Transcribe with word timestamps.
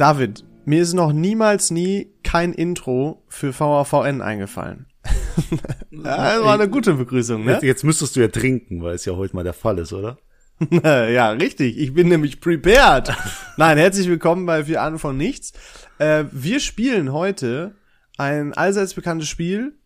David, 0.00 0.46
mir 0.64 0.80
ist 0.80 0.94
noch 0.94 1.12
niemals 1.12 1.70
nie 1.70 2.10
kein 2.24 2.54
Intro 2.54 3.22
für 3.28 3.52
VAVN 3.52 4.22
eingefallen. 4.22 4.86
das 5.90 6.42
war 6.42 6.54
eine 6.54 6.70
gute 6.70 6.94
Begrüßung, 6.94 7.44
ne? 7.44 7.52
Jetzt, 7.52 7.62
jetzt 7.64 7.84
müsstest 7.84 8.16
du 8.16 8.20
ja 8.20 8.28
trinken, 8.28 8.82
weil 8.82 8.94
es 8.94 9.04
ja 9.04 9.14
heute 9.14 9.36
mal 9.36 9.44
der 9.44 9.52
Fall 9.52 9.78
ist, 9.78 9.92
oder? 9.92 10.16
ja, 10.82 11.32
richtig. 11.32 11.76
Ich 11.76 11.92
bin 11.92 12.08
nämlich 12.08 12.40
prepared. 12.40 13.14
Nein, 13.58 13.76
herzlich 13.76 14.08
willkommen 14.08 14.46
bei 14.46 14.64
Vier 14.64 14.80
Ahnen 14.80 14.98
von 14.98 15.18
Nichts. 15.18 15.52
Äh, 15.98 16.24
wir 16.32 16.60
spielen 16.60 17.12
heute 17.12 17.74
ein 18.16 18.54
allseits 18.54 18.94
bekanntes 18.94 19.28
Spiel. 19.28 19.78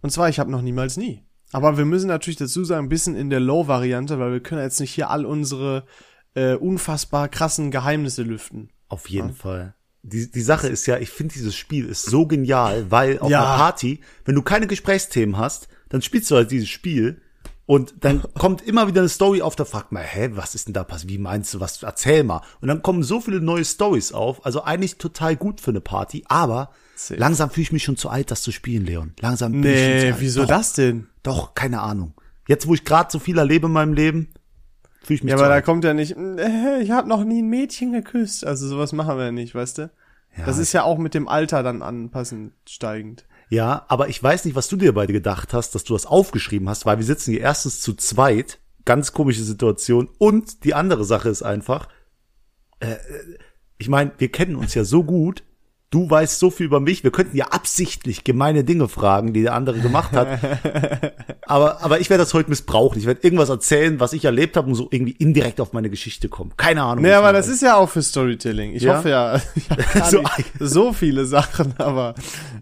Und 0.00 0.08
zwar, 0.08 0.30
ich 0.30 0.38
habe 0.38 0.50
noch 0.50 0.62
niemals 0.62 0.96
nie. 0.96 1.26
Aber 1.52 1.76
wir 1.76 1.84
müssen 1.84 2.08
natürlich 2.08 2.38
dazu 2.38 2.64
sagen, 2.64 2.86
ein 2.86 2.88
bisschen 2.88 3.16
in 3.16 3.28
der 3.28 3.40
Low-Variante, 3.40 4.18
weil 4.18 4.32
wir 4.32 4.40
können 4.40 4.62
jetzt 4.62 4.80
nicht 4.80 4.94
hier 4.94 5.10
all 5.10 5.26
unsere 5.26 5.84
äh, 6.32 6.54
unfassbar 6.54 7.28
krassen 7.28 7.70
Geheimnisse 7.70 8.22
lüften. 8.22 8.70
Auf 8.88 9.08
jeden 9.08 9.28
ja? 9.28 9.34
Fall. 9.34 9.74
Die, 10.02 10.30
die 10.30 10.40
Sache 10.40 10.68
ist 10.68 10.86
ja, 10.86 10.98
ich 10.98 11.10
finde 11.10 11.34
dieses 11.34 11.54
Spiel 11.54 11.86
ist 11.86 12.04
so 12.04 12.26
genial, 12.26 12.90
weil 12.90 13.18
auf 13.18 13.30
ja. 13.30 13.44
einer 13.44 13.56
Party, 13.56 14.00
wenn 14.24 14.34
du 14.34 14.42
keine 14.42 14.66
Gesprächsthemen 14.66 15.36
hast, 15.36 15.68
dann 15.88 16.02
spielst 16.02 16.30
du 16.30 16.36
halt 16.36 16.50
dieses 16.50 16.68
Spiel 16.68 17.20
und 17.66 17.96
dann 18.00 18.22
kommt 18.34 18.62
immer 18.62 18.86
wieder 18.86 19.02
eine 19.02 19.10
Story 19.10 19.42
auf, 19.42 19.54
da 19.56 19.64
fragt 19.64 19.92
man, 19.92 20.02
hä, 20.02 20.30
was 20.32 20.54
ist 20.54 20.68
denn 20.68 20.74
da 20.74 20.84
passiert? 20.84 21.10
Wie 21.10 21.18
meinst 21.18 21.52
du, 21.52 21.60
was, 21.60 21.82
erzähl 21.82 22.24
mal. 22.24 22.40
Und 22.60 22.68
dann 22.68 22.80
kommen 22.80 23.02
so 23.02 23.20
viele 23.20 23.40
neue 23.40 23.64
Stories 23.64 24.12
auf, 24.12 24.46
also 24.46 24.62
eigentlich 24.62 24.96
total 24.96 25.36
gut 25.36 25.60
für 25.60 25.72
eine 25.72 25.82
Party, 25.82 26.24
aber 26.28 26.70
Safe. 26.96 27.20
langsam 27.20 27.50
fühle 27.50 27.62
ich 27.62 27.72
mich 27.72 27.82
schon 27.82 27.98
zu 27.98 28.08
alt, 28.08 28.30
das 28.30 28.42
zu 28.42 28.52
spielen, 28.52 28.86
Leon. 28.86 29.12
Langsam 29.20 29.52
bin 29.52 29.60
nee, 29.62 29.74
ich 29.74 29.80
schon 29.80 30.00
zu 30.00 30.06
alt. 30.14 30.20
wieso 30.20 30.40
Doch, 30.42 30.48
das 30.48 30.72
denn? 30.72 31.08
Doch, 31.22 31.54
keine 31.54 31.80
Ahnung. 31.82 32.14
Jetzt, 32.46 32.66
wo 32.66 32.72
ich 32.72 32.84
gerade 32.84 33.10
so 33.12 33.18
viel 33.18 33.36
erlebe 33.36 33.66
in 33.66 33.72
meinem 33.72 33.92
Leben, 33.92 34.28
fühle 35.02 35.16
ich 35.16 35.22
mich 35.24 35.30
Ja, 35.30 35.36
aber 35.36 35.46
alt. 35.46 35.52
da 35.54 35.60
kommt 35.62 35.84
ja 35.84 35.94
nicht, 35.94 36.16
äh, 36.16 36.80
ich 36.80 36.90
habe 36.90 37.08
noch 37.08 37.24
nie 37.24 37.42
ein 37.42 37.48
Mädchen 37.48 37.92
geküsst. 37.92 38.44
Also 38.46 38.66
sowas 38.68 38.92
machen 38.92 39.16
wir 39.16 39.26
ja 39.26 39.32
nicht, 39.32 39.54
weißt 39.54 39.78
du? 39.78 39.90
Ja, 40.36 40.46
das 40.46 40.58
ist 40.58 40.72
ja 40.72 40.82
auch 40.84 40.98
mit 40.98 41.14
dem 41.14 41.28
Alter 41.28 41.62
dann 41.62 41.82
anpassend 41.82 42.52
steigend. 42.68 43.24
Ja, 43.50 43.86
aber 43.88 44.08
ich 44.08 44.22
weiß 44.22 44.44
nicht, 44.44 44.54
was 44.54 44.68
du 44.68 44.76
dir 44.76 44.92
beide 44.92 45.12
gedacht 45.12 45.54
hast, 45.54 45.74
dass 45.74 45.84
du 45.84 45.94
das 45.94 46.04
aufgeschrieben 46.06 46.68
hast, 46.68 46.84
weil 46.84 46.98
wir 46.98 47.04
sitzen 47.04 47.30
hier 47.32 47.40
erstens 47.40 47.80
zu 47.80 47.94
zweit, 47.94 48.58
ganz 48.84 49.12
komische 49.12 49.42
Situation, 49.42 50.08
und 50.18 50.64
die 50.64 50.74
andere 50.74 51.04
Sache 51.04 51.30
ist 51.30 51.42
einfach, 51.42 51.88
äh, 52.80 52.96
ich 53.78 53.88
meine, 53.88 54.12
wir 54.18 54.30
kennen 54.30 54.54
uns 54.56 54.74
ja 54.74 54.84
so 54.84 55.02
gut, 55.02 55.44
du 55.90 56.08
weißt 56.08 56.38
so 56.38 56.50
viel 56.50 56.66
über 56.66 56.80
mich, 56.80 57.02
wir 57.02 57.10
könnten 57.10 57.36
ja 57.36 57.46
absichtlich 57.46 58.24
gemeine 58.24 58.64
Dinge 58.64 58.88
fragen, 58.88 59.32
die 59.32 59.42
der 59.42 59.54
andere 59.54 59.78
gemacht 59.78 60.12
hat. 60.12 60.38
aber, 61.46 61.82
aber 61.82 62.00
ich 62.00 62.10
werde 62.10 62.22
das 62.22 62.34
heute 62.34 62.50
missbrauchen. 62.50 62.98
Ich 62.98 63.06
werde 63.06 63.20
irgendwas 63.22 63.48
erzählen, 63.48 63.98
was 63.98 64.12
ich 64.12 64.24
erlebt 64.24 64.56
habe 64.56 64.68
und 64.68 64.74
so 64.74 64.88
irgendwie 64.90 65.12
indirekt 65.12 65.60
auf 65.60 65.72
meine 65.72 65.88
Geschichte 65.88 66.28
kommen. 66.28 66.52
Keine 66.56 66.82
Ahnung. 66.82 67.04
Nee, 67.04 67.12
aber 67.12 67.32
das 67.32 67.48
ist 67.48 67.62
ja 67.62 67.76
auch 67.76 67.88
für 67.88 68.02
Storytelling. 68.02 68.74
Ich 68.74 68.82
ja? 68.82 68.96
hoffe 68.96 69.10
ja, 69.10 69.36
ich 69.54 69.64
so, 70.04 70.22
so 70.58 70.92
viele 70.92 71.24
Sachen, 71.24 71.74
aber 71.78 72.14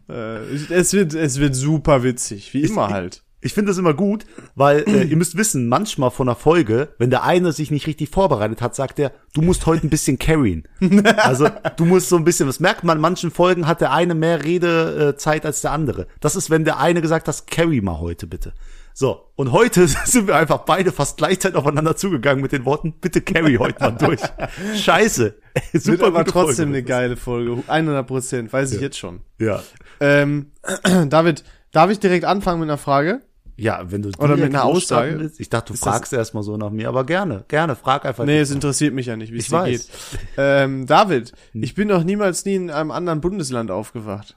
äh, 0.09 0.39
es 0.71 0.93
wird, 0.93 1.15
es 1.15 1.41
wird 1.41 1.55
super 1.55 2.03
witzig, 2.03 2.55
wie 2.55 2.63
immer 2.63 2.91
halt. 2.91 3.23
Ich 3.47 3.55
finde 3.55 3.71
das 3.71 3.79
immer 3.79 3.95
gut, 3.95 4.27
weil 4.57 4.81
äh, 4.89 5.05
ihr 5.05 5.17
müsst 5.17 5.37
wissen, 5.37 5.69
manchmal 5.69 6.11
von 6.11 6.29
einer 6.29 6.37
Folge, 6.37 6.89
wenn 6.99 7.11
der 7.11 7.23
eine 7.23 7.53
sich 7.53 7.71
nicht 7.71 7.87
richtig 7.87 8.11
vorbereitet 8.11 8.61
hat, 8.61 8.75
sagt 8.75 8.99
er, 8.99 9.13
du 9.35 9.41
musst 9.41 9.67
heute 9.67 9.87
ein 9.87 9.91
bisschen 9.91 10.19
carryen. 10.19 10.65
Also 11.17 11.49
du 11.77 11.85
musst 11.85 12.09
so 12.09 12.17
ein 12.17 12.25
bisschen, 12.25 12.47
das 12.47 12.61
merkt 12.61 12.83
man, 12.85 12.99
in 12.99 13.03
manchen 13.03 13.31
Folgen 13.31 13.67
hat 13.67 13.81
der 13.81 13.93
eine 13.93 14.15
mehr 14.15 14.45
Redezeit 14.45 15.47
als 15.47 15.61
der 15.61 15.71
andere. 15.71 16.07
Das 16.21 16.35
ist, 16.37 16.51
wenn 16.51 16.65
der 16.65 16.79
eine 16.79 17.01
gesagt 17.01 17.29
hat, 17.29 17.47
carry 17.47 17.81
mal 17.81 18.01
heute 18.01 18.27
bitte. 18.27 18.53
So, 18.93 19.31
und 19.37 19.53
heute 19.53 19.87
sind 20.05 20.27
wir 20.27 20.37
einfach 20.37 20.61
beide 20.61 20.91
fast 20.91 21.19
gleichzeitig 21.19 21.57
aufeinander 21.57 21.97
zugegangen 21.97 22.43
mit 22.43 22.53
den 22.53 22.65
Worten, 22.65 22.95
bitte 23.01 23.21
carry 23.21 23.57
heute 23.57 23.79
mal 23.81 23.91
durch. 23.91 24.21
Scheiße. 24.75 25.35
Super 25.75 25.87
Wird 25.87 26.03
aber 26.03 26.25
trotzdem 26.25 26.67
Folge. 26.67 26.79
eine 26.79 26.83
geile 26.83 27.17
Folge. 27.17 27.63
100 27.67 28.07
Prozent, 28.07 28.53
weiß 28.53 28.73
ich 28.73 28.81
jetzt 28.81 28.99
schon. 28.99 29.21
Ja. 29.39 29.63
Ähm, 30.01 30.53
David, 31.09 31.45
darf 31.73 31.91
ich 31.91 32.01
direkt 32.01 32.25
anfangen 32.25 32.61
mit 32.61 32.69
einer 32.69 32.79
Frage? 32.79 33.21
Ja, 33.57 33.91
wenn 33.91 34.03
du 34.03 34.11
oder 34.19 34.37
mit 34.37 34.45
einer 34.45 34.65
Aussage. 34.65 35.19
Willst. 35.19 35.41
Ich 35.41 35.49
dachte, 35.49 35.73
du 35.73 35.79
fragst 35.79 36.13
erstmal 36.13 36.43
so 36.43 36.57
nach 36.57 36.71
mir, 36.71 36.89
aber 36.89 37.05
gerne, 37.05 37.45
gerne, 37.49 37.75
frag 37.75 38.05
einfach. 38.05 38.25
Nee, 38.25 38.41
es 38.41 38.51
interessiert 38.51 38.93
mich 38.93 39.07
ja 39.07 39.17
nicht, 39.17 39.33
wie 39.33 39.39
es 39.39 39.49
dir 39.49 39.65
geht. 39.65 39.89
Ähm, 40.37 40.87
David, 40.87 41.33
hm. 41.53 41.63
ich 41.63 41.75
bin 41.75 41.89
noch 41.89 42.05
niemals 42.05 42.45
nie 42.45 42.57
in 42.57 42.71
einem 42.71 42.91
anderen 42.91 43.23
Bundesland 43.23 43.71
aufgewacht. 43.71 44.37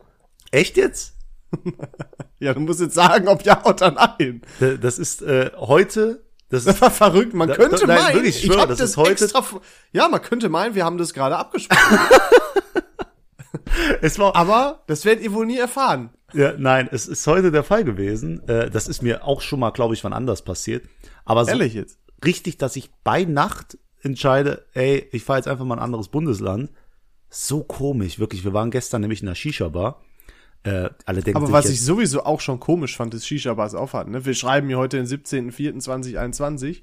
Echt 0.51 0.77
jetzt? 0.77 1.15
ja, 2.39 2.53
du 2.53 2.61
musst 2.61 2.79
jetzt 2.79 2.95
sagen, 2.95 3.27
ob 3.27 3.43
ja 3.43 3.65
oder 3.65 3.91
nein. 3.91 4.41
Das 4.81 4.97
ist 4.97 5.21
äh, 5.21 5.51
heute. 5.57 6.23
Das, 6.49 6.63
das 6.63 6.81
war 6.81 6.89
verrückt. 6.89 7.33
Man 7.33 7.49
da, 7.49 7.55
könnte 7.55 7.85
nein, 7.85 8.01
meinen, 8.01 8.15
wirklich, 8.15 8.43
ich, 8.43 8.45
schwöre, 8.45 8.67
das, 8.67 8.79
das 8.79 8.91
ist 8.91 8.97
heute. 8.97 9.25
Extra, 9.25 9.43
ja, 9.91 10.07
man 10.07 10.21
könnte 10.21 10.49
meinen, 10.49 10.75
wir 10.75 10.85
haben 10.85 10.97
das 10.97 11.13
gerade 11.13 11.37
abgesprochen. 11.37 11.99
es 14.01 14.17
war, 14.17 14.35
aber 14.35 14.83
das 14.87 15.05
werdet 15.05 15.23
ihr 15.23 15.33
wohl 15.33 15.45
nie 15.45 15.57
erfahren. 15.57 16.09
Ja, 16.33 16.53
nein, 16.57 16.89
es 16.91 17.07
ist 17.07 17.25
heute 17.27 17.51
der 17.51 17.63
Fall 17.63 17.83
gewesen. 17.83 18.47
Äh, 18.47 18.69
das 18.69 18.87
ist 18.87 19.01
mir 19.01 19.25
auch 19.25 19.41
schon 19.41 19.59
mal, 19.59 19.71
glaube 19.71 19.93
ich, 19.93 20.03
wann 20.03 20.13
anders 20.13 20.43
passiert. 20.43 20.85
Aber 21.25 21.45
so 21.45 21.51
Ehrlich 21.51 21.73
jetzt? 21.73 21.99
richtig, 22.23 22.57
dass 22.57 22.75
ich 22.75 22.89
bei 23.03 23.23
Nacht 23.23 23.77
entscheide, 24.01 24.65
ey, 24.73 25.07
ich 25.11 25.23
fahre 25.23 25.39
jetzt 25.39 25.47
einfach 25.47 25.65
mal 25.65 25.75
ein 25.75 25.83
anderes 25.83 26.07
Bundesland. 26.09 26.71
So 27.29 27.63
komisch, 27.63 28.19
wirklich. 28.19 28.43
Wir 28.43 28.53
waren 28.53 28.71
gestern 28.71 29.01
nämlich 29.01 29.21
in 29.21 29.27
der 29.27 29.35
Shisha-Bar. 29.35 30.01
Äh, 30.63 30.89
alle 31.05 31.21
denken 31.21 31.37
Aber 31.41 31.51
was 31.51 31.69
ich 31.69 31.81
sowieso 31.81 32.23
auch 32.23 32.41
schon 32.41 32.59
komisch 32.59 32.97
fand, 32.97 33.13
ist 33.13 33.25
Shisha-Bars 33.27 33.75
aufhatten. 33.75 34.11
Ne? 34.11 34.25
Wir 34.25 34.33
schreiben 34.33 34.67
hier 34.67 34.77
heute 34.77 34.97
den 34.97 35.05
17.04.2021. 35.05 36.81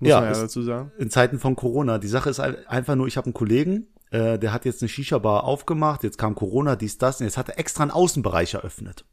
Muss 0.00 0.08
ja, 0.08 0.20
man 0.20 0.32
ja 0.32 0.40
dazu 0.40 0.62
sagen. 0.62 0.92
In 0.98 1.10
Zeiten 1.10 1.38
von 1.38 1.56
Corona. 1.56 1.98
Die 1.98 2.08
Sache 2.08 2.30
ist 2.30 2.40
einfach 2.40 2.94
nur, 2.96 3.06
ich 3.06 3.16
habe 3.16 3.26
einen 3.26 3.34
Kollegen, 3.34 3.86
äh, 4.14 4.38
der 4.38 4.52
hat 4.52 4.64
jetzt 4.64 4.80
eine 4.80 4.88
Shisha-Bar 4.88 5.42
aufgemacht, 5.42 6.04
jetzt 6.04 6.18
kam 6.18 6.36
Corona, 6.36 6.76
dies, 6.76 6.98
das, 6.98 7.18
und 7.20 7.26
jetzt 7.26 7.36
hat 7.36 7.48
er 7.48 7.58
extra 7.58 7.82
einen 7.82 7.90
Außenbereich 7.90 8.54
eröffnet. 8.54 9.04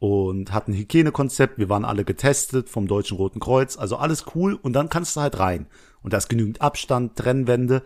Und 0.00 0.52
hat 0.52 0.66
ein 0.66 0.74
Hygienekonzept, 0.74 1.58
wir 1.58 1.68
waren 1.68 1.84
alle 1.84 2.04
getestet 2.04 2.68
vom 2.68 2.88
Deutschen 2.88 3.16
Roten 3.16 3.38
Kreuz, 3.38 3.76
also 3.76 3.96
alles 3.96 4.26
cool, 4.34 4.54
und 4.54 4.72
dann 4.72 4.88
kannst 4.88 5.14
du 5.14 5.20
halt 5.20 5.38
rein. 5.38 5.66
Und 6.02 6.12
da 6.12 6.18
ist 6.18 6.28
genügend 6.28 6.60
Abstand, 6.60 7.14
Trennwände. 7.16 7.82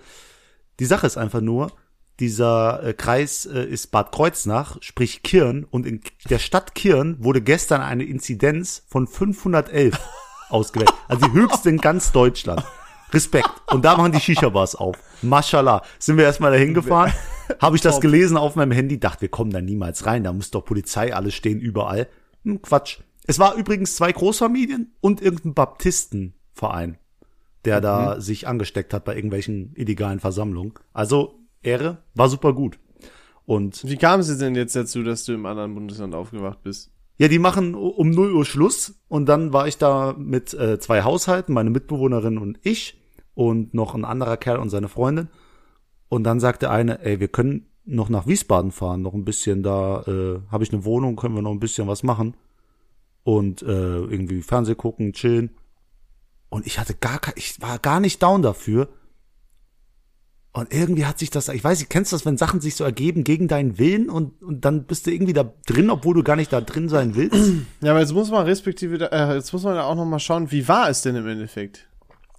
Die 0.80 0.86
Sache 0.86 1.06
ist 1.06 1.18
einfach 1.18 1.42
nur, 1.42 1.72
dieser 2.20 2.82
äh, 2.82 2.94
Kreis 2.94 3.44
äh, 3.44 3.64
ist 3.64 3.90
Bad 3.90 4.10
Kreuznach, 4.10 4.78
sprich 4.80 5.22
Kirn, 5.22 5.64
und 5.64 5.84
in 5.84 6.00
der 6.30 6.38
Stadt 6.38 6.74
Kirn 6.74 7.22
wurde 7.22 7.42
gestern 7.42 7.82
eine 7.82 8.04
Inzidenz 8.04 8.82
von 8.88 9.06
511 9.06 9.98
ausgewählt. 10.48 10.92
Also 11.06 11.26
die 11.26 11.32
höchste 11.32 11.68
in 11.68 11.78
ganz 11.78 12.12
Deutschland. 12.12 12.64
Respekt. 13.12 13.50
Und 13.66 13.84
da 13.84 13.96
machen 13.96 14.12
die 14.12 14.20
Shisha-Bars 14.20 14.74
auf. 14.74 14.96
Mashallah. 15.22 15.82
Sind 15.98 16.16
wir 16.16 16.24
erstmal 16.24 16.52
dahin 16.52 16.74
gefahren, 16.74 17.12
habe 17.60 17.76
ich 17.76 17.82
das 17.82 18.00
gelesen 18.00 18.36
auf 18.36 18.56
meinem 18.56 18.72
Handy, 18.72 18.98
dachte, 18.98 19.22
wir 19.22 19.28
kommen 19.28 19.50
da 19.50 19.60
niemals 19.60 20.06
rein, 20.06 20.24
da 20.24 20.32
muss 20.32 20.50
doch 20.50 20.64
Polizei 20.64 21.14
alles 21.14 21.34
stehen, 21.34 21.60
überall. 21.60 22.08
Hm, 22.44 22.62
Quatsch. 22.62 22.98
Es 23.26 23.38
war 23.38 23.54
übrigens 23.54 23.94
zwei 23.96 24.12
Großfamilien 24.12 24.92
und 25.00 25.22
irgendein 25.22 25.54
Baptistenverein, 25.54 26.98
der 27.64 27.78
mhm. 27.78 27.82
da 27.82 28.20
sich 28.20 28.48
angesteckt 28.48 28.92
hat 28.92 29.04
bei 29.04 29.14
irgendwelchen 29.14 29.72
illegalen 29.76 30.18
Versammlungen. 30.18 30.74
Also 30.92 31.38
Ehre, 31.62 31.98
war 32.14 32.28
super 32.28 32.52
gut. 32.52 32.78
Und 33.44 33.84
wie 33.88 33.96
kam 33.96 34.20
es 34.20 34.38
denn 34.38 34.54
jetzt 34.54 34.74
dazu, 34.74 35.02
dass 35.02 35.24
du 35.24 35.32
im 35.32 35.46
anderen 35.46 35.74
Bundesland 35.74 36.14
aufgewacht 36.14 36.62
bist? 36.62 36.90
Ja, 37.18 37.28
die 37.28 37.38
machen 37.38 37.74
um 37.74 38.10
0 38.10 38.32
Uhr 38.32 38.44
Schluss 38.44 38.94
und 39.08 39.26
dann 39.26 39.52
war 39.52 39.68
ich 39.68 39.78
da 39.78 40.14
mit 40.18 40.54
äh, 40.54 40.80
zwei 40.80 41.02
Haushalten, 41.02 41.52
meine 41.52 41.70
Mitbewohnerin 41.70 42.38
und 42.38 42.58
ich 42.62 43.01
und 43.34 43.74
noch 43.74 43.94
ein 43.94 44.04
anderer 44.04 44.36
Kerl 44.36 44.58
und 44.58 44.70
seine 44.70 44.88
Freundin. 44.88 45.28
Und 46.08 46.24
dann 46.24 46.40
sagte 46.40 46.70
eine, 46.70 47.04
ey, 47.04 47.20
wir 47.20 47.28
können 47.28 47.66
noch 47.84 48.08
nach 48.08 48.26
Wiesbaden 48.26 48.70
fahren, 48.70 49.02
noch 49.02 49.14
ein 49.14 49.24
bisschen 49.24 49.62
da, 49.62 50.02
äh, 50.06 50.40
habe 50.50 50.64
ich 50.64 50.72
eine 50.72 50.84
Wohnung, 50.84 51.16
können 51.16 51.34
wir 51.34 51.42
noch 51.42 51.50
ein 51.50 51.60
bisschen 51.60 51.88
was 51.88 52.02
machen 52.02 52.36
und 53.24 53.62
äh, 53.62 53.66
irgendwie 53.66 54.42
Fernseh 54.42 54.74
gucken, 54.74 55.12
chillen. 55.12 55.50
Und 56.48 56.66
ich 56.66 56.78
hatte 56.78 56.94
gar 56.94 57.20
ich 57.34 57.60
war 57.60 57.78
gar 57.78 58.00
nicht 58.00 58.22
down 58.22 58.42
dafür. 58.42 58.88
Und 60.54 60.72
irgendwie 60.74 61.06
hat 61.06 61.18
sich 61.18 61.30
das, 61.30 61.48
ich 61.48 61.64
weiß, 61.64 61.78
du 61.78 61.86
kennst 61.86 62.12
das, 62.12 62.26
wenn 62.26 62.36
Sachen 62.36 62.60
sich 62.60 62.74
so 62.74 62.84
ergeben 62.84 63.24
gegen 63.24 63.48
deinen 63.48 63.78
Willen 63.78 64.10
und, 64.10 64.42
und 64.42 64.66
dann 64.66 64.84
bist 64.84 65.06
du 65.06 65.10
irgendwie 65.10 65.32
da 65.32 65.50
drin, 65.66 65.88
obwohl 65.88 66.14
du 66.14 66.22
gar 66.22 66.36
nicht 66.36 66.52
da 66.52 66.60
drin 66.60 66.90
sein 66.90 67.16
willst. 67.16 67.52
Ja, 67.80 67.92
aber 67.92 68.00
jetzt 68.00 68.12
muss 68.12 68.30
man 68.30 68.44
respektive, 68.44 69.10
äh, 69.10 69.34
jetzt 69.34 69.54
muss 69.54 69.62
man 69.62 69.76
ja 69.76 69.84
auch 69.84 69.94
noch 69.94 70.04
mal 70.04 70.18
schauen, 70.18 70.50
wie 70.50 70.68
war 70.68 70.90
es 70.90 71.00
denn 71.00 71.16
im 71.16 71.26
Endeffekt? 71.26 71.88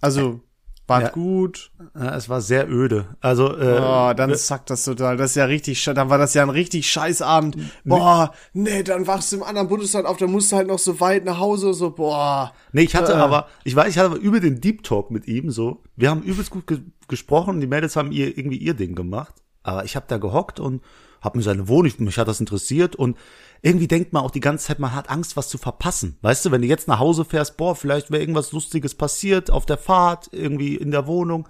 Also, 0.00 0.42
war 0.86 1.02
ja. 1.02 1.08
gut. 1.08 1.70
Ja, 1.94 2.14
es 2.16 2.28
war 2.28 2.40
sehr 2.40 2.68
öde. 2.68 3.16
Also 3.20 3.56
äh, 3.56 3.80
oh, 3.80 4.12
dann 4.14 4.34
zackt 4.34 4.70
das 4.70 4.84
total. 4.84 5.16
Das 5.16 5.30
ist 5.30 5.36
ja 5.36 5.46
richtig, 5.46 5.82
dann 5.84 6.10
war 6.10 6.18
das 6.18 6.34
ja 6.34 6.42
ein 6.42 6.50
richtig 6.50 6.90
Scheißabend. 6.90 7.56
Boah, 7.84 8.32
nee, 8.52 8.82
dann 8.82 9.06
wachst 9.06 9.32
du 9.32 9.36
im 9.36 9.42
anderen 9.42 9.68
Bundesland 9.68 10.06
auf, 10.06 10.18
dann 10.18 10.30
musst 10.30 10.52
du 10.52 10.56
halt 10.56 10.68
noch 10.68 10.78
so 10.78 11.00
weit 11.00 11.24
nach 11.24 11.38
Hause, 11.38 11.72
so 11.72 11.90
boah. 11.90 12.52
Nee, 12.72 12.82
ich 12.82 12.94
hatte 12.94 13.12
äh. 13.12 13.16
aber, 13.16 13.48
ich 13.64 13.74
weiß, 13.74 13.88
ich 13.88 13.98
hatte 13.98 14.10
aber 14.10 14.20
über 14.20 14.40
den 14.40 14.60
Deep 14.60 14.82
Talk 14.82 15.10
mit 15.10 15.26
ihm 15.26 15.50
so. 15.50 15.82
Wir 15.96 16.10
haben 16.10 16.22
übelst 16.22 16.50
gut 16.50 16.66
ge 16.66 16.80
gesprochen, 17.06 17.60
die 17.60 17.66
Mädels 17.66 17.96
haben 17.96 18.12
ihr 18.12 18.36
irgendwie 18.38 18.56
ihr 18.56 18.72
Ding 18.72 18.94
gemacht, 18.94 19.34
aber 19.62 19.84
ich 19.84 19.94
habe 19.94 20.06
da 20.08 20.16
gehockt 20.16 20.58
und 20.58 20.80
habe 21.24 21.38
mir 21.38 21.42
seine 21.44 21.68
Wohnung, 21.68 21.92
mich 21.98 22.18
hat 22.18 22.28
das 22.28 22.40
interessiert 22.40 22.94
und 22.94 23.16
irgendwie 23.62 23.88
denkt 23.88 24.12
man 24.12 24.22
auch 24.22 24.30
die 24.30 24.40
ganze 24.40 24.66
Zeit, 24.66 24.78
man 24.78 24.94
hat 24.94 25.08
Angst, 25.08 25.36
was 25.36 25.48
zu 25.48 25.58
verpassen. 25.58 26.18
Weißt 26.20 26.44
du, 26.44 26.50
wenn 26.50 26.62
du 26.62 26.68
jetzt 26.68 26.86
nach 26.86 26.98
Hause 26.98 27.24
fährst, 27.24 27.56
boah, 27.56 27.74
vielleicht 27.74 28.10
wäre 28.10 28.20
irgendwas 28.20 28.52
Lustiges 28.52 28.94
passiert 28.94 29.50
auf 29.50 29.64
der 29.64 29.78
Fahrt, 29.78 30.28
irgendwie 30.32 30.76
in 30.76 30.90
der 30.90 31.06
Wohnung. 31.06 31.48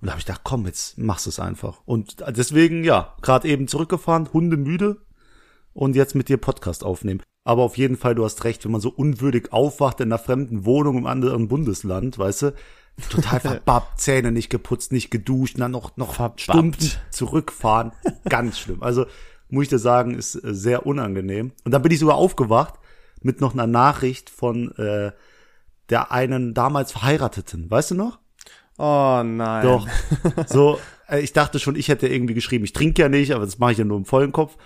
Und 0.00 0.06
da 0.06 0.10
habe 0.10 0.20
ich 0.20 0.26
gedacht, 0.26 0.42
komm, 0.44 0.66
jetzt 0.66 0.98
machst 0.98 1.26
du 1.26 1.30
es 1.30 1.38
einfach. 1.38 1.80
Und 1.86 2.16
deswegen, 2.36 2.84
ja, 2.84 3.14
gerade 3.22 3.48
eben 3.48 3.68
zurückgefahren, 3.68 4.32
Hunde 4.32 4.56
müde 4.56 4.96
und 5.72 5.96
jetzt 5.96 6.14
mit 6.14 6.28
dir 6.28 6.36
Podcast 6.36 6.84
aufnehmen. 6.84 7.22
Aber 7.44 7.62
auf 7.62 7.78
jeden 7.78 7.96
Fall, 7.96 8.14
du 8.14 8.24
hast 8.24 8.42
recht, 8.44 8.64
wenn 8.64 8.72
man 8.72 8.80
so 8.80 8.90
unwürdig 8.90 9.52
aufwacht 9.52 10.00
in 10.00 10.08
einer 10.08 10.18
fremden 10.18 10.64
Wohnung 10.64 10.98
im 10.98 11.06
anderen 11.06 11.48
Bundesland, 11.48 12.18
weißt 12.18 12.42
du, 12.42 12.54
total 13.08 13.40
verbappt, 13.40 14.00
Zähne 14.00 14.32
nicht 14.32 14.50
geputzt, 14.50 14.92
nicht 14.92 15.10
geduscht, 15.10 15.58
dann 15.58 15.72
noch, 15.72 15.96
noch 15.96 16.14
verbappt. 16.14 16.42
Stunden 16.42 16.90
zurückfahren. 17.10 17.92
Ganz 18.28 18.58
schlimm. 18.58 18.82
Also, 18.82 19.06
muss 19.48 19.64
ich 19.64 19.68
dir 19.70 19.78
sagen, 19.78 20.14
ist 20.14 20.34
äh, 20.36 20.54
sehr 20.54 20.86
unangenehm. 20.86 21.52
Und 21.64 21.72
dann 21.72 21.82
bin 21.82 21.92
ich 21.92 21.98
sogar 21.98 22.16
aufgewacht 22.16 22.74
mit 23.22 23.40
noch 23.40 23.54
einer 23.54 23.66
Nachricht 23.66 24.30
von 24.30 24.72
äh, 24.76 25.12
der 25.90 26.12
einen 26.12 26.54
damals 26.54 26.92
Verheirateten. 26.92 27.70
Weißt 27.70 27.90
du 27.92 27.94
noch? 27.94 28.18
Oh 28.76 29.22
nein. 29.24 29.62
Doch. 29.62 29.86
So, 30.46 30.78
äh, 31.08 31.20
ich 31.20 31.32
dachte 31.32 31.58
schon, 31.58 31.76
ich 31.76 31.88
hätte 31.88 32.08
irgendwie 32.08 32.34
geschrieben, 32.34 32.64
ich 32.64 32.72
trinke 32.72 33.02
ja 33.02 33.08
nicht, 33.08 33.32
aber 33.32 33.44
das 33.44 33.58
mache 33.58 33.72
ich 33.72 33.78
ja 33.78 33.84
nur 33.84 33.96
im 33.96 34.04
vollen 34.04 34.32
Kopf. 34.32 34.56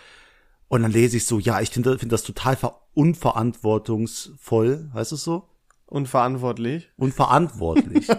Und 0.68 0.82
dann 0.82 0.92
lese 0.92 1.16
ich 1.16 1.26
so, 1.26 1.38
ja, 1.38 1.60
ich 1.60 1.70
finde 1.70 1.98
find 1.98 2.12
das 2.12 2.22
total 2.22 2.56
unverantwortungsvoll, 2.94 4.90
heißt 4.92 5.12
es 5.12 5.24
so? 5.24 5.48
Unverantwortlich. 5.88 6.90
Unverantwortlich. 6.96 8.08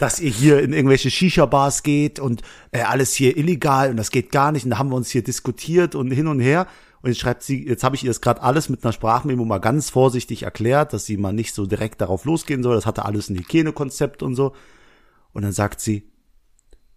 dass 0.00 0.18
ihr 0.18 0.30
hier 0.30 0.62
in 0.62 0.72
irgendwelche 0.72 1.10
Shisha-Bars 1.10 1.82
geht 1.82 2.18
und 2.18 2.40
äh, 2.70 2.80
alles 2.80 3.12
hier 3.12 3.36
illegal 3.36 3.90
und 3.90 3.98
das 3.98 4.10
geht 4.10 4.32
gar 4.32 4.50
nicht. 4.50 4.64
Und 4.64 4.70
da 4.70 4.78
haben 4.78 4.88
wir 4.88 4.96
uns 4.96 5.10
hier 5.10 5.22
diskutiert 5.22 5.94
und 5.94 6.10
hin 6.10 6.26
und 6.26 6.40
her. 6.40 6.66
Und 7.02 7.10
jetzt 7.10 7.20
schreibt 7.20 7.42
sie, 7.42 7.66
jetzt 7.66 7.84
habe 7.84 7.96
ich 7.96 8.04
ihr 8.04 8.10
das 8.10 8.22
gerade 8.22 8.42
alles 8.42 8.70
mit 8.70 8.82
einer 8.82 8.94
Sprachmemo 8.94 9.44
mal 9.44 9.58
ganz 9.58 9.90
vorsichtig 9.90 10.44
erklärt, 10.44 10.94
dass 10.94 11.04
sie 11.04 11.18
mal 11.18 11.34
nicht 11.34 11.54
so 11.54 11.66
direkt 11.66 12.00
darauf 12.00 12.24
losgehen 12.24 12.62
soll. 12.62 12.76
Das 12.76 12.86
hatte 12.86 13.04
alles 13.04 13.28
ein 13.28 13.36
Hygienekonzept 13.36 14.22
und 14.22 14.34
so. 14.34 14.54
Und 15.32 15.42
dann 15.42 15.52
sagt 15.52 15.82
sie, 15.82 16.10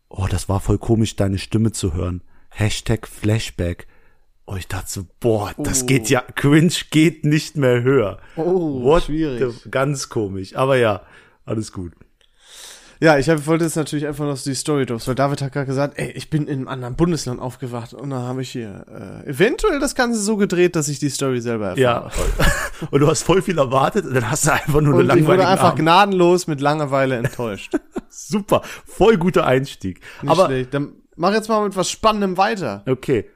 oh, 0.08 0.28
das 0.30 0.48
war 0.48 0.62
voll 0.62 0.78
komisch, 0.78 1.18
deine 1.18 1.40
Stimme 1.40 1.74
zu 1.74 1.94
hören. 1.94 2.22
Hashtag 2.50 3.06
Flashback. 3.06 3.88
Oh, 4.46 4.56
ich 4.56 4.68
dachte 4.68 4.92
so, 4.92 5.06
boah, 5.20 5.54
das 5.58 5.84
oh. 5.84 5.86
geht 5.86 6.10
ja, 6.10 6.22
cringe 6.36 6.74
geht 6.92 7.24
nicht 7.26 7.56
mehr 7.56 7.82
höher. 7.82 8.20
Oh, 8.36 8.84
What 8.84 9.04
schwierig. 9.04 9.62
The, 9.64 9.70
ganz 9.70 10.10
komisch. 10.10 10.56
Aber 10.56 10.76
ja, 10.76 11.02
alles 11.46 11.72
gut. 11.72 11.94
Ja, 13.00 13.18
ich 13.18 13.30
hab, 13.30 13.46
wollte 13.48 13.66
jetzt 13.66 13.76
natürlich 13.76 14.08
einfach 14.08 14.26
noch 14.26 14.42
die 14.42 14.56
Story 14.56 14.86
drops, 14.86 15.08
weil 15.10 15.16
David 15.16 15.42
hat 15.42 15.52
gerade 15.52 15.66
gesagt, 15.66 15.98
ey, 15.98 16.12
ich 16.12 16.30
bin 16.30 16.48
in 16.48 16.60
einem 16.60 16.68
anderen 16.70 16.96
Bundesland 16.96 17.42
aufgewacht 17.42 17.94
und 17.94 18.12
dann 18.12 18.22
habe 18.22 18.42
ich 18.42 18.52
hier 18.52 18.86
äh, 19.26 19.30
eventuell 19.30 19.80
das 19.80 19.96
Ganze 19.96 20.22
so 20.22 20.38
gedreht, 20.38 20.78
dass 20.78 20.88
ich 20.88 21.00
die 21.00 21.10
Story 21.10 21.42
selber 21.42 21.76
erfahre. 21.76 21.82
Ja, 21.82 22.12
und 22.92 23.00
du 23.02 23.08
hast 23.08 23.24
voll 23.24 23.42
viel 23.42 23.58
erwartet 23.58 24.06
und 24.06 24.14
dann 24.14 24.32
hast 24.32 24.48
du 24.48 24.54
einfach 24.54 24.80
nur 24.80 24.94
und 24.94 25.00
eine 25.00 25.04
langweilige 25.04 25.20
Ich 25.20 25.28
wurde 25.28 25.48
einfach 25.48 25.70
Abend. 25.70 25.80
gnadenlos 25.80 26.48
mit 26.48 26.62
Langeweile 26.62 27.18
enttäuscht. 27.18 27.74
Super, 28.10 28.62
voll 28.86 29.18
guter 29.18 29.46
Einstieg. 29.46 30.00
Nicht 30.22 30.32
Aber 30.32 30.46
schlecht. 30.46 30.74
dann 30.74 30.94
mach 31.18 31.34
jetzt 31.34 31.50
mal 31.50 31.62
mit 31.66 31.76
was 31.76 31.90
Spannendem 31.90 32.38
weiter. 32.38 32.84
Okay, 32.88 33.30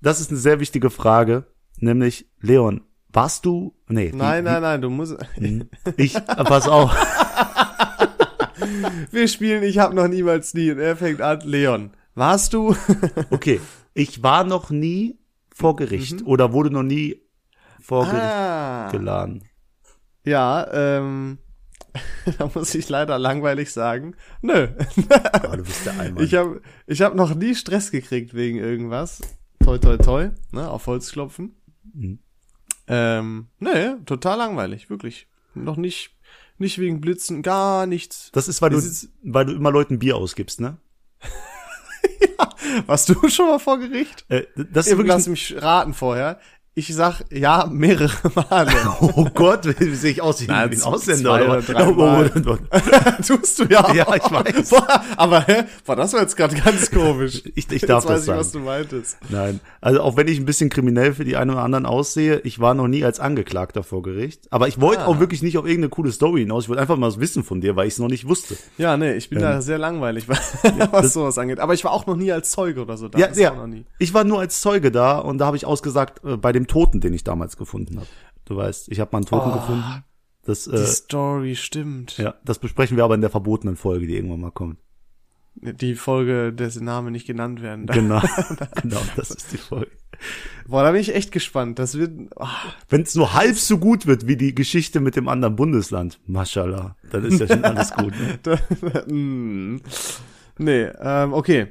das 0.00 0.20
ist 0.20 0.30
eine 0.30 0.38
sehr 0.38 0.60
wichtige 0.60 0.90
Frage, 0.90 1.46
nämlich 1.78 2.28
Leon, 2.40 2.82
warst 3.12 3.44
du? 3.44 3.74
Nee. 3.88 4.12
Nein, 4.14 4.44
wie, 4.44 4.48
nein, 4.48 4.62
nein, 4.62 4.80
du 4.80 4.90
musst. 4.90 5.16
Ich, 5.96 6.14
pass 6.14 6.68
auf. 6.68 6.92
Wir 9.10 9.28
spielen 9.28 9.62
Ich 9.62 9.78
hab 9.78 9.94
noch 9.94 10.08
niemals 10.08 10.54
nie 10.54 10.70
und 10.70 10.78
er 10.78 10.96
fängt 10.96 11.20
an, 11.20 11.40
Leon. 11.40 11.90
Warst 12.14 12.52
du? 12.52 12.76
okay, 13.30 13.60
ich 13.94 14.22
war 14.22 14.44
noch 14.44 14.70
nie 14.70 15.18
vor 15.54 15.76
Gericht 15.76 16.20
mhm. 16.20 16.26
oder 16.26 16.52
wurde 16.52 16.70
noch 16.70 16.82
nie 16.82 17.22
vor 17.80 18.04
Gericht 18.04 18.22
ah. 18.22 18.90
geladen. 18.90 19.44
Ja, 20.24 20.66
ähm, 20.72 21.38
da 22.38 22.50
muss 22.54 22.74
ich 22.74 22.88
leider 22.88 23.18
langweilig 23.18 23.72
sagen, 23.72 24.14
nö. 24.42 24.68
oh, 24.76 25.56
du 25.56 25.62
bist 25.62 25.86
der 25.86 25.98
Einmal. 25.98 26.22
Ich 26.22 26.34
habe 26.34 26.60
ich 26.86 27.02
hab 27.02 27.14
noch 27.14 27.34
nie 27.34 27.54
Stress 27.54 27.90
gekriegt 27.90 28.34
wegen 28.34 28.58
irgendwas. 28.58 29.20
Toi, 29.62 29.78
toi, 29.78 29.96
toi, 29.96 30.30
ne, 30.52 30.68
auf 30.68 30.86
Holz 30.86 31.12
klopfen. 31.12 31.54
Mhm. 31.92 32.18
Ähm, 32.86 33.48
nee, 33.58 33.94
total 34.06 34.38
langweilig, 34.38 34.90
wirklich. 34.90 35.28
Noch 35.54 35.76
nicht 35.76 36.12
nicht 36.60 36.78
wegen 36.78 37.00
Blitzen, 37.00 37.42
gar 37.42 37.86
nichts. 37.86 38.30
Das 38.32 38.46
ist, 38.46 38.60
weil 38.60 38.70
du, 38.70 38.82
weil 39.22 39.46
du 39.46 39.54
immer 39.54 39.70
Leuten 39.70 39.98
Bier 39.98 40.16
ausgibst, 40.16 40.60
ne? 40.60 40.76
ja. 42.38 42.50
Warst 42.86 43.08
du 43.08 43.28
schon 43.28 43.46
mal 43.46 43.58
vor 43.58 43.78
Gericht? 43.78 44.26
Äh, 44.28 44.44
das 44.54 44.86
ist 44.86 44.92
wirklich. 44.92 45.08
Lass 45.08 45.26
mich 45.26 45.56
raten 45.60 45.94
vorher. 45.94 46.38
Ich 46.74 46.94
sag 46.94 47.24
ja 47.32 47.66
mehrere 47.68 48.10
Male. 48.48 48.70
oh 49.00 49.26
Gott, 49.34 49.66
wie 49.80 49.94
sehe 49.96 50.12
ich 50.12 50.22
aus 50.22 50.40
wie 50.40 50.48
ein 50.48 50.82
Ausländer 50.82 51.34
oder, 51.34 51.50
oder 51.50 51.62
drei 51.62 51.90
Mal. 51.90 52.30
Tust 53.26 53.58
du 53.58 53.64
ja. 53.64 53.92
Ja, 53.92 54.14
ich 54.14 54.30
weiß. 54.30 54.70
Boah, 54.70 55.02
aber 55.16 55.40
hä? 55.48 55.64
Boah, 55.84 55.96
das 55.96 56.12
war 56.12 56.20
jetzt 56.20 56.36
gerade 56.36 56.54
ganz 56.54 56.92
komisch. 56.92 57.42
ich, 57.56 57.70
ich 57.72 57.82
darf 57.82 58.04
jetzt 58.04 58.12
weiß 58.12 58.20
ich, 58.20 58.26
sagen. 58.26 58.38
was 58.38 58.52
du 58.52 58.60
meintest. 58.60 59.18
Nein, 59.28 59.58
also 59.80 60.00
auch 60.00 60.16
wenn 60.16 60.28
ich 60.28 60.38
ein 60.38 60.44
bisschen 60.44 60.70
kriminell 60.70 61.12
für 61.12 61.24
die 61.24 61.36
einen 61.36 61.50
oder 61.50 61.62
anderen 61.62 61.86
aussehe, 61.86 62.40
ich 62.44 62.60
war 62.60 62.74
noch 62.74 62.86
nie 62.86 63.04
als 63.04 63.18
Angeklagter 63.18 63.82
vor 63.82 64.02
Gericht. 64.02 64.46
Aber 64.50 64.68
ich 64.68 64.80
wollte 64.80 65.02
ah. 65.02 65.06
auch 65.06 65.18
wirklich 65.18 65.42
nicht 65.42 65.58
auf 65.58 65.66
irgendeine 65.66 65.90
coole 65.90 66.12
Story 66.12 66.42
hinaus. 66.42 66.64
Ich 66.64 66.68
wollte 66.68 66.82
einfach 66.82 66.96
mal 66.96 67.08
was 67.08 67.18
wissen 67.18 67.42
von 67.42 67.60
dir, 67.60 67.74
weil 67.74 67.88
ich 67.88 67.94
es 67.94 67.98
noch 67.98 68.08
nicht 68.08 68.28
wusste. 68.28 68.56
Ja, 68.78 68.96
nee, 68.96 69.14
ich 69.14 69.28
bin 69.28 69.38
ähm, 69.38 69.44
da 69.44 69.60
sehr 69.60 69.78
langweilig, 69.78 70.28
was 70.28 71.12
sowas 71.12 71.36
angeht. 71.36 71.58
Aber 71.58 71.74
ich 71.74 71.82
war 71.82 71.90
auch 71.90 72.06
noch 72.06 72.16
nie 72.16 72.30
als 72.30 72.52
Zeuge 72.52 72.80
oder 72.82 72.96
so 72.96 73.08
da. 73.08 73.18
Ja, 73.18 73.32
ja. 73.34 73.68
Ich 73.98 74.14
war 74.14 74.22
nur 74.22 74.38
als 74.38 74.60
Zeuge 74.60 74.92
da 74.92 75.18
und 75.18 75.38
da 75.38 75.46
habe 75.46 75.56
ich 75.56 75.66
ausgesagt, 75.66 76.24
äh, 76.24 76.36
bei 76.36 76.52
dem 76.52 76.59
Toten, 76.66 77.00
den 77.00 77.12
ich 77.12 77.24
damals 77.24 77.56
gefunden 77.56 77.96
habe. 77.96 78.08
Du 78.44 78.56
weißt, 78.56 78.90
ich 78.90 79.00
habe 79.00 79.10
mal 79.12 79.18
einen 79.18 79.26
Toten 79.26 79.50
oh, 79.50 79.54
gefunden. 79.54 80.04
Das, 80.44 80.66
äh, 80.66 80.76
die 80.76 80.86
Story 80.86 81.56
stimmt. 81.56 82.18
Ja, 82.18 82.34
das 82.44 82.58
besprechen 82.58 82.96
wir 82.96 83.04
aber 83.04 83.14
in 83.14 83.20
der 83.20 83.30
verbotenen 83.30 83.76
Folge, 83.76 84.06
die 84.06 84.16
irgendwann 84.16 84.40
mal 84.40 84.50
kommt. 84.50 84.78
Die 85.54 85.94
Folge, 85.94 86.52
dessen 86.52 86.84
Name 86.84 87.10
nicht 87.10 87.26
genannt 87.26 87.60
werden 87.60 87.86
darf. 87.86 87.96
Genau, 88.00 88.20
genau, 88.80 89.00
das 89.16 89.30
ist 89.30 89.52
die 89.52 89.58
Folge. 89.58 89.90
Boah, 90.66 90.84
da 90.84 90.92
bin 90.92 91.00
ich 91.00 91.14
echt 91.14 91.32
gespannt. 91.32 91.78
Das 91.78 91.98
wird. 91.98 92.12
Oh. 92.36 92.46
Wenn 92.88 93.02
es 93.02 93.14
nur 93.14 93.34
halb 93.34 93.56
so 93.56 93.78
gut 93.78 94.06
wird 94.06 94.26
wie 94.26 94.36
die 94.36 94.54
Geschichte 94.54 95.00
mit 95.00 95.16
dem 95.16 95.28
anderen 95.28 95.56
Bundesland, 95.56 96.20
mashallah, 96.26 96.96
dann 97.10 97.24
ist 97.24 97.40
ja 97.40 97.48
schon 97.48 97.64
alles 97.64 97.92
gut. 97.92 98.14
Ne? 98.46 99.06
mm. 99.12 99.80
nee, 100.58 100.82
ähm, 101.00 101.32
okay. 101.32 101.68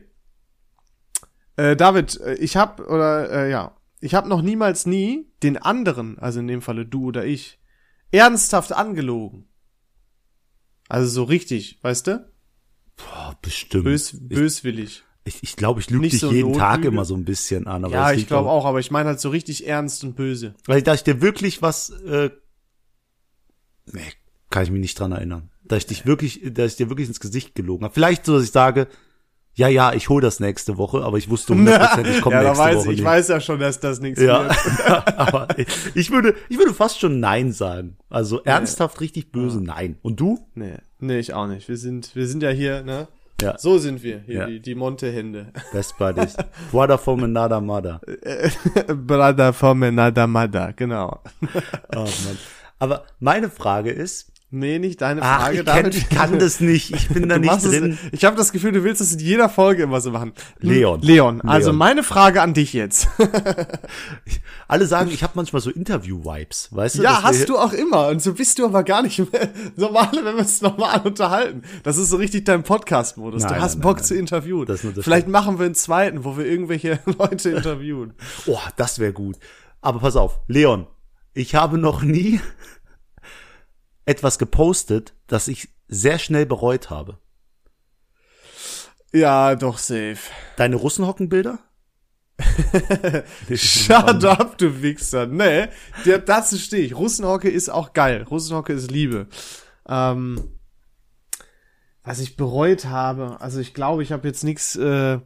Äh, 1.56 1.76
David, 1.76 2.20
äh, 2.22 2.36
ich 2.36 2.58
hab 2.58 2.80
oder 2.80 3.32
äh, 3.32 3.52
ja, 3.52 3.72
ich 4.00 4.14
habe 4.14 4.30
noch 4.30 4.42
niemals 4.42 4.86
nie 4.86 5.28
den 5.44 5.58
anderen, 5.58 6.18
also 6.20 6.40
in 6.40 6.48
dem 6.48 6.62
Falle 6.62 6.86
du 6.86 7.06
oder 7.06 7.26
ich, 7.26 7.60
ernsthaft 8.12 8.72
angelogen. 8.72 9.46
Also 10.88 11.10
so 11.10 11.24
richtig, 11.24 11.80
weißt 11.82 12.08
du? 12.08 12.32
Boah, 12.98 13.38
bestimmt. 13.42 13.84
Bös, 13.84 14.16
böswillig. 14.20 15.04
Ich, 15.26 15.44
ich 15.44 15.56
glaube, 15.56 15.80
ich 15.80 15.90
lüge 15.90 16.10
dich 16.10 16.20
so 16.20 16.32
jeden 16.32 16.54
Tag 16.54 16.84
immer 16.86 17.06
so 17.06 17.16
ein 17.16 17.26
bisschen 17.26 17.68
an. 17.68 17.86
Aber 17.86 17.94
ja, 17.94 18.12
ich 18.12 18.26
glaube 18.26 18.50
auch, 18.50 18.66
aber 18.66 18.80
ich 18.80 18.90
meine 18.90 19.10
halt 19.10 19.20
so 19.20 19.30
richtig 19.30 19.68
ernst 19.68 20.04
und 20.04 20.16
böse. 20.16 20.56
Weil 20.66 20.82
da 20.82 20.94
ich 20.94 21.04
dir 21.04 21.22
wirklich 21.22 21.62
was, 21.62 21.90
äh, 21.90 22.32
nee, 23.92 24.02
kann 24.50 24.64
ich 24.64 24.72
mich 24.72 24.82
nicht 24.82 25.00
dran 25.00 25.12
erinnern. 25.12 25.52
Da 25.64 25.76
ich 25.76 25.86
dich 25.86 26.08
wirklich, 26.08 26.42
da 26.44 26.66
ich 26.66 26.78
dir 26.78 26.90
wirklich 26.90 27.08
ins 27.08 27.20
Gesicht 27.20 27.54
gelogen 27.54 27.84
habe. 27.84 27.94
Vielleicht 27.94 28.26
so, 28.26 28.36
dass 28.36 28.46
ich 28.46 28.52
sage, 28.52 28.88
ja, 29.56 29.68
ja, 29.68 29.94
ich 29.94 30.08
hol 30.10 30.22
das 30.22 30.40
nächste 30.40 30.78
Woche, 30.78 31.04
aber 31.04 31.18
ich 31.18 31.30
wusste 31.30 31.54
hundertprozentig, 31.54 32.18
ich 32.18 32.22
komme 32.22 32.36
ja, 32.42 32.44
nächste 32.44 32.64
weiß, 32.64 32.76
Woche 32.78 32.92
Ich 32.92 32.98
nicht. 32.98 33.04
weiß 33.06 33.28
ja 33.28 33.42
schon, 33.42 33.60
dass 33.60 33.80
das 33.80 34.00
nichts 34.00 34.22
ja. 34.22 34.44
wird. 34.44 35.18
aber 35.18 35.48
ich 35.96 36.12
würde, 36.12 36.36
ich 36.48 36.58
würde 36.58 36.74
fast 36.74 37.00
schon 37.00 37.20
Nein 37.20 37.52
sagen. 37.52 37.98
Also 38.10 38.42
ernsthaft 38.44 38.96
nee. 38.96 39.04
richtig 39.04 39.32
böse 39.32 39.62
Nein. 39.62 39.98
Und 40.02 40.20
du? 40.20 40.40
Nee, 40.56 40.78
nee, 41.00 41.20
ich 41.20 41.34
auch 41.34 41.48
nicht. 41.48 41.68
Wir 41.68 41.78
sind, 41.78 42.16
wir 42.16 42.28
sind 42.28 42.42
ja 42.42 42.50
hier, 42.52 42.84
ne? 42.84 43.08
Ja. 43.42 43.58
So 43.58 43.78
sind 43.78 44.04
wir, 44.04 44.20
hier, 44.20 44.36
ja. 44.36 44.46
die, 44.48 44.60
die 44.60 44.76
Monte-Hände. 44.76 45.54
Best 45.72 45.98
Buddies. 45.98 46.36
Brother 46.72 46.98
from 46.98 47.24
another 47.24 47.62
mother. 47.62 48.02
Brother 48.88 49.54
from 49.54 49.84
another 49.84 50.28
mother, 50.28 50.74
genau. 50.76 51.20
oh 51.96 52.00
Mann. 52.00 52.38
Aber 52.80 53.06
meine 53.20 53.50
Frage 53.50 53.92
ist, 53.92 54.32
Nee, 54.52 54.80
nicht 54.80 55.00
deine 55.02 55.22
Frage. 55.22 55.64
Ach, 55.68 55.76
ich, 55.76 55.84
kenn, 55.84 55.92
ich 55.92 56.10
kann 56.10 56.40
das 56.40 56.60
nicht. 56.60 56.96
Ich 56.96 57.10
bin 57.10 57.30
da 57.30 57.38
nicht 57.40 57.64
drin. 57.64 58.00
Es, 58.04 58.14
ich 58.14 58.26
habe 58.26 58.36
das 58.36 58.52
Gefühl, 58.52 58.72
du 58.72 58.84
willst 58.84 59.00
das 59.00 59.14
in 59.14 59.20
jeder 59.20 59.48
Folge 59.48 59.84
immer 59.84 60.02
so 60.02 60.10
machen. 60.10 60.34
Leon. 60.58 61.02
Leon. 61.02 61.42
Also 61.42 61.68
Leon. 61.68 61.78
meine 61.78 62.02
Frage 62.02 62.42
an 62.42 62.56
dich 62.56 62.74
jetzt. 62.74 63.08
Alle 64.68 64.88
sagen, 64.88 65.12
ich 65.12 65.22
habe 65.22 65.34
manchmal 65.36 65.62
so 65.62 65.70
Interview-Vibes, 65.70 66.70
weißt 66.72 66.98
du? 66.98 67.04
Ja, 67.04 67.22
hast 67.22 67.48
du 67.48 67.60
auch 67.60 67.74
immer. 67.74 68.08
Und 68.08 68.24
so 68.24 68.34
bist 68.34 68.58
du 68.58 68.66
aber 68.66 68.84
gar 68.84 69.04
nicht 69.04 69.20
mehr. 69.32 69.50
Normale, 69.76 70.26
wenn 70.26 70.34
wir 70.34 70.40
uns 70.40 70.62
normal 70.62 71.02
unterhalten. 71.04 71.62
Das 71.84 71.98
ist 71.98 72.10
so 72.10 72.18
richtig 72.18 72.46
dein 72.46 72.64
Podcast-Modus. 72.64 73.44
Du 73.44 73.56
hast 73.56 73.76
nein, 73.76 73.82
Bock 73.84 73.98
nein, 73.98 74.06
zu 74.06 74.16
interviewen. 74.16 74.66
Das 74.66 74.82
das 74.82 75.04
Vielleicht 75.04 75.24
stimmt. 75.24 75.32
machen 75.32 75.60
wir 75.60 75.68
einen 75.68 75.76
zweiten, 75.76 76.24
wo 76.24 76.38
wir 76.38 76.46
irgendwelche 76.46 77.00
Leute 77.20 77.52
interviewen. 77.52 78.14
oh, 78.48 78.60
das 78.78 78.98
wäre 78.98 79.14
gut. 79.14 79.38
Aber 79.82 80.00
pass 80.00 80.16
auf, 80.16 80.40
Leon. 80.48 80.88
Ich 81.34 81.54
habe 81.54 81.78
noch 81.78 82.02
nie 82.02 82.42
etwas 84.10 84.40
gepostet, 84.40 85.14
das 85.28 85.48
ich 85.48 85.70
sehr 85.88 86.18
schnell 86.18 86.48
bereut 86.48 86.90
habe. 86.90 87.20
Ja, 89.14 89.56
doch 89.56 89.78
safe. 89.78 90.18
Deine 90.58 90.78
Russenhockenbilder? 90.78 91.60
Shut 93.54 94.24
up, 94.26 94.58
du 94.58 94.82
Wichser. 94.82 95.28
Nee, 95.28 95.68
der, 96.06 96.20
dazu 96.20 96.58
stehe 96.58 96.84
ich. 96.84 96.96
Russenhocke 96.96 97.50
ist 97.50 97.70
auch 97.70 97.94
geil. 97.94 98.24
Russenhocke 98.24 98.74
ist 98.74 98.90
Liebe. 98.90 99.28
Ähm, 99.88 100.58
was 102.04 102.20
ich 102.20 102.36
bereut 102.36 102.86
habe. 102.86 103.40
Also 103.42 103.60
ich 103.60 103.76
glaube, 103.76 104.02
ich 104.02 104.12
habe 104.12 104.28
jetzt 104.28 104.44
nichts 104.44 104.76
äh, 104.76 105.20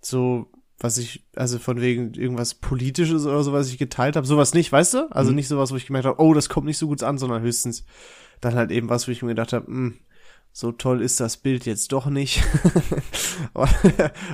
so, 0.00 0.46
was 0.78 0.96
ich, 0.96 1.28
also 1.36 1.58
von 1.58 1.80
wegen 1.80 2.14
irgendwas 2.14 2.54
Politisches 2.54 3.26
oder 3.26 3.42
so, 3.42 3.52
was 3.52 3.68
ich 3.68 3.76
geteilt 3.76 4.16
habe. 4.16 4.26
Sowas 4.26 4.54
nicht, 4.54 4.72
weißt 4.72 4.94
du? 4.94 5.10
Also 5.10 5.30
mhm. 5.30 5.36
nicht 5.36 5.48
sowas, 5.48 5.72
wo 5.72 5.76
ich 5.76 5.86
gemerkt 5.86 6.06
habe, 6.06 6.22
oh, 6.22 6.32
das 6.32 6.48
kommt 6.48 6.66
nicht 6.66 6.78
so 6.78 6.86
gut 6.86 7.02
an, 7.02 7.18
sondern 7.18 7.42
höchstens 7.42 7.84
dann 8.40 8.54
halt 8.54 8.70
eben 8.70 8.88
was, 8.88 9.06
wo 9.06 9.12
ich 9.12 9.22
mir 9.22 9.28
gedacht 9.28 9.52
habe, 9.52 9.66
hm, 9.66 9.98
so 10.52 10.72
toll 10.72 11.00
ist 11.00 11.20
das 11.20 11.36
Bild 11.36 11.64
jetzt 11.64 11.92
doch 11.92 12.06
nicht. 12.06 12.42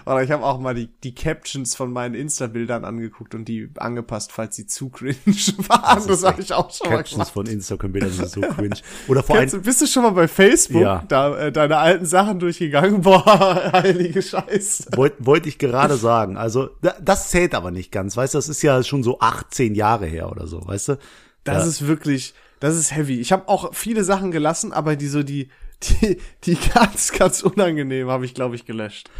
Oder 0.07 0.23
ich 0.23 0.31
habe 0.31 0.45
auch 0.45 0.59
mal 0.59 0.75
die, 0.75 0.89
die 1.05 1.15
Captions 1.15 1.77
von 1.77 1.93
meinen 1.93 2.15
Insta-Bildern 2.15 2.87
angeguckt 2.87 3.35
und 3.35 3.45
die 3.47 3.69
angepasst, 3.77 4.33
falls 4.33 4.57
sie 4.57 4.67
zu 4.67 4.89
cringe 4.89 5.17
waren. 5.69 5.97
Das, 5.97 6.07
das 6.07 6.25
habe 6.25 6.41
ich 6.41 6.55
auch 6.55 6.71
schon 6.71 6.89
Captions 6.89 7.19
mal 7.19 7.25
gemacht. 7.25 7.33
von 7.33 7.47
Instagram-Bildern 7.47 8.11
sind 8.11 8.31
so 8.31 8.41
cringe. 8.57 8.77
Oder 9.09 9.23
vor 9.23 9.37
allem. 9.37 9.63
Bist 9.63 9.83
du 9.83 9.87
schon 9.87 10.05
mal 10.05 10.11
bei 10.11 10.27
Facebook 10.27 10.81
ja. 10.81 11.05
da, 11.07 11.37
äh, 11.37 11.53
deine 11.53 11.77
alten 11.77 12.07
Sachen 12.07 12.39
durchgegangen? 12.39 13.03
Boah, 13.03 13.71
heilige 13.73 14.23
Scheiße. 14.23 14.97
Wollte 14.97 15.27
wollt 15.27 15.47
ich 15.47 15.59
gerade 15.59 15.97
sagen. 15.97 16.39
Also, 16.39 16.71
das 16.81 17.29
zählt 17.29 17.55
aber 17.55 17.71
nicht 17.71 17.93
ganz. 17.93 18.17
Weißt 18.17 18.33
du, 18.33 18.39
das 18.39 18.49
ist 18.49 18.63
ja 18.63 18.83
schon 18.83 19.03
so 19.03 19.21
18 19.21 19.75
Jahre 19.75 20.07
her 20.07 20.31
oder 20.31 20.47
so, 20.47 20.67
weißt 20.67 20.89
du? 20.89 20.99
Das 21.45 21.63
ja. 21.63 21.69
ist 21.69 21.87
wirklich, 21.87 22.35
das 22.61 22.77
ist 22.77 22.95
heavy. 22.95 23.21
Ich 23.21 23.33
habe 23.33 23.49
auch 23.49 23.75
viele 23.75 24.05
Sachen 24.05 24.31
gelassen, 24.31 24.73
aber 24.73 24.97
die 24.97 25.09
so 25.09 25.23
die 25.23 25.49
die, 25.83 26.19
die 26.45 26.57
ganz, 26.75 27.13
ganz 27.13 27.43
unangenehm 27.43 28.09
habe 28.09 28.25
ich, 28.25 28.35
glaube 28.35 28.57
ich, 28.57 28.65
gelöscht. 28.65 29.11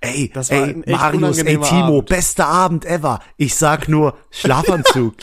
Ey, 0.00 0.30
das 0.32 0.50
war 0.50 0.68
ey, 0.68 0.82
Marius, 0.86 1.38
ey, 1.38 1.58
Timo, 1.58 1.98
Abend. 1.98 2.08
bester 2.08 2.46
Abend 2.46 2.84
ever. 2.84 3.20
Ich 3.36 3.54
sag 3.54 3.88
nur 3.88 4.16
Schlafanzug. 4.30 5.14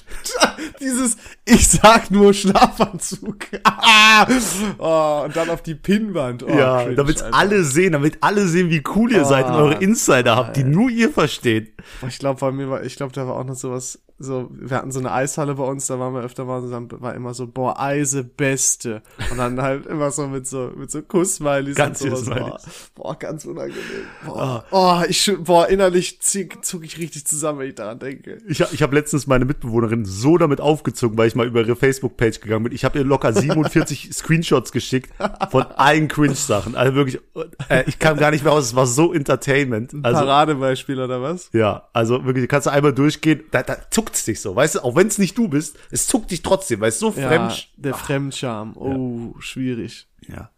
Dieses, 0.80 1.18
ich 1.50 1.68
sag 1.68 2.12
nur 2.12 2.34
Schlafanzug. 2.34 3.48
oh, 4.78 5.22
und 5.26 5.36
dann 5.36 5.50
auf 5.50 5.62
die 5.64 5.76
Pinnwand. 5.76 6.44
Oh, 6.44 6.50
ja, 6.50 6.86
damit 6.90 7.22
alle 7.32 7.64
sehen, 7.64 7.94
damit 7.94 8.18
alle 8.22 8.48
sehen, 8.48 8.70
wie 8.70 8.84
cool 8.96 9.12
ihr 9.12 9.24
oh, 9.24 9.26
seid 9.26 9.48
und 9.48 9.54
eure 9.54 9.76
Insider 9.76 10.36
habt, 10.36 10.58
die 10.58 10.64
nur 10.64 10.90
ihr 10.90 11.10
versteht. 11.12 11.74
Ich 12.08 12.20
glaube, 12.20 12.40
bei 12.40 12.52
mir 12.52 12.70
war, 12.70 12.84
ich 12.84 12.96
glaube, 12.96 13.14
da 13.14 13.28
war 13.28 13.36
auch 13.36 13.46
noch 13.46 13.56
sowas, 13.56 14.00
so, 14.22 14.50
wir 14.52 14.76
hatten 14.76 14.92
so 14.92 15.00
eine 15.00 15.14
Eishalle 15.14 15.56
bei 15.56 15.64
uns, 15.64 15.88
da 15.88 15.98
waren 15.98 16.14
wir 16.14 16.22
öfter 16.22 16.44
mal 16.44 16.62
zusammen, 16.62 16.90
war 17.00 17.16
immer 17.16 17.34
so, 17.34 17.48
boah, 17.48 17.80
Eise 17.80 18.26
Beste. 18.26 19.02
Und 19.32 19.38
dann 19.38 19.62
halt 19.62 19.86
immer 19.86 20.12
so 20.12 20.28
mit 20.28 20.46
so, 20.46 20.72
mit 20.76 20.92
so 20.92 21.02
Kuss-Smileys 21.02 21.78
ganz 21.78 22.02
und 22.02 22.18
sowas. 22.18 22.92
Boah, 22.96 23.04
boah, 23.04 23.18
ganz 23.18 23.46
unangenehm. 23.46 23.80
Boah, 24.26 24.66
oh, 24.72 25.02
ich, 25.08 25.32
boah, 25.40 25.70
innerlich 25.70 26.20
zuck 26.22 26.84
ich 26.84 26.98
richtig 26.98 27.26
zusammen, 27.26 27.60
wenn 27.60 27.70
ich 27.70 27.76
daran 27.76 28.00
denke. 28.00 28.40
Ich, 28.46 28.60
ich 28.60 28.82
habe 28.82 28.94
letztens 28.94 29.26
meine 29.26 29.46
Mitbewohnerin 29.46 30.04
so 30.04 30.38
damit 30.38 30.60
aufgezogen, 30.60 31.18
weil 31.18 31.30
ich 31.30 31.36
mal 31.40 31.48
über 31.48 31.62
ihre 31.62 31.76
Facebook-Page 31.76 32.42
gegangen 32.42 32.66
bin. 32.66 32.74
Ich 32.74 32.86
habe 32.86 33.00
ihr 33.00 33.06
locker 33.06 33.34
47 33.34 34.10
Screenshots 34.14 34.72
geschickt 34.72 35.12
von 35.50 35.64
allen 35.64 36.08
Cringe-Sachen. 36.08 36.76
Also 36.76 36.94
wirklich, 36.96 37.22
äh, 37.70 37.84
ich 37.88 38.00
kam 38.00 38.18
gar 38.18 38.32
nicht 38.32 38.44
mehr 38.44 38.54
aus, 38.54 38.66
es 38.66 38.76
war 38.76 38.86
so 38.86 39.14
Entertainment. 39.14 39.94
Also, 40.04 40.20
Paradebeispiel 40.20 41.00
oder 41.00 41.22
was? 41.22 41.50
Ja, 41.54 41.88
also 41.94 42.26
wirklich, 42.26 42.48
kannst 42.48 42.68
du 42.68 42.72
einmal 42.72 42.94
durchgehen, 42.94 43.44
da, 43.52 43.64
da 43.64 43.78
zuckt 43.90 44.10
zuckt's 44.10 44.26
dich 44.26 44.42
so, 44.42 44.56
weißt 44.56 44.76
du, 44.76 44.84
auch 44.84 44.96
wenn 44.96 45.08
es 45.08 45.18
nicht 45.18 45.38
du 45.38 45.48
bist, 45.48 45.78
es 45.92 46.08
zuckt 46.08 46.32
dich 46.32 46.42
trotzdem, 46.42 46.82
weil 46.82 46.90
es 46.90 47.00
so 47.00 47.14
ja, 47.16 47.28
fremd. 47.28 47.70
Der 47.78 47.94
Ach. 47.94 48.00
Fremdscham, 48.00 48.76
oh, 48.76 49.34
ja. 49.36 49.42
schwierig. 49.42 50.08
Ja. 50.28 50.50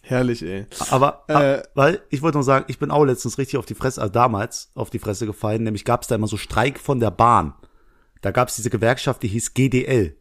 Herrlich, 0.00 0.42
ey. 0.42 0.66
Aber, 0.90 1.24
äh, 1.28 1.62
weil, 1.74 2.00
ich 2.08 2.22
wollte 2.22 2.38
noch 2.38 2.44
sagen, 2.44 2.64
ich 2.68 2.78
bin 2.78 2.90
auch 2.90 3.04
letztens 3.04 3.36
richtig 3.36 3.58
auf 3.58 3.66
die 3.66 3.74
Fresse, 3.74 4.00
also 4.00 4.12
damals 4.12 4.70
auf 4.74 4.90
die 4.90 4.98
Fresse 4.98 5.26
gefallen, 5.26 5.62
nämlich 5.64 5.84
gab 5.84 6.02
es 6.02 6.08
da 6.08 6.14
immer 6.14 6.26
so 6.26 6.36
Streik 6.36 6.78
von 6.78 6.98
der 6.98 7.10
Bahn. 7.10 7.54
Da 8.20 8.30
gab 8.30 8.48
es 8.48 8.56
diese 8.56 8.70
Gewerkschaft, 8.70 9.22
die 9.22 9.28
hieß 9.28 9.54
GDL. 9.54 10.16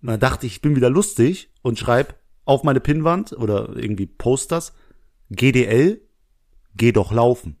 Und 0.00 0.08
da 0.08 0.16
dachte 0.16 0.46
ich, 0.46 0.54
ich 0.54 0.62
bin 0.62 0.76
wieder 0.76 0.90
lustig 0.90 1.50
und 1.62 1.78
schreib 1.78 2.18
auf 2.44 2.64
meine 2.64 2.80
Pinnwand 2.80 3.32
oder 3.32 3.76
irgendwie 3.76 4.06
Posters, 4.06 4.72
GDL, 5.30 6.00
geh 6.76 6.92
doch 6.92 7.12
laufen. 7.12 7.56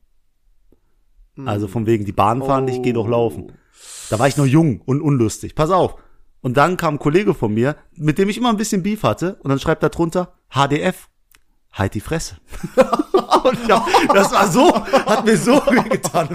Also 1.44 1.66
von 1.66 1.86
wegen, 1.86 2.04
die 2.04 2.12
Bahn 2.12 2.42
fahren 2.42 2.64
oh. 2.64 2.66
nicht, 2.66 2.82
geh 2.82 2.92
doch 2.92 3.08
laufen. 3.08 3.52
Da 4.10 4.18
war 4.18 4.28
ich 4.28 4.36
noch 4.36 4.46
jung 4.46 4.80
und 4.82 5.00
unlustig. 5.00 5.54
Pass 5.54 5.70
auf. 5.70 5.96
Und 6.40 6.56
dann 6.56 6.76
kam 6.76 6.94
ein 6.94 6.98
Kollege 6.98 7.34
von 7.34 7.54
mir, 7.54 7.76
mit 7.94 8.18
dem 8.18 8.28
ich 8.28 8.36
immer 8.36 8.50
ein 8.50 8.56
bisschen 8.56 8.82
Beef 8.82 9.04
hatte, 9.04 9.36
und 9.36 9.48
dann 9.48 9.58
schreibt 9.58 9.82
er 9.82 9.90
drunter, 9.90 10.34
HDF, 10.50 11.08
halt 11.72 11.94
die 11.94 12.00
Fresse. 12.00 12.36
und 13.44 13.68
ja, 13.68 13.86
das 14.12 14.32
war 14.32 14.50
so, 14.50 14.74
hat 14.74 15.24
mir 15.24 15.36
so 15.36 15.52
wehgetan 15.52 16.28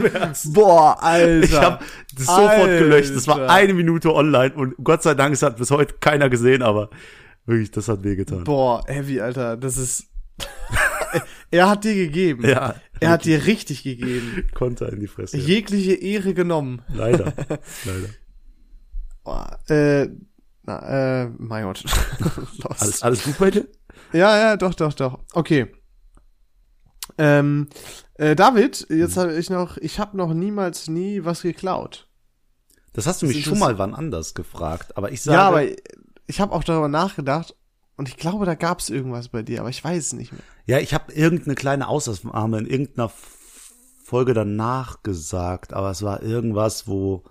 Boah, 0.54 1.02
Alter. 1.02 1.44
Ich 1.44 1.54
habe 1.54 1.80
das 2.16 2.26
sofort 2.26 2.50
Alter. 2.50 2.80
gelöscht. 2.80 3.16
Das 3.16 3.28
war 3.28 3.50
eine 3.50 3.74
Minute 3.74 4.14
online 4.14 4.54
und 4.54 4.76
Gott 4.84 5.04
sei 5.04 5.14
Dank, 5.14 5.34
es 5.34 5.42
hat 5.42 5.58
bis 5.58 5.72
heute 5.72 5.96
keiner 6.00 6.30
gesehen, 6.30 6.62
aber 6.62 6.90
wirklich, 7.46 7.72
das 7.72 7.88
hat 7.88 8.04
wehgetan. 8.04 8.44
Boah, 8.44 8.84
heavy, 8.88 9.20
Alter. 9.20 9.58
Das 9.58 9.78
ist. 9.78 10.08
er 11.52 11.70
hat 11.70 11.84
dir 11.84 11.96
gegeben. 11.96 12.48
Ja. 12.48 12.76
Er 13.00 13.10
hat 13.10 13.26
dir 13.26 13.46
richtig 13.46 13.84
gegeben. 13.84 14.48
Konter 14.54 14.92
in 14.92 15.00
die 15.00 15.08
Fresse. 15.08 15.38
Jegliche 15.38 15.94
Ehre 15.94 16.34
genommen. 16.34 16.82
Leider. 16.90 17.34
Leider. 17.86 18.10
Boah, 19.24 19.60
äh, 19.70 20.08
na, 20.64 21.24
äh, 21.24 21.30
mein 21.38 21.64
Gott. 21.64 21.84
alles, 22.80 23.02
alles 23.02 23.24
gut 23.24 23.38
bei 23.40 23.52
dir? 23.52 23.68
Ja, 24.14 24.38
ja, 24.38 24.58
doch, 24.58 24.74
doch, 24.74 24.94
doch. 24.94 25.20
Okay. 25.34 25.68
Ähm, 27.18 27.68
äh, 28.16 28.36
David, 28.36 28.88
jetzt 28.90 29.18
habe 29.18 29.38
ich 29.38 29.50
noch, 29.50 29.78
ich 29.78 30.00
habe 30.00 30.18
noch 30.18 30.34
niemals 30.34 30.88
nie 30.88 31.24
was 31.24 31.42
geklaut. 31.42 32.08
Das 32.94 33.06
hast 33.06 33.22
du 33.22 33.28
mich 33.28 33.44
schon 33.44 33.60
mal 33.60 33.78
wann 33.78 33.94
anders 33.94 34.34
gefragt, 34.34 34.98
aber 34.98 35.12
ich 35.12 35.22
sage. 35.22 35.38
Ja, 35.38 35.48
aber 35.48 35.64
ich 36.26 36.42
habe 36.42 36.54
auch 36.54 36.64
darüber 36.64 36.88
nachgedacht 36.88 37.56
und 37.96 38.10
ich 38.10 38.18
glaube, 38.18 38.46
da 38.46 38.56
gab 38.56 38.80
es 38.80 38.90
irgendwas 38.90 39.30
bei 39.30 39.44
dir, 39.44 39.60
aber 39.60 39.70
ich 39.70 39.84
weiß 39.84 40.08
es 40.08 40.14
nicht 40.14 40.32
mehr. 40.32 40.42
Ja, 40.66 40.80
ich 40.80 40.94
habe 40.94 41.14
irgendeine 41.14 41.56
kleine 41.56 41.88
Ausnahme 41.88 42.60
in 42.60 42.66
irgendeiner 42.66 43.12
Folge 44.04 44.34
danach 44.34 45.04
gesagt, 45.04 45.74
aber 45.74 45.92
es 45.92 46.02
war 46.02 46.24
irgendwas, 46.24 46.88
wo 46.88 47.24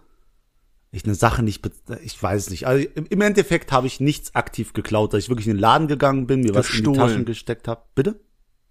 ich 0.93 1.05
eine 1.05 1.15
Sache 1.15 1.43
nicht, 1.43 1.69
ich 2.03 2.23
weiß 2.23 2.51
nicht. 2.51 2.67
Also 2.67 2.87
im 2.95 3.21
Endeffekt 3.21 3.73
habe 3.73 3.87
ich 3.87 4.01
nichts 4.01 4.35
aktiv 4.35 4.73
geklaut, 4.73 5.13
dass 5.13 5.25
ich 5.25 5.29
wirklich 5.29 5.47
in 5.47 5.55
den 5.55 5.61
Laden 5.61 5.89
gegangen 5.89 6.27
bin, 6.27 6.41
mir 6.41 6.53
Gestohlen. 6.53 6.65
was 6.65 6.79
in 6.79 6.93
die 6.93 6.99
Taschen 6.99 7.25
gesteckt 7.25 7.69
habe. 7.69 7.83
Bitte? 7.95 8.21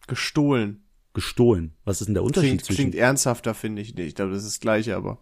Gestohlen. 0.08 0.85
Gestohlen. 1.16 1.74
Was 1.84 2.02
ist 2.02 2.08
denn 2.08 2.14
der 2.14 2.24
Unterschied 2.24 2.50
klingt, 2.50 2.66
zwischen? 2.66 2.78
Klingt 2.92 2.96
ernsthafter, 2.96 3.56
finde 3.56 3.82
ich 3.82 3.96
nicht. 3.96 4.08
Ich 4.08 4.16
glaube, 4.16 4.34
das 4.34 4.44
ist 4.44 4.54
das 4.54 4.60
Gleiche, 4.60 4.96
aber 4.96 5.18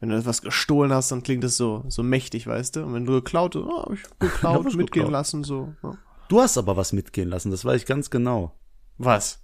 wenn 0.00 0.10
du 0.10 0.16
etwas 0.16 0.42
gestohlen 0.42 0.92
hast, 0.92 1.10
dann 1.10 1.22
klingt 1.22 1.44
es 1.44 1.56
so, 1.56 1.84
so 1.88 2.02
mächtig, 2.02 2.46
weißt 2.46 2.76
du? 2.76 2.84
Und 2.84 2.92
wenn 2.92 3.06
du 3.06 3.12
geklaut 3.12 3.54
hast, 3.54 3.64
oh, 3.64 3.92
ich 3.94 4.02
geklaut, 4.18 4.64
mitgehen 4.64 4.84
geklaut. 4.86 5.12
lassen, 5.12 5.44
so. 5.44 5.72
Ja. 5.82 5.96
Du 6.28 6.40
hast 6.40 6.58
aber 6.58 6.76
was 6.76 6.92
mitgehen 6.92 7.30
lassen, 7.30 7.50
das 7.50 7.64
weiß 7.64 7.80
ich 7.80 7.86
ganz 7.86 8.10
genau. 8.10 8.52
Was? 8.98 9.42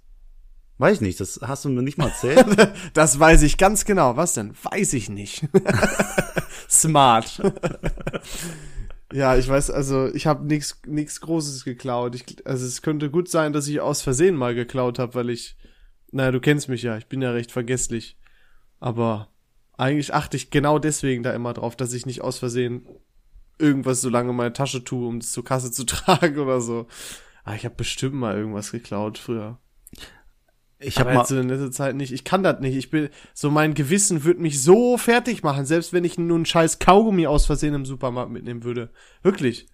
Weiß 0.77 0.95
ich 0.95 1.01
nicht, 1.01 1.19
das 1.19 1.39
hast 1.41 1.65
du 1.65 1.69
mir 1.69 1.81
nicht 1.81 1.97
mal 1.97 2.09
erzählt. 2.09 2.45
das 2.93 3.19
weiß 3.19 3.41
ich 3.43 3.57
ganz 3.57 3.85
genau. 3.85 4.17
Was 4.17 4.33
denn? 4.33 4.53
Weiß 4.63 4.93
ich 4.93 5.09
nicht. 5.09 5.47
Smart. 6.69 7.41
ja, 9.13 9.37
ich 9.37 9.47
weiß, 9.47 9.69
also 9.69 10.07
ich 10.13 10.25
habe 10.25 10.45
nichts 10.45 10.81
nichts 10.87 11.21
Großes 11.21 11.65
geklaut. 11.65 12.15
Ich, 12.15 12.47
also 12.47 12.65
es 12.65 12.81
könnte 12.81 13.11
gut 13.11 13.29
sein, 13.29 13.53
dass 13.53 13.67
ich 13.67 13.79
aus 13.79 14.01
Versehen 14.01 14.35
mal 14.35 14.55
geklaut 14.55 14.97
habe, 14.97 15.13
weil 15.13 15.29
ich, 15.29 15.55
naja, 16.11 16.31
du 16.31 16.39
kennst 16.39 16.67
mich 16.67 16.81
ja, 16.81 16.97
ich 16.97 17.05
bin 17.05 17.21
ja 17.21 17.31
recht 17.31 17.51
vergesslich. 17.51 18.17
Aber 18.79 19.29
eigentlich 19.77 20.13
achte 20.15 20.35
ich 20.35 20.49
genau 20.49 20.79
deswegen 20.79 21.21
da 21.21 21.31
immer 21.33 21.53
drauf, 21.53 21.75
dass 21.75 21.93
ich 21.93 22.07
nicht 22.07 22.21
aus 22.21 22.39
Versehen 22.39 22.87
irgendwas 23.59 24.01
so 24.01 24.09
lange 24.09 24.31
in 24.31 24.35
meine 24.35 24.53
Tasche 24.53 24.83
tue, 24.83 25.07
um 25.07 25.17
es 25.17 25.31
zur 25.31 25.45
Kasse 25.45 25.71
zu 25.71 25.83
tragen 25.85 26.39
oder 26.39 26.59
so. 26.59 26.87
Aber 27.43 27.55
ich 27.55 27.65
habe 27.65 27.75
bestimmt 27.75 28.15
mal 28.15 28.35
irgendwas 28.35 28.71
geklaut 28.71 29.19
früher. 29.19 29.59
Ich 30.83 30.99
habe 30.99 31.23
so 31.25 31.39
in 31.39 31.49
letzter 31.49 31.71
Zeit 31.71 31.95
nicht. 31.95 32.11
Ich 32.11 32.23
kann 32.23 32.43
das 32.43 32.59
nicht. 32.59 32.75
Ich 32.75 32.89
bin 32.89 33.09
so 33.33 33.49
mein 33.49 33.73
Gewissen 33.73 34.23
wird 34.23 34.39
mich 34.39 34.61
so 34.61 34.97
fertig 34.97 35.43
machen, 35.43 35.65
selbst 35.65 35.93
wenn 35.93 36.03
ich 36.03 36.17
nur 36.17 36.35
einen 36.35 36.45
scheiß 36.45 36.79
Kaugummi 36.79 37.27
aus 37.27 37.45
Versehen 37.45 37.73
im 37.73 37.85
Supermarkt 37.85 38.31
mitnehmen 38.31 38.63
würde. 38.63 38.89
Wirklich. 39.21 39.67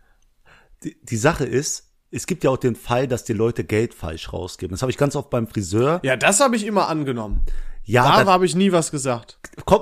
Die, 0.84 0.98
die 1.02 1.18
Sache 1.18 1.46
ist, 1.46 1.92
es 2.12 2.26
gibt 2.26 2.44
ja 2.44 2.50
auch 2.50 2.58
den 2.58 2.76
Fall, 2.76 3.08
dass 3.08 3.24
die 3.24 3.34
Leute 3.34 3.64
Geld 3.64 3.94
falsch 3.94 4.34
rausgeben. 4.34 4.74
Das 4.74 4.82
habe 4.82 4.92
ich 4.92 4.98
ganz 4.98 5.16
oft 5.16 5.30
beim 5.30 5.48
Friseur. 5.48 6.00
Ja, 6.04 6.16
das 6.16 6.40
habe 6.40 6.56
ich 6.56 6.66
immer 6.66 6.88
angenommen. 6.88 7.44
Ja, 7.84 8.24
da 8.24 8.32
habe 8.32 8.46
ich 8.46 8.56
nie 8.56 8.72
was 8.72 8.92
gesagt. 8.92 9.40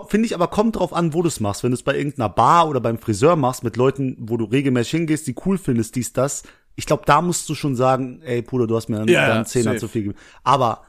Finde 0.08 0.26
ich 0.26 0.34
aber 0.34 0.48
kommt 0.48 0.78
drauf 0.78 0.94
an, 0.94 1.14
wo 1.14 1.22
du 1.22 1.28
es 1.28 1.40
machst. 1.40 1.64
Wenn 1.64 1.72
du 1.72 1.76
es 1.76 1.84
bei 1.84 1.96
irgendeiner 1.96 2.30
Bar 2.30 2.70
oder 2.70 2.80
beim 2.80 3.00
Friseur 3.00 3.36
machst 3.36 3.64
mit 3.64 3.76
Leuten, 3.76 4.16
wo 4.20 4.38
du 4.38 4.46
regelmäßig 4.46 4.92
hingehst, 4.92 5.28
die 5.28 5.36
cool 5.46 5.58
findest, 5.58 5.96
dies, 5.96 6.14
das. 6.14 6.44
Ich 6.76 6.86
glaube, 6.86 7.04
da 7.06 7.22
musst 7.22 7.50
du 7.50 7.56
schon 7.56 7.76
sagen, 7.76 8.22
ey 8.22 8.42
Bruder, 8.42 8.68
du 8.68 8.76
hast 8.76 8.88
mir 8.88 9.00
einen, 9.00 9.10
ja, 9.10 9.44
Zehner 9.44 9.78
zu 9.78 9.88
viel 9.88 10.04
gegeben. 10.04 10.20
Aber 10.44 10.84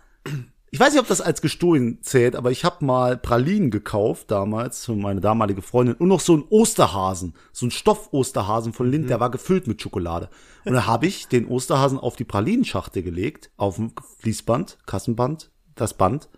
ich 0.71 0.79
weiß 0.79 0.93
nicht, 0.93 1.01
ob 1.01 1.09
das 1.09 1.21
als 1.21 1.41
gestohlen 1.43 1.99
zählt, 2.03 2.37
aber 2.37 2.51
ich 2.51 2.65
habe 2.65 2.85
mal 2.85 3.17
Pralinen 3.17 3.71
gekauft 3.71 4.31
damals 4.31 4.85
für 4.85 4.95
meine 4.95 5.21
damalige 5.21 5.63
Freundin 5.63 5.97
und 5.97 6.09
noch 6.09 6.21
so 6.21 6.35
einen 6.35 6.45
Osterhasen, 6.51 7.35
so 7.53 7.65
einen 7.65 7.71
Stoff-Osterhasen 7.71 8.73
von 8.73 8.91
Lind, 8.91 9.05
mhm. 9.05 9.09
der 9.09 9.21
war 9.21 9.31
gefüllt 9.31 9.67
mit 9.67 9.81
Schokolade. 9.81 10.29
Und 10.65 10.75
da 10.75 10.87
habe 10.87 11.07
ich 11.07 11.29
den 11.29 11.47
Osterhasen 11.47 11.99
auf 11.99 12.17
die 12.17 12.25
Pralinenschachte 12.25 13.03
gelegt, 13.03 13.51
auf 13.57 13.77
dem 13.77 13.93
Fließband, 14.19 14.79
Kassenband, 14.87 15.51
das 15.75 15.95
Band 15.95 16.29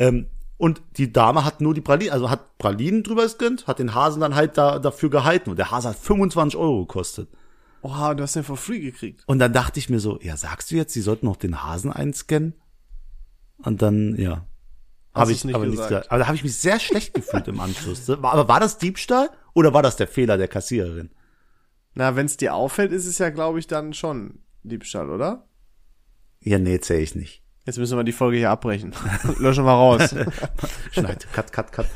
ähm, 0.00 0.26
und 0.56 0.82
die 0.96 1.12
Dame 1.12 1.44
hat 1.44 1.60
nur 1.60 1.74
die 1.74 1.80
Pralinen, 1.80 2.12
also 2.12 2.28
hat 2.28 2.58
Pralinen 2.58 3.02
drüber 3.02 3.22
gescannt, 3.22 3.66
hat 3.66 3.78
den 3.78 3.94
Hasen 3.94 4.20
dann 4.20 4.34
halt 4.34 4.58
da, 4.58 4.78
dafür 4.78 5.08
gehalten. 5.08 5.50
Und 5.50 5.58
der 5.58 5.70
Hase 5.70 5.90
hat 5.90 5.96
25 5.96 6.58
Euro 6.58 6.80
gekostet. 6.80 7.28
Oha, 7.82 8.14
du 8.14 8.22
hast 8.22 8.36
den 8.36 8.44
for 8.44 8.56
free 8.58 8.80
gekriegt. 8.80 9.22
Und 9.26 9.38
dann 9.38 9.52
dachte 9.52 9.78
ich 9.78 9.88
mir 9.88 10.00
so, 10.00 10.18
ja, 10.20 10.36
sagst 10.36 10.70
du 10.70 10.76
jetzt, 10.76 10.92
sie 10.92 11.00
sollten 11.00 11.26
noch 11.26 11.36
den 11.36 11.62
Hasen 11.62 11.92
einscannen? 11.92 12.54
Und 13.62 13.82
dann, 13.82 14.16
ja. 14.16 14.46
Habe 15.14 15.32
ich 15.32 15.44
nicht 15.44 15.54
aber 15.54 15.66
gesagt. 15.66 15.90
nichts. 15.90 16.08
Aber 16.08 16.18
da 16.18 16.26
habe 16.26 16.36
ich 16.36 16.44
mich 16.44 16.56
sehr 16.56 16.78
schlecht 16.78 17.14
gefühlt 17.14 17.48
im 17.48 17.58
Anschluss. 17.60 18.08
Aber 18.08 18.48
war 18.48 18.60
das 18.60 18.78
Diebstahl 18.78 19.30
oder 19.54 19.74
war 19.74 19.82
das 19.82 19.96
der 19.96 20.06
Fehler 20.06 20.38
der 20.38 20.48
Kassiererin? 20.48 21.10
Na, 21.94 22.14
wenn 22.14 22.26
es 22.26 22.36
dir 22.36 22.54
auffällt, 22.54 22.92
ist 22.92 23.06
es 23.06 23.18
ja, 23.18 23.30
glaube 23.30 23.58
ich, 23.58 23.66
dann 23.66 23.92
schon 23.92 24.38
Diebstahl, 24.62 25.10
oder? 25.10 25.46
Ja, 26.40 26.58
nee, 26.58 26.78
zähl 26.80 27.00
ich 27.00 27.14
nicht. 27.14 27.42
Jetzt 27.66 27.78
müssen 27.78 27.96
wir 27.98 28.04
die 28.04 28.12
Folge 28.12 28.38
hier 28.38 28.50
abbrechen. 28.50 28.94
Löschen 29.38 29.64
wir 29.64 29.72
raus. 29.72 30.14
Schneid, 30.92 31.26
cut, 31.32 31.52
cut, 31.52 31.72
cut. 31.72 31.86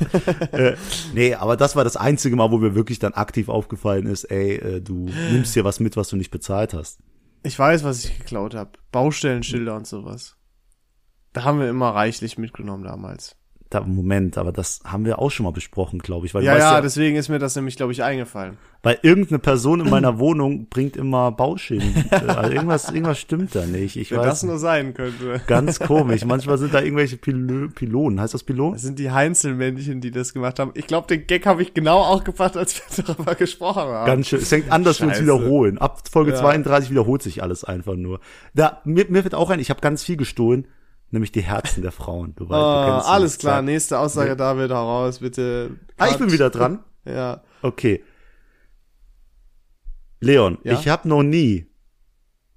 äh, 0.53 0.75
nee, 1.13 1.33
aber 1.33 1.57
das 1.57 1.75
war 1.75 1.83
das 1.83 1.97
einzige 1.97 2.35
Mal, 2.35 2.51
wo 2.51 2.57
mir 2.57 2.75
wirklich 2.75 2.99
dann 2.99 3.13
aktiv 3.13 3.49
aufgefallen 3.49 4.05
ist, 4.05 4.25
ey, 4.25 4.55
äh, 4.55 4.81
du 4.81 5.09
nimmst 5.31 5.53
hier 5.53 5.63
was 5.63 5.79
mit, 5.79 5.97
was 5.97 6.09
du 6.09 6.17
nicht 6.17 6.31
bezahlt 6.31 6.73
hast. 6.73 6.99
Ich 7.43 7.57
weiß, 7.57 7.83
was 7.83 8.05
ich 8.05 8.17
geklaut 8.17 8.53
habe. 8.53 8.71
Baustellenschilder 8.91 9.75
und 9.75 9.87
sowas. 9.87 10.34
Da 11.35 11.43
haben 11.43 11.59
wir 11.59 11.69
immer 11.69 11.89
reichlich 11.89 12.37
mitgenommen 12.37 12.85
damals 12.85 13.35
da, 13.75 13.81
Moment, 13.81 14.37
aber 14.37 14.51
das 14.51 14.81
haben 14.85 15.05
wir 15.05 15.19
auch 15.19 15.31
schon 15.31 15.43
mal 15.43 15.51
besprochen, 15.51 15.99
glaube 15.99 16.25
ich. 16.25 16.33
Weil 16.33 16.43
ja, 16.43 16.57
ja, 16.57 16.73
ja, 16.75 16.81
deswegen 16.81 17.15
ist 17.15 17.29
mir 17.29 17.39
das 17.39 17.55
nämlich, 17.55 17.75
glaube 17.75 17.91
ich, 17.91 18.03
eingefallen. 18.03 18.57
Weil 18.83 18.99
irgendeine 19.01 19.39
Person 19.39 19.81
in 19.81 19.89
meiner 19.89 20.19
Wohnung 20.19 20.67
bringt 20.69 20.95
immer 20.95 21.31
Bauschäden. 21.31 22.05
also 22.11 22.27
irgendwas, 22.51 22.89
irgendwas 22.89 23.17
stimmt 23.17 23.55
da 23.55 23.65
nicht. 23.65 23.95
Ich 23.95 24.11
Wenn 24.11 24.19
weiß, 24.19 24.27
das 24.27 24.43
nur 24.43 24.59
sein 24.59 24.93
könnte. 24.93 25.41
Ganz 25.47 25.79
komisch. 25.79 26.23
Manchmal 26.23 26.59
sind 26.59 26.73
da 26.73 26.81
irgendwelche 26.81 27.17
Pil 27.17 27.69
Pylonen. 27.73 28.21
Heißt 28.21 28.35
das 28.35 28.43
Pylon? 28.43 28.73
Das 28.73 28.83
sind 28.83 28.99
die 28.99 29.09
Heinzelmännchen, 29.09 30.01
die 30.01 30.11
das 30.11 30.33
gemacht 30.33 30.59
haben. 30.59 30.71
Ich 30.75 30.85
glaube, 30.85 31.07
den 31.07 31.25
Gag 31.25 31.47
habe 31.47 31.63
ich 31.63 31.73
genau 31.73 31.97
auch 31.97 32.17
aufgepasst, 32.17 32.57
als 32.57 32.75
wir 32.97 33.03
darüber 33.07 33.33
gesprochen 33.33 33.81
haben. 33.81 34.05
Ganz 34.05 34.27
schön. 34.27 34.39
Es 34.39 34.49
fängt 34.49 34.71
an, 34.71 34.83
dass 34.83 35.01
wir 35.01 35.07
uns 35.07 35.19
wiederholen. 35.19 35.79
Ab 35.79 36.03
Folge 36.09 36.31
ja. 36.31 36.37
32 36.37 36.91
wiederholt 36.91 37.23
sich 37.23 37.41
alles 37.41 37.63
einfach 37.63 37.95
nur. 37.95 38.19
Da, 38.53 38.81
mir, 38.85 39.05
mir 39.09 39.23
wird 39.23 39.33
auch 39.33 39.49
ein, 39.49 39.59
ich 39.59 39.71
habe 39.71 39.81
ganz 39.81 40.03
viel 40.03 40.17
gestohlen 40.17 40.67
nämlich 41.11 41.31
die 41.31 41.41
Herzen 41.41 41.81
der 41.81 41.91
Frauen. 41.91 42.33
Du, 42.35 42.49
weißt, 42.49 42.61
oh, 42.61 42.85
du 42.85 42.91
kennst 42.91 43.07
alles 43.07 43.37
klar, 43.37 43.57
Zeit. 43.57 43.65
nächste 43.65 43.99
Aussage 43.99 44.29
ja. 44.29 44.35
David, 44.35 44.69
heraus, 44.69 45.19
bitte. 45.19 45.77
Ah, 45.97 46.07
ich 46.09 46.17
bin 46.17 46.31
wieder 46.31 46.49
dran. 46.49 46.79
ja. 47.05 47.41
Okay. 47.61 48.03
Leon, 50.19 50.57
ja? 50.63 50.73
ich 50.73 50.87
habe 50.87 51.07
noch 51.07 51.23
nie 51.23 51.67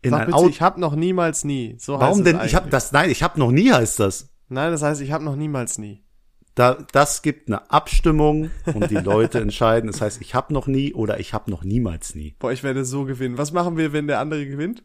in 0.02 0.11
Sag 0.11 0.28
ein 0.28 0.35
Auto. 0.35 0.49
Ich 0.49 0.61
habe 0.61 0.81
noch 0.81 0.95
niemals 0.95 1.45
nie. 1.45 1.76
So 1.78 1.99
Warum 1.99 2.25
denn? 2.25 2.40
Ich 2.45 2.55
habe 2.55 2.71
das. 2.71 2.93
Nein, 2.93 3.11
ich 3.11 3.23
habe 3.23 3.38
noch 3.38 3.50
nie 3.50 3.73
heißt 3.73 4.00
das. 4.00 4.28
Nein, 4.49 4.73
das 4.73 4.83
heißt, 4.83 5.00
ich 5.00 5.12
habe 5.12 5.25
noch 5.25 5.37
niemals 5.37 5.78
nie. 5.78 6.02
Da, 6.55 6.78
das 6.93 7.23
gibt 7.23 7.49
eine 7.49 7.71
Abstimmung 7.71 8.50
und 8.75 8.90
die 8.90 8.97
Leute 8.97 9.40
entscheiden. 9.43 9.90
Das 9.90 10.00
heißt, 10.00 10.21
ich 10.21 10.35
habe 10.35 10.52
noch 10.52 10.67
nie 10.67 10.93
oder 10.93 11.21
ich 11.21 11.33
habe 11.33 11.50
noch 11.50 11.62
niemals 11.62 12.14
nie. 12.14 12.35
Boah, 12.38 12.50
ich 12.50 12.62
werde 12.62 12.85
so 12.85 13.05
gewinnen. 13.05 13.38
Was 13.38 13.52
machen 13.52 13.76
wir, 13.76 13.93
wenn 13.93 14.07
der 14.07 14.19
andere 14.19 14.47
gewinnt? 14.47 14.83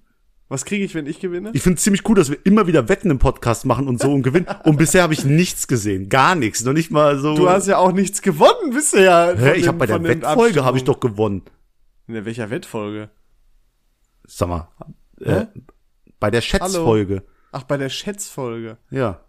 Was 0.53 0.65
kriege 0.65 0.85
ich, 0.85 0.93
wenn 0.93 1.07
ich 1.07 1.19
gewinne? 1.19 1.49
Ich 1.53 1.63
finde 1.63 1.81
ziemlich 1.81 2.07
cool, 2.07 2.13
dass 2.13 2.29
wir 2.29 2.37
immer 2.45 2.67
wieder 2.67 2.87
Wetten 2.87 3.09
im 3.09 3.17
Podcast 3.17 3.65
machen 3.65 3.87
und 3.87 3.99
so 3.99 4.13
und 4.13 4.21
gewinnen. 4.21 4.45
Und 4.65 4.77
bisher 4.77 5.01
habe 5.01 5.11
ich 5.11 5.25
nichts 5.25 5.67
gesehen, 5.67 6.09
gar 6.09 6.35
nichts, 6.35 6.63
noch 6.63 6.73
nicht 6.73 6.91
mal 6.91 7.17
so. 7.17 7.33
Du 7.35 7.49
hast 7.49 7.65
ja 7.65 7.79
auch 7.79 7.91
nichts 7.91 8.21
gewonnen 8.21 8.71
bisher. 8.71 9.35
Hä, 9.35 9.53
ich 9.53 9.67
habe 9.67 9.79
bei 9.79 9.87
der 9.87 10.03
Wettfolge 10.03 10.63
habe 10.63 10.77
ich 10.77 10.83
doch 10.83 10.99
gewonnen. 10.99 11.41
In 12.05 12.13
der 12.13 12.25
welcher 12.25 12.51
Wettfolge? 12.51 13.09
Sag 14.27 14.47
mal, 14.47 14.67
äh, 15.21 15.47
bei 16.19 16.29
der 16.29 16.41
Schätzfolge. 16.41 17.23
Ach, 17.51 17.63
bei 17.63 17.77
der 17.77 17.89
Schätzfolge. 17.89 18.77
Ja. 18.91 19.25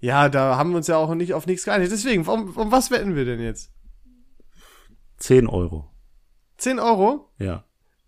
Ja, 0.00 0.28
da 0.28 0.56
haben 0.56 0.70
wir 0.70 0.78
uns 0.78 0.88
ja 0.88 0.96
auch 0.96 1.14
nicht 1.14 1.32
auf 1.32 1.46
nichts 1.46 1.64
geeinigt. 1.64 1.92
Deswegen, 1.92 2.26
um, 2.26 2.56
um 2.56 2.72
was 2.72 2.90
wetten 2.90 3.14
wir 3.14 3.24
denn 3.24 3.38
jetzt? 3.38 3.70
Zehn 5.16 5.46
Euro. 5.46 5.92
Zehn 6.56 6.80
Euro? 6.80 7.30
Ja. 7.38 7.62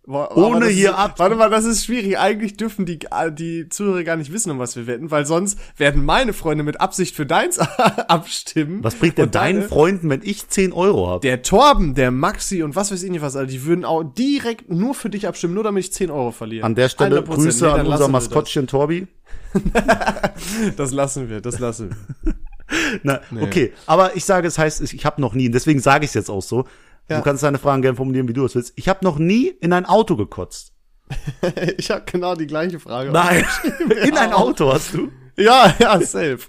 Ohne 0.09 0.69
hier 0.69 0.97
ab. 0.97 1.19
Warte 1.19 1.37
mal, 1.37 1.51
das 1.51 1.65
ist 1.65 1.85
schwierig. 1.85 2.19
Eigentlich 2.19 2.57
dürfen 2.57 2.87
die, 2.87 2.99
die 3.33 3.69
Zuhörer 3.69 4.05
gar 4.05 4.17
nicht 4.17 4.33
wissen, 4.33 4.51
um 4.51 4.59
was 4.59 4.75
wir 4.75 4.87
wetten, 4.87 5.11
weil 5.11 5.27
sonst 5.27 5.59
werden 5.77 6.05
meine 6.05 6.33
Freunde 6.33 6.65
mit 6.65 6.81
Absicht 6.81 7.15
für 7.15 7.27
deins 7.27 7.59
abstimmen. 8.09 8.83
Was 8.83 8.95
bringt 8.95 9.19
denn 9.19 9.31
deinen 9.31 9.63
Freunden, 9.63 10.09
wenn 10.09 10.23
ich 10.23 10.49
10 10.49 10.73
Euro 10.73 11.09
habe? 11.09 11.21
Der 11.21 11.43
Torben, 11.43 11.95
der 11.95 12.11
Maxi 12.11 12.63
und 12.63 12.75
was 12.75 12.91
weiß 12.91 13.03
ich 13.03 13.11
nicht 13.11 13.21
was, 13.21 13.37
also 13.37 13.51
die 13.51 13.65
würden 13.65 13.85
auch 13.85 14.03
direkt 14.03 14.71
nur 14.71 14.95
für 14.95 15.11
dich 15.11 15.27
abstimmen, 15.27 15.55
nur 15.55 15.65
damit 15.65 15.85
ich 15.85 15.93
10 15.93 16.11
Euro 16.11 16.31
verliere. 16.31 16.65
An 16.65 16.75
der 16.75 16.89
Stelle 16.89 17.23
Grüße 17.23 17.67
nee, 17.67 17.71
an 17.71 17.87
unser 17.87 18.09
Maskottchen 18.09 18.67
Torbi. 18.67 19.07
das 20.77 20.93
lassen 20.93 21.29
wir, 21.29 21.41
das 21.41 21.59
lassen 21.59 21.91
wir. 21.91 22.35
Na, 23.03 23.21
nee. 23.31 23.43
okay, 23.43 23.73
aber 23.87 24.17
ich 24.17 24.25
sage, 24.25 24.47
es 24.47 24.59
heißt, 24.59 24.81
ich 24.93 25.05
habe 25.05 25.21
noch 25.21 25.35
nie, 25.35 25.51
deswegen 25.51 25.81
sage 25.81 26.05
ich 26.05 26.11
es 26.11 26.15
jetzt 26.15 26.31
auch 26.31 26.43
so. 26.43 26.65
Ja. 27.09 27.19
Du 27.19 27.25
kannst 27.25 27.43
deine 27.43 27.59
Fragen 27.59 27.83
gerne 27.83 27.97
formulieren, 27.97 28.29
wie 28.29 28.35
du 28.35 28.45
es 28.45 28.55
willst. 28.55 28.73
Ich 28.77 28.89
habe 28.89 29.05
noch 29.05 29.19
nie 29.19 29.49
in 29.49 29.73
ein 29.73 29.87
Auto 29.87 30.17
gekotzt. 30.17 30.73
ich 31.79 31.91
habe 31.91 32.05
genau 32.05 32.35
die 32.35 32.47
gleiche 32.47 32.79
Frage. 32.79 33.11
Nein, 33.11 33.45
in 34.05 34.17
ein 34.17 34.33
Auto 34.33 34.73
hast 34.73 34.95
du? 34.95 35.11
Ja, 35.37 35.75
ja, 35.79 36.01
safe. 36.01 36.41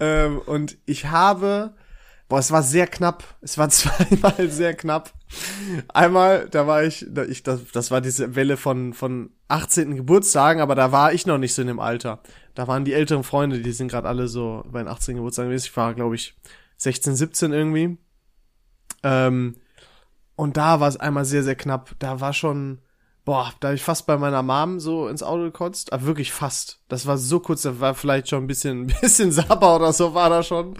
ähm, 0.00 0.40
und 0.44 0.76
ich 0.86 1.06
habe, 1.06 1.74
boah, 2.28 2.38
es 2.38 2.50
war 2.50 2.62
sehr 2.62 2.86
knapp. 2.86 3.24
Es 3.40 3.56
war 3.56 3.68
zweimal 3.70 4.50
sehr 4.50 4.74
knapp. 4.74 5.12
Einmal, 5.88 6.48
da 6.50 6.66
war 6.66 6.84
ich, 6.84 7.06
da 7.08 7.24
ich 7.24 7.42
das, 7.42 7.60
das 7.72 7.90
war 7.90 8.00
diese 8.00 8.34
Welle 8.34 8.56
von 8.56 8.92
von 8.92 9.30
18. 9.48 9.96
Geburtstagen, 9.96 10.60
aber 10.60 10.74
da 10.74 10.92
war 10.92 11.12
ich 11.12 11.26
noch 11.26 11.38
nicht 11.38 11.54
so 11.54 11.62
in 11.62 11.68
dem 11.68 11.80
Alter. 11.80 12.20
Da 12.54 12.68
waren 12.68 12.84
die 12.84 12.92
älteren 12.92 13.24
Freunde, 13.24 13.60
die 13.60 13.72
sind 13.72 13.88
gerade 13.88 14.08
alle 14.08 14.28
so 14.28 14.64
bei 14.66 14.80
den 14.80 14.88
18. 14.88 15.16
Geburtstagen 15.16 15.48
gewesen. 15.50 15.66
Ich 15.66 15.76
war, 15.76 15.94
glaube 15.94 16.14
ich, 16.14 16.36
16, 16.76 17.16
17 17.16 17.52
irgendwie. 17.52 17.96
Ähm, 19.02 19.56
und 20.36 20.56
da 20.56 20.80
war 20.80 20.88
es 20.88 20.96
einmal 20.96 21.24
sehr, 21.24 21.42
sehr 21.42 21.54
knapp. 21.54 21.94
Da 21.98 22.20
war 22.20 22.32
schon, 22.32 22.80
boah, 23.24 23.52
da 23.60 23.68
habe 23.68 23.76
ich 23.76 23.82
fast 23.82 24.06
bei 24.06 24.16
meiner 24.16 24.42
Mom 24.42 24.80
so 24.80 25.08
ins 25.08 25.22
Auto 25.22 25.44
gekotzt. 25.44 25.92
Aber 25.92 26.04
wirklich 26.04 26.32
fast. 26.32 26.80
Das 26.88 27.06
war 27.06 27.18
so 27.18 27.40
kurz, 27.40 27.62
da 27.62 27.80
war 27.80 27.94
vielleicht 27.94 28.28
schon 28.28 28.44
ein 28.44 28.48
bisschen, 28.48 28.82
ein 28.88 28.94
bisschen 29.00 29.32
Sabber 29.32 29.76
oder 29.76 29.92
so 29.92 30.14
war 30.14 30.30
da 30.30 30.42
schon. 30.42 30.74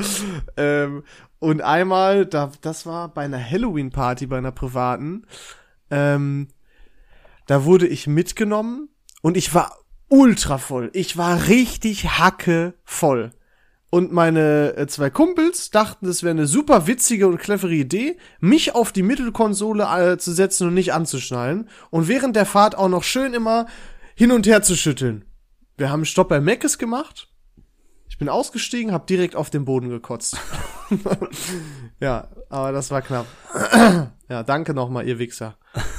ähm, 0.56 1.04
und 1.38 1.60
einmal, 1.62 2.26
da, 2.26 2.50
das 2.62 2.86
war 2.86 3.08
bei 3.08 3.24
einer 3.24 3.42
Halloween-Party, 3.42 4.26
bei 4.26 4.38
einer 4.38 4.52
privaten. 4.52 5.26
Ähm, 5.90 6.48
da 7.46 7.64
wurde 7.64 7.86
ich 7.86 8.06
mitgenommen 8.06 8.88
und 9.20 9.36
ich 9.36 9.54
war 9.54 9.78
ultra 10.08 10.58
voll. 10.58 10.90
Ich 10.94 11.16
war 11.16 11.48
richtig 11.48 12.18
hacke 12.18 12.74
voll. 12.84 13.30
Und 13.94 14.10
meine 14.10 14.76
äh, 14.76 14.88
zwei 14.88 15.08
Kumpels 15.08 15.70
dachten, 15.70 16.08
es 16.08 16.24
wäre 16.24 16.32
eine 16.32 16.48
super 16.48 16.88
witzige 16.88 17.28
und 17.28 17.38
clevere 17.38 17.74
Idee, 17.74 18.16
mich 18.40 18.74
auf 18.74 18.90
die 18.90 19.04
Mittelkonsole 19.04 19.84
äh, 19.84 20.18
zu 20.18 20.32
setzen 20.32 20.66
und 20.66 20.74
nicht 20.74 20.92
anzuschnallen 20.92 21.68
und 21.90 22.08
während 22.08 22.34
der 22.34 22.44
Fahrt 22.44 22.76
auch 22.76 22.88
noch 22.88 23.04
schön 23.04 23.34
immer 23.34 23.66
hin 24.16 24.32
und 24.32 24.48
her 24.48 24.62
zu 24.62 24.74
schütteln. 24.74 25.26
Wir 25.76 25.90
haben 25.90 26.04
Stopp 26.04 26.28
bei 26.28 26.40
Meckes 26.40 26.78
gemacht. 26.78 27.28
Ich 28.08 28.18
bin 28.18 28.28
ausgestiegen, 28.28 28.92
hab 28.92 29.06
direkt 29.06 29.36
auf 29.36 29.48
den 29.48 29.64
Boden 29.64 29.90
gekotzt. 29.90 30.38
ja, 32.00 32.26
aber 32.48 32.72
das 32.72 32.90
war 32.90 33.00
knapp. 33.00 33.26
ja, 34.28 34.42
danke 34.42 34.74
nochmal, 34.74 35.06
ihr 35.06 35.20
Wichser. 35.20 35.56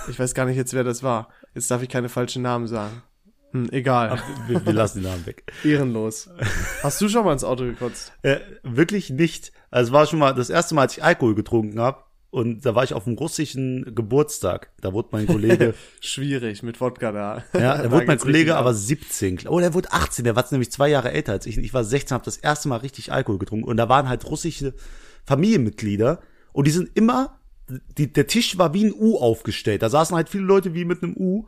Ich 0.09 0.19
weiß 0.19 0.33
gar 0.33 0.45
nicht 0.45 0.57
jetzt, 0.57 0.73
wer 0.73 0.83
das 0.83 1.01
war. 1.01 1.29
Jetzt 1.53 1.71
darf 1.71 1.81
ich 1.81 1.87
keine 1.87 2.09
falschen 2.09 2.41
Namen 2.41 2.67
sagen. 2.67 3.03
Hm, 3.55 3.69
egal. 3.71 4.09
Ach, 4.11 4.23
wir, 4.49 4.65
wir, 4.65 4.73
lassen 4.73 5.01
den 5.01 5.09
Namen 5.09 5.25
weg. 5.25 5.43
Ehrenlos. 5.63 6.29
Hast 6.83 6.99
du 6.99 7.07
schon 7.07 7.23
mal 7.23 7.31
ins 7.31 7.45
Auto 7.45 7.63
gekotzt? 7.63 8.11
Äh, 8.21 8.39
wirklich 8.63 9.09
nicht. 9.09 9.53
Also 9.71 9.89
es 9.89 9.93
war 9.93 10.05
schon 10.07 10.19
mal 10.19 10.33
das 10.33 10.49
erste 10.49 10.75
Mal, 10.75 10.81
als 10.81 10.97
ich 10.97 11.03
Alkohol 11.03 11.35
getrunken 11.35 11.79
habe. 11.79 12.03
Und 12.31 12.65
da 12.65 12.75
war 12.75 12.83
ich 12.83 12.93
auf 12.93 13.07
einem 13.07 13.17
russischen 13.17 13.95
Geburtstag. 13.95 14.71
Da 14.81 14.91
wurde 14.91 15.07
mein 15.13 15.25
Kollege. 15.25 15.73
Schwierig, 16.01 16.63
mit 16.63 16.81
Wodka 16.81 17.13
da. 17.13 17.45
Ja, 17.53 17.81
da 17.81 17.89
wurde 17.89 18.07
mein 18.07 18.19
Kollege 18.19 18.57
aber 18.57 18.73
17. 18.73 19.47
Oh, 19.47 19.61
der 19.61 19.73
wurde 19.73 19.93
18, 19.93 20.25
der 20.25 20.35
war 20.35 20.45
nämlich 20.51 20.69
zwei 20.69 20.89
Jahre 20.89 21.13
älter 21.13 21.31
als 21.31 21.45
ich. 21.45 21.57
Ich 21.57 21.73
war 21.73 21.85
16, 21.85 22.13
habe 22.13 22.25
das 22.25 22.35
erste 22.35 22.67
Mal 22.67 22.77
richtig 22.77 23.13
Alkohol 23.13 23.39
getrunken. 23.39 23.69
Und 23.69 23.77
da 23.77 23.87
waren 23.87 24.09
halt 24.09 24.25
russische 24.25 24.73
Familienmitglieder. 25.25 26.19
Und 26.51 26.67
die 26.67 26.71
sind 26.71 26.89
immer, 26.93 27.39
die, 27.69 28.11
der 28.11 28.27
Tisch 28.27 28.57
war 28.57 28.73
wie 28.73 28.83
ein 28.83 28.93
U 28.93 29.17
aufgestellt. 29.17 29.81
Da 29.81 29.87
saßen 29.87 30.13
halt 30.13 30.27
viele 30.27 30.43
Leute 30.43 30.73
wie 30.73 30.83
mit 30.83 31.03
einem 31.03 31.15
U. 31.15 31.47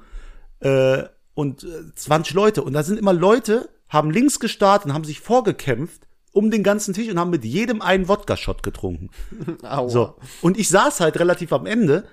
Äh, 0.61 1.03
und 1.37 1.63
äh, 1.63 1.93
20 1.93 2.33
Leute. 2.33 2.63
Und 2.63 2.73
da 2.73 2.81
sind 2.81 2.97
immer 2.97 3.13
Leute, 3.13 3.69
haben 3.89 4.09
links 4.09 4.39
gestartet 4.39 4.87
und 4.87 4.93
haben 4.95 5.03
sich 5.03 5.21
vorgekämpft 5.21 6.07
um 6.31 6.49
den 6.49 6.63
ganzen 6.63 6.95
Tisch 6.95 7.09
und 7.09 7.19
haben 7.19 7.29
mit 7.29 7.45
jedem 7.45 7.81
einen 7.81 8.07
Wodka-Shot 8.07 8.63
getrunken. 8.63 9.11
Aua. 9.61 9.87
So. 9.87 10.15
Und 10.41 10.57
ich 10.57 10.67
saß 10.67 10.99
halt 10.99 11.19
relativ 11.19 11.53
am 11.53 11.67
Ende, 11.67 12.05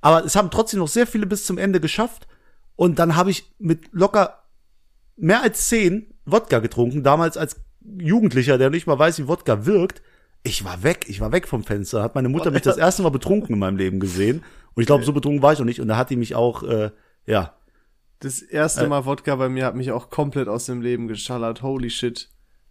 aber 0.00 0.24
es 0.24 0.34
haben 0.34 0.50
trotzdem 0.50 0.80
noch 0.80 0.88
sehr 0.88 1.06
viele 1.06 1.26
bis 1.26 1.46
zum 1.46 1.56
Ende 1.56 1.78
geschafft. 1.78 2.26
Und 2.74 2.98
dann 2.98 3.14
habe 3.14 3.30
ich 3.30 3.54
mit 3.60 3.92
locker 3.92 4.42
mehr 5.16 5.42
als 5.42 5.68
zehn 5.68 6.12
Wodka 6.24 6.58
getrunken, 6.58 7.04
damals 7.04 7.36
als 7.36 7.60
Jugendlicher, 7.80 8.58
der 8.58 8.70
nicht 8.70 8.88
mal 8.88 8.98
weiß, 8.98 9.20
wie 9.20 9.28
Wodka 9.28 9.66
wirkt. 9.66 10.02
Ich 10.42 10.64
war 10.64 10.82
weg, 10.82 11.06
ich 11.06 11.20
war 11.20 11.30
weg 11.30 11.46
vom 11.46 11.62
Fenster. 11.62 12.02
Hat 12.02 12.16
meine 12.16 12.28
Mutter 12.28 12.50
mich 12.50 12.62
das 12.62 12.76
erste 12.76 13.02
Mal 13.02 13.10
betrunken 13.10 13.54
in 13.54 13.60
meinem 13.60 13.76
Leben 13.76 14.00
gesehen. 14.00 14.42
Und 14.74 14.82
ich 14.82 14.86
glaube, 14.88 15.04
so 15.04 15.12
betrunken 15.12 15.42
war 15.42 15.52
ich 15.52 15.60
noch 15.60 15.66
nicht. 15.66 15.80
Und 15.80 15.86
da 15.86 15.96
hat 15.96 16.10
die 16.10 16.16
mich 16.16 16.34
auch, 16.34 16.64
äh, 16.64 16.90
ja, 17.26 17.54
das 18.24 18.42
erste 18.42 18.84
äh. 18.84 18.88
Mal 18.88 19.04
Wodka 19.04 19.36
bei 19.36 19.48
mir 19.48 19.66
hat 19.66 19.76
mich 19.76 19.92
auch 19.92 20.10
komplett 20.10 20.48
aus 20.48 20.66
dem 20.66 20.80
Leben 20.80 21.08
geschallert. 21.08 21.62
Holy 21.62 21.90
shit. 21.90 22.30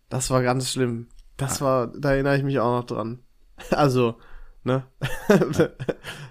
Das 0.10 0.30
war 0.30 0.44
ganz 0.44 0.72
schlimm. 0.72 1.08
Das 1.38 1.62
war, 1.62 1.88
da 1.88 2.13
erinnere 2.13 2.38
ich 2.38 2.44
mich 2.44 2.60
auch 2.60 2.80
noch 2.80 2.86
dran. 2.86 3.20
Also, 3.70 4.18
Ne? 4.63 4.84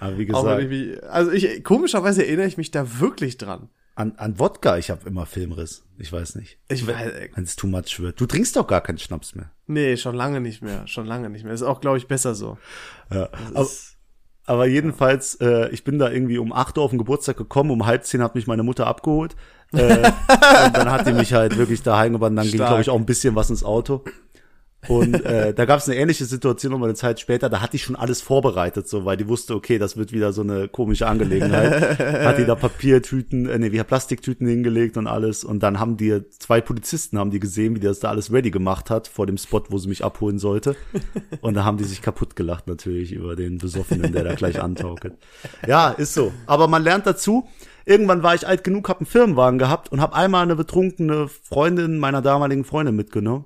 Aber 0.00 0.18
wie 0.18 0.26
gesagt. 0.26 1.04
also 1.04 1.30
ich, 1.32 1.62
komischerweise 1.64 2.24
erinnere 2.24 2.46
ich 2.46 2.56
mich 2.56 2.70
da 2.70 2.98
wirklich 2.98 3.36
dran. 3.36 3.68
An, 3.94 4.14
an 4.16 4.38
Wodka, 4.38 4.78
ich 4.78 4.90
habe 4.90 5.06
immer 5.06 5.26
Filmriss. 5.26 5.84
Ich 5.98 6.10
weiß 6.10 6.36
nicht. 6.36 6.58
Ich 6.68 6.86
weiß, 6.86 7.12
wenn 7.34 7.44
es 7.44 7.56
too 7.56 7.66
much 7.66 8.00
wird. 8.00 8.18
Du 8.18 8.24
trinkst 8.24 8.56
doch 8.56 8.66
gar 8.66 8.80
keinen 8.80 8.96
Schnaps 8.96 9.34
mehr. 9.34 9.50
Nee, 9.66 9.98
schon 9.98 10.14
lange 10.14 10.40
nicht 10.40 10.62
mehr. 10.62 10.86
Schon 10.86 11.04
lange 11.04 11.28
nicht 11.28 11.44
mehr. 11.44 11.52
Ist 11.52 11.62
auch, 11.62 11.82
glaube 11.82 11.98
ich, 11.98 12.08
besser 12.08 12.34
so. 12.34 12.56
Ja. 13.12 13.28
Aber, 13.52 13.68
aber, 14.46 14.66
jedenfalls, 14.66 15.36
äh, 15.36 15.68
ich 15.70 15.84
bin 15.84 15.98
da 15.98 16.10
irgendwie 16.10 16.38
um 16.38 16.52
acht 16.52 16.76
Uhr 16.78 16.84
auf 16.84 16.90
den 16.90 16.98
Geburtstag 16.98 17.36
gekommen, 17.36 17.70
um 17.70 17.86
halb 17.86 18.04
zehn 18.04 18.22
hat 18.22 18.34
mich 18.34 18.46
meine 18.46 18.62
Mutter 18.62 18.86
abgeholt. 18.86 19.36
äh, 19.72 19.96
und 20.66 20.76
dann 20.76 20.90
hat 20.90 21.06
die 21.06 21.12
mich 21.12 21.32
halt 21.32 21.56
wirklich 21.56 21.82
daheim 21.82 22.12
gebannt. 22.12 22.36
Dann 22.36 22.46
Stark. 22.46 22.58
ging, 22.58 22.66
glaube 22.66 22.82
ich, 22.82 22.90
auch 22.90 22.98
ein 22.98 23.06
bisschen 23.06 23.34
was 23.36 23.50
ins 23.50 23.64
Auto. 23.64 24.02
Und 24.88 25.24
äh, 25.24 25.54
da 25.54 25.64
gab 25.64 25.78
es 25.78 25.88
eine 25.88 25.96
ähnliche 25.96 26.24
Situation 26.24 26.72
nochmal 26.72 26.88
eine 26.88 26.96
Zeit 26.96 27.20
später, 27.20 27.48
da 27.48 27.60
hatte 27.60 27.76
ich 27.76 27.84
schon 27.84 27.94
alles 27.94 28.20
vorbereitet, 28.20 28.88
so, 28.88 29.04
weil 29.04 29.16
die 29.16 29.28
wusste, 29.28 29.54
okay, 29.54 29.78
das 29.78 29.96
wird 29.96 30.12
wieder 30.12 30.32
so 30.32 30.42
eine 30.42 30.66
komische 30.66 31.06
Angelegenheit. 31.06 31.98
hat 32.26 32.38
die 32.38 32.44
da 32.44 32.56
Papiertüten, 32.56 33.48
äh, 33.48 33.58
nee, 33.58 33.70
wie 33.70 33.82
Plastiktüten 33.82 34.46
hingelegt 34.46 34.96
und 34.96 35.06
alles. 35.06 35.44
Und 35.44 35.62
dann 35.62 35.78
haben 35.78 35.96
die 35.96 36.22
zwei 36.30 36.60
Polizisten 36.60 37.18
haben 37.18 37.30
die 37.30 37.38
gesehen, 37.38 37.76
wie 37.76 37.80
die 37.80 37.86
das 37.86 38.00
da 38.00 38.10
alles 38.10 38.32
ready 38.32 38.50
gemacht 38.50 38.90
hat 38.90 39.06
vor 39.06 39.26
dem 39.26 39.38
Spot, 39.38 39.62
wo 39.68 39.78
sie 39.78 39.88
mich 39.88 40.04
abholen 40.04 40.38
sollte. 40.38 40.74
Und 41.40 41.54
da 41.54 41.64
haben 41.64 41.76
die 41.76 41.84
sich 41.84 42.02
kaputt 42.02 42.34
gelacht 42.34 42.66
natürlich 42.66 43.12
über 43.12 43.36
den 43.36 43.58
Besoffenen, 43.58 44.12
der 44.12 44.24
da 44.24 44.34
gleich 44.34 44.60
antaukelt. 44.60 45.14
Ja, 45.66 45.90
ist 45.90 46.14
so. 46.14 46.32
Aber 46.46 46.66
man 46.66 46.82
lernt 46.82 47.06
dazu. 47.06 47.46
Irgendwann 47.84 48.22
war 48.22 48.34
ich 48.34 48.46
alt 48.46 48.64
genug, 48.64 48.88
hab 48.88 48.98
einen 48.98 49.06
Firmenwagen 49.06 49.58
gehabt 49.58 49.90
und 49.90 50.00
hab 50.00 50.14
einmal 50.14 50.42
eine 50.42 50.56
betrunkene 50.56 51.28
Freundin 51.28 51.98
meiner 51.98 52.22
damaligen 52.22 52.64
Freundin 52.64 52.94
mitgenommen. 52.94 53.44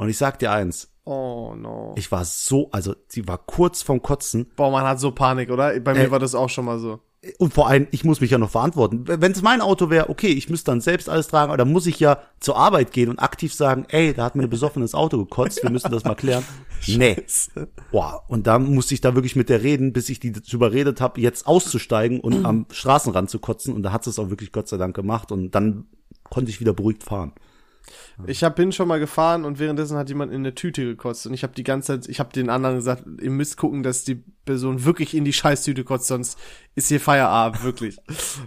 Und 0.00 0.08
ich 0.08 0.16
sag 0.16 0.38
dir 0.38 0.50
eins. 0.50 0.88
Oh 1.04 1.52
no. 1.54 1.94
Ich 1.98 2.10
war 2.10 2.24
so, 2.24 2.70
also 2.72 2.94
sie 3.06 3.28
war 3.28 3.36
kurz 3.36 3.82
vom 3.82 4.00
Kotzen. 4.00 4.50
Boah, 4.56 4.70
man 4.70 4.84
hat 4.84 4.98
so 4.98 5.12
Panik, 5.12 5.50
oder? 5.50 5.78
Bei 5.80 5.92
mir 5.92 6.04
äh, 6.04 6.10
war 6.10 6.18
das 6.18 6.34
auch 6.34 6.48
schon 6.48 6.64
mal 6.64 6.78
so. 6.78 7.00
Und 7.36 7.52
vor 7.52 7.68
allem, 7.68 7.86
ich 7.90 8.02
muss 8.02 8.22
mich 8.22 8.30
ja 8.30 8.38
noch 8.38 8.48
verantworten. 8.48 9.04
Wenn 9.06 9.32
es 9.32 9.42
mein 9.42 9.60
Auto 9.60 9.90
wäre, 9.90 10.08
okay, 10.08 10.28
ich 10.28 10.48
müsste 10.48 10.70
dann 10.70 10.80
selbst 10.80 11.10
alles 11.10 11.28
tragen, 11.28 11.50
aber 11.50 11.58
dann 11.58 11.70
muss 11.70 11.86
ich 11.86 12.00
ja 12.00 12.18
zur 12.40 12.56
Arbeit 12.56 12.92
gehen 12.92 13.10
und 13.10 13.18
aktiv 13.18 13.52
sagen, 13.52 13.84
ey, 13.88 14.14
da 14.14 14.24
hat 14.24 14.36
mir 14.36 14.44
ein 14.44 14.48
besoffenes 14.48 14.94
Auto 14.94 15.18
gekotzt, 15.18 15.62
wir 15.62 15.68
müssen 15.70 15.90
das 15.90 16.04
mal 16.04 16.14
klären. 16.14 16.44
nee. 16.86 17.22
Boah, 17.92 18.24
und 18.28 18.46
dann 18.46 18.74
musste 18.74 18.94
ich 18.94 19.02
da 19.02 19.14
wirklich 19.14 19.36
mit 19.36 19.50
der 19.50 19.62
reden, 19.62 19.92
bis 19.92 20.08
ich 20.08 20.18
die 20.18 20.32
dazu 20.32 20.56
überredet 20.56 21.02
habe, 21.02 21.20
jetzt 21.20 21.46
auszusteigen 21.46 22.20
und 22.20 22.42
am 22.46 22.64
Straßenrand 22.70 23.28
zu 23.28 23.38
kotzen. 23.38 23.74
Und 23.74 23.82
da 23.82 23.92
hat 23.92 24.06
es 24.06 24.18
auch 24.18 24.30
wirklich 24.30 24.50
Gott 24.50 24.68
sei 24.68 24.78
Dank 24.78 24.96
gemacht. 24.96 25.30
Und 25.30 25.50
dann 25.50 25.88
konnte 26.24 26.50
ich 26.50 26.58
wieder 26.58 26.72
beruhigt 26.72 27.04
fahren. 27.04 27.34
Ich 28.26 28.44
hab, 28.44 28.56
bin 28.56 28.72
schon 28.72 28.88
mal 28.88 29.00
gefahren 29.00 29.44
und 29.44 29.58
währenddessen 29.58 29.96
hat 29.96 30.08
jemand 30.08 30.32
in 30.32 30.40
eine 30.40 30.54
Tüte 30.54 30.84
gekotzt 30.84 31.26
und 31.26 31.34
ich 31.34 31.42
habe 31.42 31.54
die 31.54 31.64
ganze 31.64 32.00
Zeit, 32.00 32.08
ich 32.08 32.20
habe 32.20 32.32
den 32.32 32.50
anderen 32.50 32.76
gesagt, 32.76 33.04
ihr 33.20 33.30
müsst 33.30 33.56
gucken, 33.56 33.82
dass 33.82 34.04
die 34.04 34.22
Person 34.44 34.84
wirklich 34.84 35.14
in 35.14 35.24
die 35.24 35.32
Scheißtüte 35.32 35.84
kotzt, 35.84 36.08
sonst 36.08 36.38
ist 36.74 36.88
hier 36.88 37.00
Feierabend, 37.00 37.64
wirklich. 37.64 37.98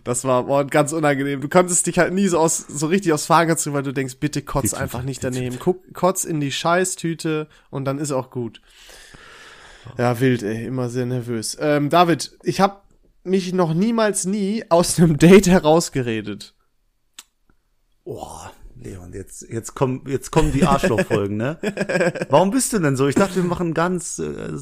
Das 0.04 0.24
war 0.26 0.44
boah, 0.44 0.66
ganz 0.66 0.94
unangenehm. 0.94 1.42
Du 1.42 1.50
konntest 1.50 1.88
dich 1.88 2.00
halt 2.00 2.14
nie 2.14 2.28
so 2.28 2.40
aus, 2.40 2.58
so 2.58 2.88
richtig 2.88 3.14
aus 3.14 3.26
Fahren 3.26 3.58
ziehen, 3.58 3.74
weil 3.74 3.84
du 3.84 3.94
denkst, 3.94 4.18
bitte 4.20 4.42
kotz 4.42 4.74
einfach 4.74 5.04
nicht 5.04 5.24
daneben. 5.24 5.58
Guck, 5.60 5.94
kotz 5.94 6.24
in 6.24 6.40
die 6.40 6.52
Scheißtüte 6.52 7.48
und 7.70 7.86
dann 7.86 8.00
ist 8.00 8.12
auch 8.12 8.30
gut. 8.30 8.62
Ja, 9.98 10.20
wild, 10.20 10.44
ey, 10.44 10.66
immer 10.66 10.90
sehr 10.90 11.06
nervös. 11.06 11.58
Ähm, 11.60 11.90
David, 11.90 12.38
ich 12.44 12.62
habe 12.62 12.78
mich 13.24 13.54
noch 13.54 13.74
niemals 13.74 14.26
nie 14.26 14.64
aus 14.70 15.00
einem 15.00 15.18
Date 15.18 15.48
herausgeredet. 15.48 16.56
Boah, 18.04 18.52
Leon, 18.84 19.14
jetzt, 19.14 19.48
jetzt 19.50 19.76
kommen, 19.76 20.04
jetzt 20.08 20.32
kommen 20.32 20.52
die 20.52 20.66
Arschlochfolgen, 20.66 21.38
ne? 21.38 21.58
Warum 22.30 22.52
bist 22.52 22.74
du 22.74 22.80
denn 22.80 22.96
so? 22.96 23.08
Ich 23.08 23.16
dachte, 23.16 23.36
wir 23.36 23.44
machen 23.44 23.74
ganz 23.74 24.20
äh, 24.20 24.54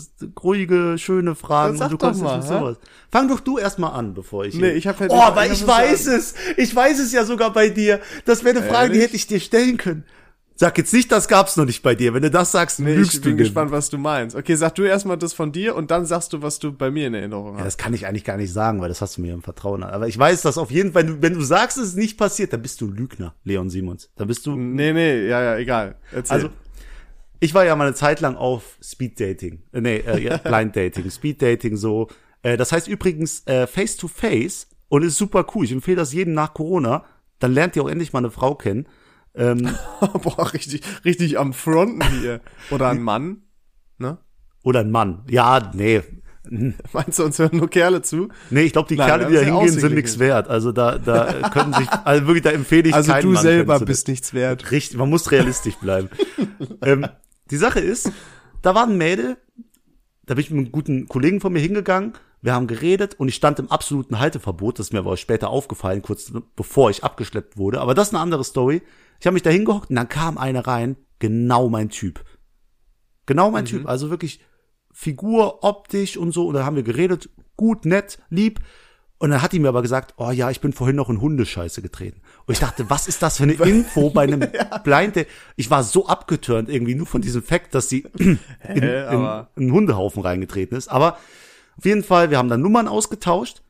ruhige, 0.42 0.98
schöne 0.98 1.36
Fragen. 1.36 1.82
Und 1.82 1.92
du 1.92 1.98
doch 1.98 2.16
mal, 2.16 2.42
sowas. 2.42 2.78
Fang 3.12 3.28
doch 3.28 3.40
du 3.40 3.58
erstmal 3.58 3.94
an, 3.94 4.14
bevor 4.14 4.46
ich. 4.46 4.56
Nee, 4.56 4.72
ich 4.72 4.88
hab 4.88 5.00
halt. 5.00 5.12
Oh, 5.12 5.20
aber 5.20 5.46
ich 5.48 5.66
weiß 5.66 6.08
es. 6.08 6.36
Ich 6.58 6.76
weiß 6.76 7.00
es 7.00 7.12
ja 7.12 7.26
sogar 7.26 7.52
bei 7.52 7.70
dir. 7.70 8.00
Das 8.26 8.44
wäre 8.44 8.60
eine 8.60 8.68
Frage, 8.68 8.94
Ehrlich? 8.94 8.98
die 8.98 9.04
hätte 9.04 9.16
ich 9.16 9.28
dir 9.28 9.40
stellen 9.40 9.78
können. 9.78 10.06
Sag 10.56 10.78
jetzt 10.78 10.94
nicht, 10.94 11.12
das 11.12 11.28
gab's 11.28 11.58
noch 11.58 11.66
nicht 11.66 11.82
bei 11.82 11.96
dir. 11.96 12.14
Wenn 12.14 12.22
du 12.22 12.30
das 12.30 12.52
sagst, 12.52 12.80
nee, 12.80 12.94
lügst 12.94 13.16
ich 13.16 13.22
bin 13.22 13.32
du 13.32 13.38
gespannt, 13.38 13.72
was 13.72 13.90
du 13.90 13.98
meinst. 13.98 14.36
Okay, 14.36 14.56
sag 14.56 14.76
du 14.76 14.84
erstmal 14.84 15.18
das 15.18 15.34
von 15.34 15.52
dir 15.52 15.76
und 15.76 15.90
dann 15.90 16.06
sagst 16.06 16.34
du, 16.34 16.42
was 16.42 16.60
du 16.60 16.72
bei 16.72 16.92
mir 16.92 17.08
in 17.08 17.16
Erinnerung 17.16 17.54
hast. 17.54 17.60
Ja, 17.60 17.66
das 17.66 17.78
kann 17.78 17.94
ich 17.94 18.06
eigentlich 18.06 18.26
gar 18.26 18.38
nicht 18.38 18.54
sagen, 18.54 18.80
weil 18.80 18.90
das 18.90 19.02
hast 19.02 19.18
du 19.18 19.22
mir 19.22 19.34
im 19.34 19.42
Vertrauen. 19.42 19.84
Aber 19.84 20.08
ich 20.08 20.18
weiß, 20.18 20.42
dass 20.44 20.58
auf 20.58 20.70
jeden 20.70 20.94
Fall, 20.94 21.08
wenn 21.08 21.16
du, 21.16 21.22
wenn 21.22 21.34
du 21.34 21.42
sagst, 21.42 21.78
es 21.78 21.90
ist 21.90 21.98
nicht 21.98 22.18
passiert, 22.18 22.54
dann 22.54 22.62
bist 22.62 22.80
du 22.82 22.88
Lügner, 22.88 23.34
Leon 23.44 23.70
Simons. 23.70 24.12
Da 24.16 24.26
bist 24.26 24.46
du. 24.46 24.56
Nee, 24.56 24.94
nee, 24.94 25.28
ja, 25.28 25.42
ja, 25.42 25.58
egal. 25.58 25.96
Erzähl. 26.12 26.36
Also, 26.36 26.50
ich 27.40 27.56
war 27.56 27.66
ja 27.66 27.76
mal 27.76 27.88
eine 27.88 27.96
Zeit 27.96 28.22
lang 28.22 28.36
auf 28.36 28.78
Speed 28.84 29.20
Dating. 29.20 29.64
Äh, 29.74 29.82
nee, 29.82 29.98
äh, 29.98 30.20
ja, 30.20 30.38
Blind 30.44 30.76
Dating, 30.76 31.10
Speed 31.10 31.42
Dating 31.42 31.76
so. 31.76 32.08
Äh, 32.44 32.56
das 32.56 32.72
heißt 32.72 32.88
übrigens 32.88 33.46
äh, 33.48 33.66
Face 33.66 33.98
to 33.98 34.08
Face 34.08 34.68
und 34.90 35.04
ist 35.04 35.18
super 35.18 35.48
cool. 35.56 35.66
Ich 35.66 35.72
empfehle 35.72 35.98
das 35.98 36.14
jedem 36.14 36.36
nach 36.36 36.54
Corona. 36.54 37.04
Dann 37.40 37.54
lernt 37.54 37.76
ihr 37.76 37.84
auch 37.84 37.90
endlich 37.90 38.14
mal 38.14 38.20
eine 38.20 38.30
Frau 38.30 38.54
kennen. 38.54 38.86
Ähm, 39.36 39.70
Boah, 40.00 40.54
richtig, 40.54 40.82
richtig 41.06 41.40
am 41.40 41.54
Fronten 41.54 42.04
hier. 42.20 42.42
Oder 42.70 42.90
ein 42.90 43.02
Mann, 43.02 43.44
ne? 43.98 44.18
Oder 44.64 44.82
ein 44.82 44.92
Mann. 44.92 45.24
Ja, 45.30 45.72
nee. 45.74 46.02
Meinst 46.92 47.20
du, 47.20 47.24
uns 47.24 47.38
hören 47.40 47.58
nur 47.58 47.70
Kerle 47.70 48.02
zu? 48.02 48.30
Nee, 48.50 48.64
ich 48.64 48.74
glaube, 48.74 48.90
die 48.90 48.96
Nein, 48.96 49.08
Kerle, 49.08 49.28
die 49.28 49.36
da 49.36 49.42
hingehen, 49.42 49.80
sind 49.80 49.94
nichts 49.94 50.18
wert. 50.18 50.48
Also 50.48 50.72
da, 50.72 50.98
da 50.98 51.50
können 51.50 51.74
sich, 51.74 51.88
also 52.04 52.26
wirklich, 52.26 52.44
da 52.44 52.52
empfehle 52.52 52.90
ich 52.90 52.96
Also 52.96 53.14
du 53.14 53.30
Mann, 53.30 53.44
selber 53.44 53.80
bist 53.80 54.08
nichts 54.08 54.34
wert. 54.34 54.72
Richtig, 54.72 54.98
man 54.98 55.10
muss 55.10 55.32
realistisch 55.32 55.76
bleiben. 55.76 56.10
ähm, 56.82 57.08
die 57.52 57.58
Sache 57.58 57.80
ist, 57.80 58.12
da 58.62 58.74
war 58.74 58.88
ein 58.88 58.98
Mädel, 58.98 59.38
da 60.26 60.34
bin 60.34 60.44
ich 60.44 60.50
mit 60.50 60.60
einem 60.60 60.72
guten 60.72 61.08
Kollegen 61.08 61.42
von 61.42 61.54
mir 61.54 61.60
hingegangen, 61.60 62.14
wir 62.42 62.54
haben 62.54 62.66
geredet 62.66 63.16
und 63.20 63.28
ich 63.28 63.36
stand 63.36 63.60
im 63.60 63.70
absoluten 63.70 64.20
Halteverbot, 64.20 64.80
das 64.80 64.88
ist 64.88 64.94
mir 64.94 65.00
aber 65.00 65.16
später 65.18 65.50
aufgefallen, 65.50 66.02
kurz 66.02 66.34
bevor 66.56 66.90
ich 66.90 67.04
abgeschleppt 67.04 67.58
wurde. 67.58 67.82
Aber 67.82 67.94
das 67.94 68.08
ist 68.08 68.14
eine 68.16 68.24
andere 68.24 68.44
Story. 68.44 68.82
Ich 69.22 69.28
habe 69.28 69.36
mich 69.36 69.44
da 69.44 69.52
hingehockt 69.52 69.92
und 69.92 69.96
dann 69.96 70.10
kam 70.10 70.40
eine 70.40 70.66
rein, 70.66 70.98
genau 71.20 71.70
mein 71.70 71.90
Typ. 71.90 72.26
Genau 73.28 73.52
mein 73.52 73.66
mhm. 73.66 73.70
Typ, 73.70 73.88
also 73.88 74.10
wirklich 74.10 74.42
Figur, 74.92 75.64
optisch 75.64 76.18
und 76.18 76.32
so. 76.32 76.48
Und 76.48 76.56
dann 76.56 76.66
haben 76.66 76.76
wir 76.76 76.84
geredet, 76.84 77.30
gut, 77.56 77.86
nett, 77.86 78.18
lieb. 78.30 78.60
Und 79.20 79.30
dann 79.30 79.44
hat 79.44 79.54
die 79.54 79.60
mir 79.60 79.70
aber 79.70 79.84
gesagt, 79.84 80.16
oh 80.18 80.32
ja, 80.32 80.50
ich 80.50 80.60
bin 80.60 80.74
vorhin 80.74 80.96
noch 80.96 81.12
in 81.12 81.22
Hundescheiße 81.22 81.84
getreten. 81.84 82.22
Und 82.48 82.54
ich 82.54 82.60
dachte, 82.60 82.90
was 82.90 83.08
ist 83.08 83.22
das 83.22 83.38
für 83.38 83.44
eine 83.44 83.54
Info 83.70 84.10
bei 84.10 84.24
einem 84.24 84.42
ja. 84.54 84.80
Blind 84.80 85.16
Date? 85.16 85.28
Ich 85.56 85.70
war 85.70 85.84
so 85.84 86.08
abgeturnt 86.08 86.68
irgendwie 86.68 86.96
nur 86.96 87.06
von 87.06 87.22
diesem 87.22 87.44
Fakt, 87.44 87.76
dass 87.76 87.90
sie 87.90 88.08
in, 88.18 88.40
in, 88.68 88.78
in 88.78 88.84
einen 88.84 89.72
Hundehaufen 89.72 90.24
reingetreten 90.24 90.76
ist. 90.76 90.88
Aber 90.88 91.20
auf 91.78 91.86
jeden 91.86 92.04
Fall, 92.04 92.32
wir 92.32 92.40
haben 92.40 92.50
dann 92.50 92.62
Nummern 92.62 92.88
ausgetauscht. 92.88 93.62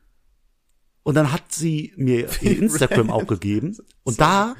Und 1.02 1.14
dann 1.14 1.30
hat 1.30 1.52
sie 1.52 1.92
mir 1.96 2.26
ihr 2.40 2.58
Instagram 2.58 3.10
auch 3.10 3.26
gegeben. 3.26 3.76
Und 4.02 4.18
da 4.18 4.54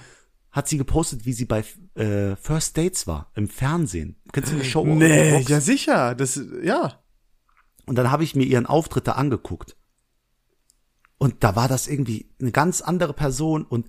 hat 0.53 0.69
sie 0.69 0.77
gepostet, 0.77 1.25
wie 1.25 1.33
sie 1.33 1.47
bei 1.47 1.65
äh, 1.95 2.37
First 2.37 2.77
Dates 2.77 3.07
war 3.07 3.33
im 3.35 3.49
Fernsehen. 3.49 4.17
Kennst 4.33 4.53
du 4.53 4.57
die 4.57 4.65
Show? 4.65 4.85
Nee, 4.85 5.41
ja 5.43 5.61
sicher, 5.61 6.15
das 6.15 6.41
ja. 6.63 7.01
Und 7.87 7.97
dann 7.97 8.11
habe 8.11 8.23
ich 8.23 8.37
mir 8.37 8.45
ihren 8.45 8.67
Auftritt 8.67 9.09
da 9.09 9.13
angeguckt. 9.13 9.77
Und 11.19 11.43
da 11.43 11.57
war 11.57 11.69
das 11.69 11.89
irgendwie 11.89 12.31
eine 12.41 12.53
ganz 12.53 12.83
andere 12.83 13.15
Person 13.15 13.65
und 13.65 13.89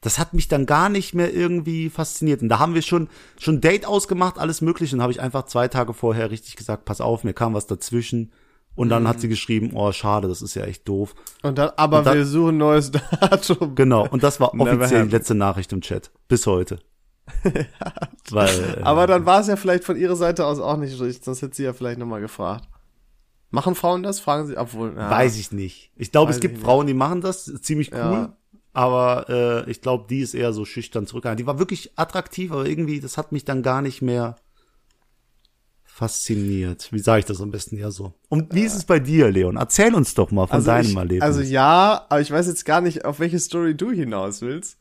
das 0.00 0.18
hat 0.18 0.34
mich 0.34 0.48
dann 0.48 0.66
gar 0.66 0.88
nicht 0.88 1.14
mehr 1.14 1.32
irgendwie 1.32 1.88
fasziniert. 1.88 2.42
Und 2.42 2.48
da 2.48 2.58
haben 2.58 2.74
wir 2.74 2.82
schon 2.82 3.08
schon 3.38 3.60
Date 3.60 3.86
ausgemacht, 3.86 4.38
alles 4.38 4.60
mögliche 4.60 4.96
und 4.96 5.02
habe 5.02 5.12
ich 5.12 5.20
einfach 5.20 5.46
zwei 5.46 5.68
Tage 5.68 5.94
vorher 5.94 6.30
richtig 6.30 6.56
gesagt, 6.56 6.84
pass 6.84 7.00
auf, 7.00 7.24
mir 7.24 7.34
kam 7.34 7.54
was 7.54 7.66
dazwischen. 7.66 8.32
Und 8.76 8.90
dann 8.90 9.04
mhm. 9.04 9.08
hat 9.08 9.20
sie 9.20 9.28
geschrieben, 9.28 9.70
oh, 9.74 9.90
schade, 9.90 10.28
das 10.28 10.42
ist 10.42 10.54
ja 10.54 10.64
echt 10.64 10.86
doof. 10.86 11.14
Und 11.42 11.58
dann, 11.58 11.70
aber 11.76 11.98
und 11.98 12.06
dann, 12.06 12.16
wir 12.16 12.26
suchen 12.26 12.58
neues 12.58 12.90
Datum. 13.20 13.74
Genau, 13.74 14.06
und 14.06 14.22
das 14.22 14.38
war 14.38 14.54
offiziell 14.54 15.06
die 15.06 15.12
letzte 15.12 15.34
Nachricht 15.34 15.72
im 15.72 15.80
Chat. 15.80 16.10
Bis 16.28 16.46
heute. 16.46 16.78
Weil, 18.30 18.82
aber 18.82 19.06
dann 19.06 19.26
war 19.26 19.40
es 19.40 19.48
ja 19.48 19.56
vielleicht 19.56 19.82
von 19.82 19.96
ihrer 19.96 20.14
Seite 20.14 20.46
aus 20.46 20.60
auch 20.60 20.76
nicht 20.76 21.00
richtig, 21.00 21.24
sonst 21.24 21.42
hätte 21.42 21.56
sie 21.56 21.64
ja 21.64 21.72
vielleicht 21.72 21.98
nochmal 21.98 22.20
gefragt. 22.20 22.68
Machen 23.50 23.74
Frauen 23.74 24.02
das? 24.02 24.20
Fragen 24.20 24.46
sie, 24.46 24.56
obwohl. 24.56 24.94
Ja. 24.96 25.10
Weiß 25.10 25.38
ich 25.38 25.52
nicht. 25.52 25.90
Ich 25.96 26.12
glaube, 26.12 26.30
es 26.30 26.40
gibt 26.40 26.58
Frauen, 26.58 26.86
die 26.86 26.94
machen 26.94 27.20
das, 27.20 27.44
ziemlich 27.62 27.92
cool. 27.92 27.98
Ja. 27.98 28.36
Aber 28.72 29.30
äh, 29.30 29.70
ich 29.70 29.80
glaube, 29.80 30.04
die 30.10 30.20
ist 30.20 30.34
eher 30.34 30.52
so 30.52 30.66
schüchtern 30.66 31.06
zurückgehalten. 31.06 31.42
Die 31.42 31.46
war 31.46 31.58
wirklich 31.58 31.92
attraktiv, 31.96 32.52
aber 32.52 32.66
irgendwie, 32.66 33.00
das 33.00 33.16
hat 33.16 33.32
mich 33.32 33.46
dann 33.46 33.62
gar 33.62 33.80
nicht 33.80 34.02
mehr 34.02 34.36
fasziniert. 35.96 36.92
Wie 36.92 36.98
sage 36.98 37.20
ich 37.20 37.24
das 37.24 37.40
am 37.40 37.50
besten 37.50 37.78
ja 37.78 37.90
so? 37.90 38.12
Und 38.28 38.54
wie 38.54 38.64
ist 38.64 38.74
es 38.74 38.84
bei 38.84 38.98
dir, 38.98 39.30
Leon? 39.30 39.56
Erzähl 39.56 39.94
uns 39.94 40.12
doch 40.12 40.30
mal 40.30 40.46
von 40.46 40.56
also 40.56 40.66
deinem 40.66 40.90
ich, 40.90 40.94
Erlebnis. 40.96 41.22
Also 41.22 41.40
ja, 41.40 42.04
aber 42.10 42.20
ich 42.20 42.30
weiß 42.30 42.48
jetzt 42.48 42.66
gar 42.66 42.82
nicht, 42.82 43.06
auf 43.06 43.18
welche 43.18 43.38
Story 43.38 43.74
du 43.74 43.92
hinaus 43.92 44.42
willst. 44.42 44.76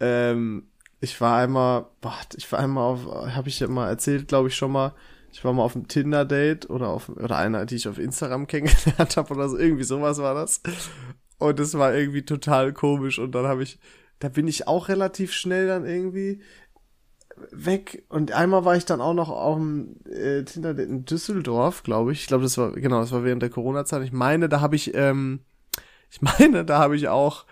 Ähm, 0.00 0.68
ich 1.00 1.18
war 1.18 1.38
einmal, 1.38 1.86
boah, 2.02 2.14
ich 2.36 2.52
war 2.52 2.58
einmal 2.58 2.84
auf, 2.84 3.06
habe 3.06 3.48
ich 3.48 3.58
ja 3.58 3.68
mal 3.68 3.88
erzählt, 3.88 4.28
glaube 4.28 4.48
ich 4.48 4.54
schon 4.54 4.72
mal. 4.72 4.94
Ich 5.32 5.42
war 5.46 5.54
mal 5.54 5.62
auf 5.62 5.76
einem 5.76 5.88
Tinder-Date 5.88 6.68
oder 6.68 6.88
auf 6.88 7.08
oder 7.08 7.38
einer, 7.38 7.64
die 7.64 7.76
ich 7.76 7.88
auf 7.88 7.98
Instagram 7.98 8.46
kennengelernt 8.46 9.16
habe 9.16 9.32
oder 9.32 9.48
so. 9.48 9.56
Irgendwie 9.56 9.84
sowas 9.84 10.18
war 10.18 10.34
das. 10.34 10.60
Und 11.38 11.58
es 11.58 11.72
war 11.72 11.94
irgendwie 11.94 12.26
total 12.26 12.74
komisch. 12.74 13.18
Und 13.18 13.34
dann 13.34 13.46
habe 13.46 13.62
ich, 13.62 13.78
da 14.18 14.28
bin 14.28 14.46
ich 14.46 14.68
auch 14.68 14.88
relativ 14.88 15.32
schnell 15.32 15.68
dann 15.68 15.86
irgendwie 15.86 16.42
weg 17.50 18.04
und 18.08 18.32
einmal 18.32 18.64
war 18.64 18.76
ich 18.76 18.84
dann 18.84 19.00
auch 19.00 19.14
noch 19.14 19.28
auf 19.28 19.56
dem 19.56 19.96
äh, 20.06 20.42
Tinder 20.44 20.78
in 20.78 21.04
Düsseldorf, 21.04 21.82
glaube 21.82 22.12
ich. 22.12 22.22
Ich 22.22 22.26
glaube, 22.26 22.42
das 22.42 22.58
war 22.58 22.72
genau, 22.72 23.00
das 23.00 23.12
war 23.12 23.24
während 23.24 23.42
der 23.42 23.50
Corona-Zeit. 23.50 24.02
Ich 24.02 24.12
meine, 24.12 24.48
da 24.48 24.60
habe 24.60 24.76
ich, 24.76 24.94
ähm, 24.94 25.40
ich 26.10 26.22
meine, 26.22 26.64
da 26.64 26.78
habe 26.78 26.96
ich 26.96 27.08
auch 27.08 27.46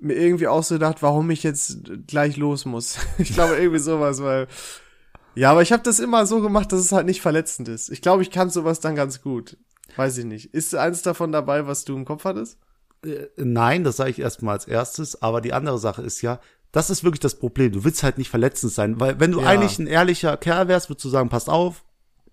mir 0.00 0.14
irgendwie 0.14 0.48
auch 0.48 0.64
so 0.64 0.74
gedacht, 0.74 1.02
warum 1.02 1.30
ich 1.30 1.42
jetzt 1.42 1.78
gleich 2.06 2.36
los 2.36 2.64
muss. 2.64 2.98
ich 3.18 3.34
glaube 3.34 3.56
irgendwie 3.56 3.78
sowas, 3.78 4.22
weil 4.22 4.48
ja, 5.34 5.50
aber 5.50 5.62
ich 5.62 5.72
habe 5.72 5.82
das 5.82 5.98
immer 5.98 6.26
so 6.26 6.42
gemacht, 6.42 6.72
dass 6.72 6.80
es 6.80 6.92
halt 6.92 7.06
nicht 7.06 7.22
verletzend 7.22 7.68
ist. 7.68 7.88
Ich 7.88 8.02
glaube, 8.02 8.22
ich 8.22 8.30
kann 8.30 8.50
sowas 8.50 8.80
dann 8.80 8.94
ganz 8.94 9.22
gut. 9.22 9.56
Weiß 9.96 10.18
ich 10.18 10.24
nicht. 10.24 10.54
Ist 10.54 10.74
eins 10.74 11.02
davon 11.02 11.32
dabei, 11.32 11.66
was 11.66 11.84
du 11.84 11.94
im 11.96 12.04
Kopf 12.04 12.24
hattest? 12.24 12.58
Äh, 13.04 13.28
nein, 13.36 13.84
das 13.84 13.96
sage 13.96 14.10
ich 14.10 14.18
erstmal 14.18 14.54
als 14.54 14.66
erstes. 14.66 15.22
Aber 15.22 15.40
die 15.40 15.52
andere 15.52 15.78
Sache 15.78 16.02
ist 16.02 16.20
ja, 16.22 16.40
das 16.72 16.90
ist 16.90 17.04
wirklich 17.04 17.20
das 17.20 17.38
Problem. 17.38 17.72
Du 17.72 17.84
willst 17.84 18.02
halt 18.02 18.18
nicht 18.18 18.30
verletzend 18.30 18.72
sein, 18.72 18.98
weil 18.98 19.20
wenn 19.20 19.30
du 19.30 19.40
ja. 19.40 19.46
eigentlich 19.46 19.78
ein 19.78 19.86
ehrlicher 19.86 20.36
Kerl 20.36 20.68
wärst, 20.68 20.88
würdest 20.88 21.04
du 21.04 21.08
sagen, 21.10 21.28
passt 21.28 21.48
auf, 21.48 21.84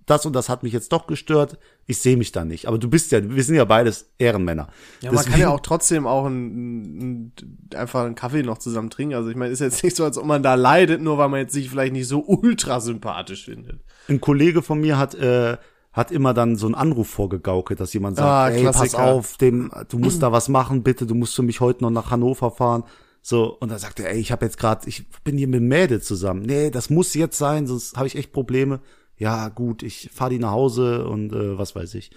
das 0.05 0.25
und 0.25 0.33
das 0.33 0.49
hat 0.49 0.63
mich 0.63 0.73
jetzt 0.73 0.91
doch 0.91 1.05
gestört, 1.05 1.59
ich 1.85 1.99
sehe 1.99 2.17
mich 2.17 2.31
da 2.31 2.43
nicht. 2.43 2.67
Aber 2.67 2.79
du 2.79 2.89
bist 2.89 3.11
ja, 3.11 3.29
wir 3.29 3.43
sind 3.43 3.55
ja 3.55 3.65
beides 3.65 4.09
Ehrenmänner. 4.17 4.69
Ja, 5.01 5.11
Deswegen, 5.11 5.15
man 5.15 5.25
kann 5.25 5.39
ja 5.39 5.49
auch 5.49 5.59
trotzdem 5.59 6.07
auch 6.07 6.25
ein, 6.25 6.97
ein, 6.97 7.33
einfach 7.75 8.05
einen 8.05 8.15
Kaffee 8.15 8.41
noch 8.41 8.57
zusammen 8.57 8.89
trinken. 8.89 9.13
Also 9.13 9.29
ich 9.29 9.35
meine, 9.35 9.51
ist 9.51 9.59
jetzt 9.59 9.83
nicht 9.83 9.95
so, 9.95 10.03
als 10.03 10.17
ob 10.17 10.25
man 10.25 10.41
da 10.41 10.55
leidet, 10.55 11.01
nur 11.01 11.19
weil 11.19 11.29
man 11.29 11.41
jetzt 11.41 11.53
sich 11.53 11.69
vielleicht 11.69 11.93
nicht 11.93 12.07
so 12.07 12.23
ultra 12.25 12.79
sympathisch 12.79 13.45
findet. 13.45 13.81
Ein 14.07 14.19
Kollege 14.19 14.63
von 14.63 14.79
mir 14.79 14.97
hat 14.97 15.13
äh, 15.13 15.57
hat 15.91 16.11
immer 16.11 16.33
dann 16.33 16.55
so 16.55 16.67
einen 16.67 16.75
Anruf 16.75 17.09
vorgegaukelt, 17.09 17.79
dass 17.79 17.93
jemand 17.93 18.17
sagt, 18.17 18.27
ah, 18.27 18.49
ey, 18.49 18.63
pass 18.63 18.93
auf, 18.93 19.37
dem, 19.37 19.71
du 19.89 19.97
musst 19.97 20.21
da 20.21 20.31
was 20.31 20.47
machen, 20.47 20.83
bitte, 20.83 21.07
du 21.07 21.15
musst 21.15 21.35
für 21.35 21.41
mich 21.41 21.61
heute 21.61 21.83
noch 21.83 21.89
nach 21.89 22.11
Hannover 22.11 22.51
fahren. 22.51 22.83
So, 23.29 23.55
und 23.59 23.69
dann 23.69 23.77
sagt 23.77 23.99
er, 23.99 24.09
ey, 24.09 24.19
ich 24.19 24.31
habe 24.31 24.43
jetzt 24.43 24.57
gerade, 24.57 24.89
ich 24.89 25.07
bin 25.23 25.37
hier 25.37 25.47
mit 25.47 25.61
Mädel 25.61 26.01
zusammen. 26.01 26.41
Nee, 26.41 26.71
das 26.71 26.89
muss 26.89 27.13
jetzt 27.13 27.37
sein, 27.37 27.67
sonst 27.67 27.95
habe 27.95 28.07
ich 28.07 28.15
echt 28.15 28.31
Probleme. 28.31 28.79
Ja, 29.17 29.49
gut, 29.49 29.83
ich 29.83 30.09
fahr 30.11 30.31
die 30.31 30.39
nach 30.39 30.49
Hause 30.49 31.07
und 31.07 31.31
äh, 31.31 31.55
was 31.55 31.75
weiß 31.75 31.93
ich. 31.93 32.09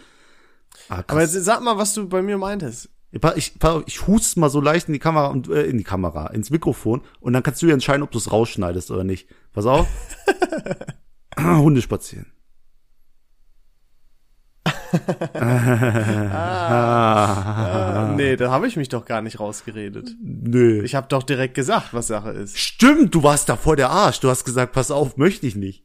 Ah, 0.88 1.05
Aber 1.07 1.20
jetzt 1.20 1.35
sag 1.35 1.62
mal, 1.62 1.77
was 1.77 1.92
du 1.92 2.09
bei 2.09 2.22
mir 2.22 2.38
meintest. 2.38 2.88
Ich, 3.11 3.20
ich, 3.37 3.53
ich 3.85 4.07
hust 4.07 4.38
mal 4.38 4.48
so 4.48 4.62
leicht 4.62 4.88
in 4.88 4.94
die 4.94 5.01
Kamera 5.01 5.27
und 5.27 5.51
äh, 5.51 5.64
in 5.64 5.77
die 5.77 5.85
Kamera, 5.85 6.29
ins 6.29 6.48
Mikrofon 6.48 7.03
und 7.20 7.35
dann 7.35 7.42
kannst 7.42 7.61
du 7.61 7.66
ja 7.66 7.75
entscheiden, 7.75 8.03
ob 8.03 8.11
du 8.11 8.16
es 8.16 8.33
rausschneidest 8.33 8.90
oder 8.90 9.05
nicht. 9.05 9.29
Pass 9.53 9.66
auf. 9.66 9.87
Hunde 11.38 11.83
spazieren 11.83 12.33
ah, 16.35 18.14
nee, 18.16 18.37
da 18.37 18.50
habe 18.50 18.66
ich 18.66 18.76
mich 18.76 18.88
doch 18.88 19.05
gar 19.05 19.22
nicht 19.22 19.40
rausgeredet. 19.40 20.11
Nö. 20.22 20.83
Ich 20.83 20.94
habe 20.94 21.09
doch 21.09 21.22
direkt 21.22 21.55
gesagt, 21.55 21.92
was 21.92 22.09
Sache 22.09 22.31
ist. 22.31 22.59
Stimmt, 22.59 23.14
du 23.14 23.22
warst 23.22 23.48
da 23.48 23.57
vor 23.57 23.76
der 23.76 23.90
Arsch. 23.90 24.20
Du 24.20 24.28
hast 24.28 24.44
gesagt, 24.44 24.72
pass 24.72 24.90
auf, 24.90 25.16
möchte 25.16 25.46
ich 25.46 25.57
nicht. 25.57 25.85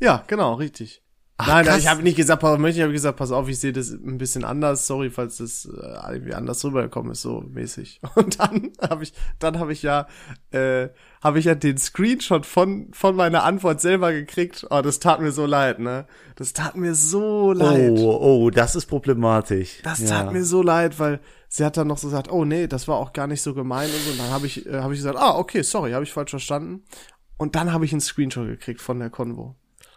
Ja, 0.00 0.24
genau, 0.26 0.54
richtig. 0.54 1.02
Ach, 1.38 1.48
nein, 1.48 1.66
nein, 1.66 1.78
ich 1.78 1.86
habe 1.86 2.02
nicht 2.02 2.16
gesagt, 2.16 2.40
pass 2.40 2.58
auf, 2.58 2.66
ich 2.66 2.80
habe 2.80 2.92
gesagt, 2.92 3.18
pass 3.18 3.30
auf, 3.30 3.46
ich 3.48 3.60
sehe 3.60 3.72
das 3.72 3.90
ein 3.90 4.16
bisschen 4.16 4.42
anders. 4.42 4.86
Sorry, 4.86 5.10
falls 5.10 5.36
das 5.36 5.66
äh, 5.66 6.12
irgendwie 6.14 6.32
anders 6.32 6.64
rübergekommen 6.64 7.12
ist, 7.12 7.20
so 7.20 7.42
mäßig. 7.42 8.00
Und 8.14 8.40
dann 8.40 8.72
habe 8.88 9.04
ich, 9.04 9.12
dann 9.38 9.58
habe 9.58 9.72
ich 9.74 9.82
ja, 9.82 10.06
äh, 10.50 10.88
habe 11.22 11.38
ich 11.38 11.44
ja 11.44 11.54
den 11.54 11.76
Screenshot 11.76 12.46
von 12.46 12.88
von 12.92 13.14
meiner 13.16 13.44
Antwort 13.44 13.82
selber 13.82 14.12
gekriegt. 14.12 14.66
Oh, 14.70 14.80
das 14.80 14.98
tat 14.98 15.20
mir 15.20 15.30
so 15.30 15.44
leid, 15.44 15.78
ne? 15.78 16.06
Das 16.36 16.54
tat 16.54 16.74
mir 16.74 16.94
so 16.94 17.52
leid. 17.52 17.92
Oh, 17.98 18.18
oh, 18.18 18.50
das 18.50 18.74
ist 18.74 18.86
problematisch. 18.86 19.82
Das 19.82 20.00
ja. 20.00 20.08
tat 20.08 20.32
mir 20.32 20.44
so 20.44 20.62
leid, 20.62 20.98
weil 20.98 21.20
sie 21.48 21.66
hat 21.66 21.76
dann 21.76 21.88
noch 21.88 21.98
so 21.98 22.06
gesagt, 22.06 22.32
oh 22.32 22.46
nee, 22.46 22.66
das 22.66 22.88
war 22.88 22.96
auch 22.96 23.12
gar 23.12 23.26
nicht 23.26 23.42
so 23.42 23.52
gemein 23.52 23.90
und 23.90 24.00
so. 24.04 24.10
Und 24.12 24.20
dann 24.20 24.30
habe 24.30 24.46
ich, 24.46 24.64
äh, 24.64 24.80
habe 24.80 24.94
ich 24.94 25.00
gesagt, 25.00 25.18
ah, 25.18 25.36
okay, 25.36 25.60
sorry, 25.60 25.92
habe 25.92 26.04
ich 26.04 26.14
falsch 26.14 26.30
verstanden. 26.30 26.84
Und 27.36 27.56
dann 27.56 27.74
habe 27.74 27.84
ich 27.84 27.92
einen 27.92 28.00
Screenshot 28.00 28.46
gekriegt 28.46 28.80
von 28.80 28.98
der 28.98 29.10
Konvo. 29.10 29.54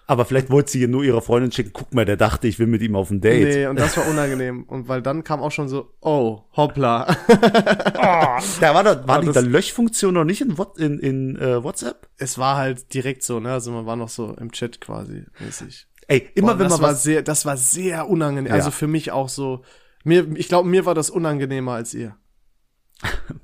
Aber 0.09 0.25
vielleicht 0.25 0.49
wollte 0.49 0.71
sie 0.71 0.87
nur 0.87 1.03
ihrer 1.03 1.21
Freundin 1.21 1.51
schicken, 1.51 1.69
guck 1.71 1.93
mal, 1.93 2.03
der 2.03 2.17
dachte, 2.17 2.47
ich 2.47 2.57
will 2.57 2.65
mit 2.65 2.81
ihm 2.81 2.95
auf 2.95 3.11
ein 3.11 3.21
Date. 3.21 3.47
Nee, 3.47 3.67
und 3.67 3.77
das 3.77 3.95
war 3.95 4.07
unangenehm. 4.07 4.63
Und 4.63 4.87
weil 4.87 5.03
dann 5.03 5.23
kam 5.23 5.39
auch 5.39 5.51
schon 5.51 5.69
so, 5.69 5.93
oh, 6.01 6.41
hoppla. 6.57 7.15
oh, 7.27 8.41
da 8.59 8.73
war 8.73 8.83
da, 8.83 9.07
war 9.07 9.21
die 9.21 9.31
da 9.31 9.39
Löschfunktion 9.39 10.15
noch 10.15 10.23
nicht 10.23 10.41
in, 10.41 10.57
in, 10.77 10.97
in 10.97 11.37
uh, 11.39 11.63
WhatsApp? 11.63 12.09
Es 12.17 12.39
war 12.39 12.57
halt 12.57 12.91
direkt 12.95 13.21
so, 13.21 13.39
ne? 13.39 13.51
Also 13.51 13.71
man 13.71 13.85
war 13.85 13.95
noch 13.95 14.09
so 14.09 14.33
im 14.33 14.51
Chat 14.51 14.81
quasi 14.81 15.25
mäßig. 15.41 15.85
Ey, 16.07 16.27
immer 16.33 16.53
Boah, 16.53 16.59
wenn 16.59 16.69
man 16.69 16.81
war 16.81 16.89
was 16.89 17.03
sehr, 17.03 17.21
das 17.21 17.45
war 17.45 17.55
sehr 17.55 18.09
unangenehm. 18.09 18.49
Ja. 18.49 18.55
Also 18.55 18.71
für 18.71 18.87
mich 18.87 19.11
auch 19.11 19.29
so. 19.29 19.61
Mir, 20.03 20.27
ich 20.37 20.47
glaube, 20.47 20.67
mir 20.67 20.87
war 20.87 20.95
das 20.95 21.11
unangenehmer 21.11 21.73
als 21.73 21.93
ihr. 21.93 22.15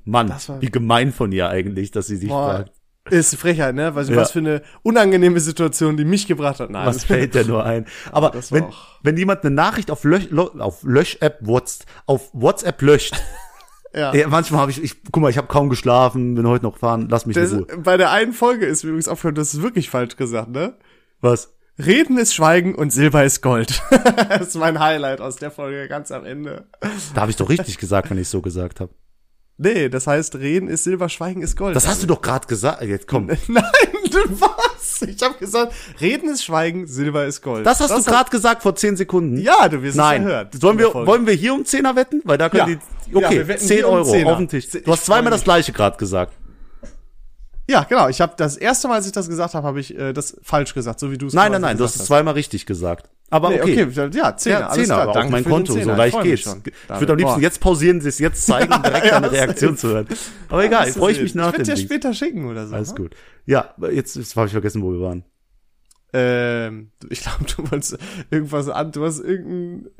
Mann, 0.04 0.34
wie 0.58 0.70
gemein 0.72 1.12
von 1.12 1.30
ihr 1.30 1.48
eigentlich, 1.48 1.92
dass 1.92 2.08
sie 2.08 2.16
sich 2.16 2.28
Boah, 2.28 2.56
fragt. 2.56 2.72
Ist 3.10 3.36
Frechheit, 3.36 3.74
ne? 3.74 3.94
Weil 3.94 4.08
ja. 4.08 4.16
was 4.16 4.32
für 4.32 4.40
eine 4.40 4.62
unangenehme 4.82 5.40
Situation, 5.40 5.96
die 5.96 6.04
mich 6.04 6.26
gebracht 6.26 6.60
hat. 6.60 6.70
Nein. 6.70 6.86
Was 6.86 7.04
fällt 7.04 7.34
denn 7.34 7.46
nur 7.46 7.64
ein? 7.64 7.86
Aber 8.12 8.32
wenn, 8.50 8.64
wenn 9.02 9.16
jemand 9.16 9.44
eine 9.44 9.54
Nachricht 9.54 9.90
auf 9.90 10.04
Lösch, 10.04 10.28
auf 10.32 10.82
Lösch-App 10.82 11.38
WhatsApp, 11.40 11.86
auf 12.06 12.30
WhatsApp 12.32 12.82
löscht, 12.82 13.14
ja. 13.94 14.14
ja. 14.14 14.28
manchmal 14.28 14.60
habe 14.60 14.70
ich, 14.70 14.82
ich, 14.82 15.02
guck 15.04 15.22
mal, 15.22 15.30
ich 15.30 15.38
habe 15.38 15.46
kaum 15.46 15.68
geschlafen, 15.68 16.34
bin 16.34 16.46
heute 16.46 16.64
noch 16.64 16.74
gefahren, 16.74 17.08
lass 17.10 17.26
mich 17.26 17.36
das, 17.36 17.52
in 17.52 17.58
Ruhe. 17.58 17.78
Bei 17.78 17.96
der 17.96 18.10
einen 18.10 18.32
Folge 18.32 18.66
ist 18.66 18.82
mir 18.82 18.90
übrigens 18.90 19.08
aufgehört, 19.08 19.38
das 19.38 19.54
ist 19.54 19.62
wirklich 19.62 19.88
falsch 19.90 20.16
gesagt, 20.16 20.50
ne? 20.50 20.74
Was? 21.20 21.52
Reden 21.78 22.16
ist 22.16 22.34
Schweigen 22.34 22.74
und 22.74 22.90
Silber 22.90 23.24
ist 23.24 23.42
Gold. 23.42 23.82
das 23.90 24.48
ist 24.48 24.56
mein 24.56 24.80
Highlight 24.80 25.20
aus 25.20 25.36
der 25.36 25.50
Folge 25.50 25.88
ganz 25.88 26.10
am 26.10 26.24
Ende. 26.24 26.66
Da 27.14 27.20
habe 27.20 27.30
ich 27.30 27.36
doch 27.36 27.50
richtig 27.50 27.76
gesagt, 27.78 28.10
wenn 28.10 28.18
ich 28.18 28.28
so 28.28 28.40
gesagt 28.40 28.80
habe. 28.80 28.92
Nee, 29.58 29.88
das 29.88 30.06
heißt, 30.06 30.36
Reden 30.36 30.68
ist 30.68 30.84
Silber, 30.84 31.08
Schweigen 31.08 31.40
ist 31.40 31.56
Gold. 31.56 31.74
Das 31.74 31.86
hast 31.86 32.02
du 32.02 32.06
doch 32.06 32.20
gerade 32.20 32.46
gesagt. 32.46 32.82
Jetzt 32.82 33.08
komm. 33.08 33.26
Nein, 33.48 33.64
du 34.10 34.40
was? 34.40 35.00
Ich 35.02 35.22
habe 35.22 35.34
gesagt, 35.38 35.72
Reden 35.98 36.28
ist 36.28 36.44
Schweigen, 36.44 36.86
Silber 36.86 37.24
ist 37.24 37.40
Gold. 37.40 37.64
Das 37.64 37.80
hast 37.80 37.90
das 37.90 38.04
du 38.04 38.10
gerade 38.10 38.28
gesagt 38.28 38.62
vor 38.62 38.76
zehn 38.76 38.96
Sekunden. 38.96 39.38
Ja, 39.38 39.68
du 39.68 39.82
wirst 39.82 39.96
Nein. 39.96 40.22
es 40.22 40.28
hören. 40.28 40.48
Sollen 40.60 40.78
wir, 40.78 40.92
wollen 40.92 41.26
wir 41.26 41.32
hier 41.32 41.54
um 41.54 41.64
Zehner 41.64 41.96
wetten? 41.96 42.20
Weil 42.24 42.36
da 42.36 42.50
können 42.50 42.68
ja. 42.68 42.78
die, 43.06 43.16
okay, 43.16 43.44
ja, 43.48 43.56
10 43.56 43.84
Euro 43.84 44.10
um 44.10 44.26
auf 44.26 44.38
den 44.38 44.48
Tisch. 44.48 44.68
Du 44.68 44.92
hast 44.92 45.06
zweimal 45.06 45.30
das 45.30 45.44
gleiche 45.44 45.72
gerade 45.72 45.96
gesagt. 45.96 46.34
Ja, 47.68 47.82
genau. 47.84 48.08
Ich 48.08 48.20
habe 48.20 48.34
das 48.36 48.56
erste 48.56 48.88
Mal, 48.88 48.96
als 48.96 49.06
ich 49.06 49.12
das 49.12 49.28
gesagt 49.28 49.54
habe, 49.54 49.66
habe 49.66 49.80
ich 49.80 49.96
äh, 49.98 50.12
das 50.12 50.36
falsch 50.42 50.74
gesagt, 50.74 51.00
so 51.00 51.10
wie 51.10 51.18
du 51.18 51.26
es 51.26 51.32
Nein, 51.32 51.50
nein, 51.50 51.62
nein, 51.62 51.76
du 51.78 51.84
hast 51.84 51.96
es 51.96 52.04
zweimal 52.04 52.34
richtig 52.34 52.66
gesagt. 52.66 53.08
Aber 53.28 53.48
nee, 53.50 53.60
okay. 53.60 53.84
okay. 53.84 54.10
Ja, 54.12 54.36
Zehner, 54.36 54.60
ja, 54.60 54.70
Zehner 54.70 54.98
aber 54.98 55.20
auf 55.20 55.30
mein 55.30 55.44
Konto, 55.44 55.72
so 55.72 55.90
leicht 55.90 56.22
geht's. 56.22 56.46
Ich 56.64 57.00
würde 57.00 57.12
am 57.12 57.18
liebsten 57.18 57.40
jetzt 57.40 57.60
pausieren, 57.60 57.98
es 57.98 58.18
jetzt 58.20 58.46
zeigen, 58.46 58.72
um 58.72 58.82
direkt 58.82 59.04
ja, 59.06 59.20
deine 59.20 59.32
Reaktion 59.32 59.76
zu 59.76 59.88
hören. 59.88 60.06
Aber 60.48 60.64
egal, 60.64 60.86
freue 60.92 61.12
ich 61.12 61.20
mich 61.20 61.34
nach 61.34 61.52
Ich 61.52 61.58
werde 61.58 61.74
dir 61.74 61.76
später 61.76 62.14
schicken 62.14 62.48
oder 62.48 62.68
so. 62.68 62.74
Alles 62.76 62.90
ne? 62.90 62.94
gut. 62.94 63.16
Ja, 63.44 63.74
jetzt, 63.90 64.14
jetzt 64.14 64.36
habe 64.36 64.46
ich 64.46 64.52
vergessen, 64.52 64.80
wo 64.82 64.92
wir 64.92 65.00
waren. 65.00 65.24
Ähm, 66.12 66.92
ich 67.10 67.20
glaube, 67.20 67.44
du 67.44 67.70
wolltest 67.70 67.98
irgendwas 68.30 68.68
an, 68.68 68.92
du 68.92 69.04
hast 69.04 69.18
irgendein, 69.18 69.90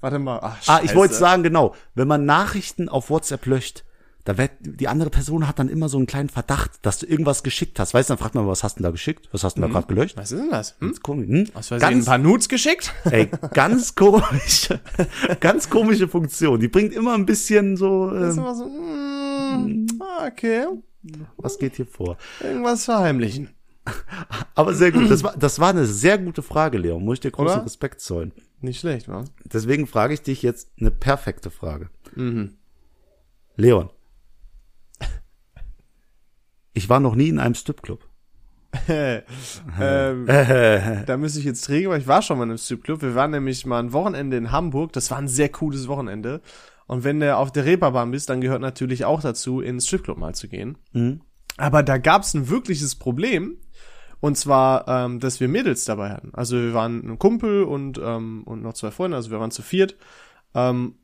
warte 0.00 0.20
mal. 0.20 0.38
Ach, 0.40 0.56
ah, 0.68 0.80
ich 0.84 0.94
wollte 0.94 1.14
sagen, 1.14 1.42
genau, 1.42 1.74
wenn 1.94 2.06
man 2.06 2.24
Nachrichten 2.24 2.88
auf 2.88 3.10
WhatsApp 3.10 3.46
löscht, 3.46 3.84
da 4.24 4.36
wird, 4.36 4.50
die 4.60 4.88
andere 4.88 5.10
Person 5.10 5.48
hat 5.48 5.58
dann 5.58 5.68
immer 5.68 5.88
so 5.88 5.96
einen 5.96 6.06
kleinen 6.06 6.28
Verdacht, 6.28 6.72
dass 6.82 6.98
du 6.98 7.06
irgendwas 7.06 7.42
geschickt 7.42 7.78
hast. 7.78 7.94
Weißt 7.94 8.10
du, 8.10 8.12
dann 8.12 8.18
fragt 8.18 8.34
man, 8.34 8.46
was 8.46 8.62
hast 8.62 8.74
du 8.74 8.78
denn 8.78 8.84
da 8.84 8.90
geschickt? 8.90 9.28
Was 9.32 9.44
hast 9.44 9.56
du 9.56 9.60
denn 9.60 9.70
mhm. 9.70 9.74
da 9.74 9.80
gerade 9.80 9.94
gelöscht? 9.94 10.16
Was 10.16 10.32
ist 10.32 10.40
denn 10.40 10.50
das? 10.50 10.76
Hm? 10.78 10.88
Ganz 10.88 11.00
komisch. 11.00 11.28
Hm? 11.28 11.48
Was 11.54 11.70
weiß 11.70 11.80
ganz, 11.80 12.04
ein 12.04 12.04
paar 12.04 12.18
Nudes 12.18 12.48
geschickt? 12.48 12.92
Ey, 13.10 13.30
ganz 13.54 13.94
komische, 13.94 14.80
ganz 15.40 15.70
komische 15.70 16.08
Funktion. 16.08 16.60
Die 16.60 16.68
bringt 16.68 16.92
immer 16.92 17.14
ein 17.14 17.26
bisschen 17.26 17.76
so, 17.76 18.12
ähm, 18.14 18.30
immer 18.30 18.54
so 18.54 18.66
mm, 18.66 19.86
okay. 20.26 20.66
Was 21.38 21.58
geht 21.58 21.76
hier 21.76 21.86
vor? 21.86 22.18
Irgendwas 22.40 22.84
verheimlichen. 22.84 23.48
Aber 24.54 24.74
sehr 24.74 24.92
gut. 24.92 25.10
Das 25.10 25.22
war, 25.24 25.34
das 25.36 25.58
war 25.58 25.70
eine 25.70 25.86
sehr 25.86 26.18
gute 26.18 26.42
Frage, 26.42 26.78
Leon. 26.78 27.02
Muss 27.02 27.14
ich 27.14 27.20
dir 27.20 27.30
großen 27.30 27.56
Oder? 27.56 27.64
Respekt 27.64 28.00
zollen. 28.00 28.32
Nicht 28.60 28.80
schlecht, 28.80 29.08
wa? 29.08 29.24
Deswegen 29.44 29.86
frage 29.86 30.12
ich 30.12 30.20
dich 30.20 30.42
jetzt 30.42 30.70
eine 30.78 30.90
perfekte 30.90 31.50
Frage. 31.50 31.88
Mhm. 32.14 32.56
Leon, 33.56 33.90
ich 36.80 36.88
war 36.88 36.98
noch 36.98 37.14
nie 37.14 37.28
in 37.28 37.38
einem 37.38 37.54
Stripclub. 37.54 38.08
ähm, 38.88 40.26
da 40.26 41.16
müsste 41.18 41.40
ich 41.40 41.44
jetzt 41.44 41.66
trägen, 41.66 41.90
weil 41.90 42.00
ich 42.00 42.06
war 42.06 42.22
schon 42.22 42.38
mal 42.38 42.44
in 42.44 42.50
einem 42.50 42.58
Stripclub. 42.58 43.02
Wir 43.02 43.14
waren 43.14 43.32
nämlich 43.32 43.66
mal 43.66 43.80
ein 43.80 43.92
Wochenende 43.92 44.38
in 44.38 44.50
Hamburg. 44.50 44.94
Das 44.94 45.10
war 45.10 45.18
ein 45.18 45.28
sehr 45.28 45.50
cooles 45.50 45.88
Wochenende. 45.88 46.40
Und 46.86 47.04
wenn 47.04 47.20
du 47.20 47.36
auf 47.36 47.52
der 47.52 47.66
Reeperbahn 47.66 48.10
bist, 48.10 48.30
dann 48.30 48.40
gehört 48.40 48.62
natürlich 48.62 49.04
auch 49.04 49.20
dazu, 49.20 49.60
in 49.60 49.76
den 49.76 49.80
Stripclub 49.82 50.16
mal 50.16 50.34
zu 50.34 50.48
gehen. 50.48 50.78
Mhm. 50.92 51.20
Aber 51.58 51.82
da 51.82 51.98
gab 51.98 52.22
es 52.22 52.32
ein 52.32 52.48
wirkliches 52.48 52.94
Problem. 52.94 53.58
Und 54.20 54.38
zwar, 54.38 54.88
ähm, 54.88 55.20
dass 55.20 55.40
wir 55.40 55.48
Mädels 55.48 55.84
dabei 55.84 56.10
hatten. 56.10 56.30
Also 56.32 56.56
wir 56.56 56.72
waren 56.72 57.06
ein 57.06 57.18
Kumpel 57.18 57.64
und, 57.64 58.00
ähm, 58.02 58.44
und 58.44 58.62
noch 58.62 58.72
zwei 58.72 58.90
Freunde, 58.90 59.18
also 59.18 59.30
wir 59.30 59.40
waren 59.40 59.50
zu 59.50 59.62
viert. 59.62 59.96
Ähm, 60.54 60.94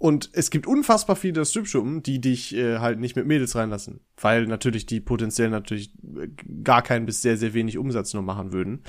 und 0.00 0.30
es 0.32 0.48
gibt 0.48 0.66
unfassbar 0.66 1.14
viele 1.14 1.44
Stripschuppen, 1.44 2.02
die 2.02 2.22
dich 2.22 2.56
äh, 2.56 2.78
halt 2.78 2.98
nicht 2.98 3.16
mit 3.16 3.26
Mädels 3.26 3.54
reinlassen. 3.54 4.00
Weil 4.18 4.46
natürlich 4.46 4.86
die 4.86 4.98
potenziell 4.98 5.50
natürlich 5.50 5.92
äh, 6.16 6.28
gar 6.64 6.80
keinen 6.80 7.04
bis 7.04 7.20
sehr, 7.20 7.36
sehr 7.36 7.52
wenig 7.52 7.76
Umsatz 7.76 8.14
nur 8.14 8.22
machen 8.22 8.50
würden. 8.50 8.82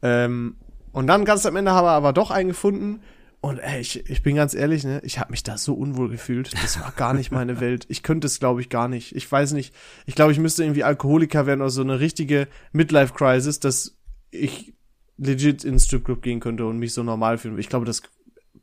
Ähm, 0.00 0.58
und 0.92 1.08
dann 1.08 1.24
ganz 1.24 1.44
am 1.44 1.56
Ende 1.56 1.72
haben 1.72 1.86
wir 1.86 1.90
aber 1.90 2.12
doch 2.12 2.30
einen 2.30 2.50
gefunden. 2.50 3.00
Und 3.40 3.58
ey, 3.58 3.80
ich, 3.80 4.08
ich 4.08 4.22
bin 4.22 4.36
ganz 4.36 4.54
ehrlich, 4.54 4.84
ne, 4.84 5.00
ich 5.02 5.18
habe 5.18 5.32
mich 5.32 5.42
da 5.42 5.58
so 5.58 5.74
unwohl 5.74 6.08
gefühlt. 6.08 6.52
Das 6.62 6.78
war 6.80 6.92
gar 6.92 7.14
nicht 7.14 7.32
meine 7.32 7.58
Welt. 7.58 7.86
Ich 7.88 8.04
könnte 8.04 8.28
es, 8.28 8.38
glaube 8.38 8.60
ich, 8.60 8.68
gar 8.68 8.86
nicht. 8.86 9.12
Ich 9.16 9.30
weiß 9.30 9.54
nicht. 9.54 9.74
Ich 10.06 10.14
glaube, 10.14 10.30
ich 10.30 10.38
müsste 10.38 10.62
irgendwie 10.62 10.84
Alkoholiker 10.84 11.46
werden 11.46 11.62
oder 11.62 11.70
so 11.70 11.82
eine 11.82 11.98
richtige 11.98 12.46
Midlife-Crisis, 12.70 13.58
dass 13.58 13.98
ich 14.30 14.72
legit 15.16 15.64
ins 15.64 15.86
Stripclub 15.86 16.22
gehen 16.22 16.38
könnte 16.38 16.64
und 16.64 16.78
mich 16.78 16.94
so 16.94 17.02
normal 17.02 17.38
fühlen. 17.38 17.58
Ich 17.58 17.68
glaube, 17.68 17.86
das, 17.86 18.02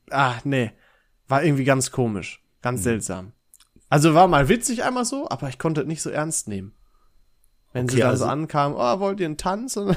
ah, 0.10 0.36
nee, 0.46 0.72
war 1.32 1.44
irgendwie 1.44 1.64
ganz 1.64 1.92
komisch, 1.92 2.44
ganz 2.62 2.82
mhm. 2.82 2.84
seltsam. 2.84 3.32
Also 3.90 4.14
war 4.14 4.28
mal 4.28 4.48
witzig 4.50 4.84
einmal 4.84 5.06
so, 5.06 5.28
aber 5.30 5.50
ich 5.50 5.58
konnte 5.58 5.82
es 5.82 5.88
nicht 5.88 6.02
so 6.02 6.10
ernst 6.10 6.48
nehmen. 6.48 6.74
Wenn 7.74 7.86
okay, 7.86 7.96
sie 7.96 8.00
dann 8.02 8.10
also, 8.10 8.26
so 8.26 8.30
ankamen, 8.30 8.78
oh, 8.78 9.00
wollt 9.00 9.20
ihr 9.22 9.28
einen 9.28 9.38
Tanz? 9.38 9.78
Und 9.78 9.96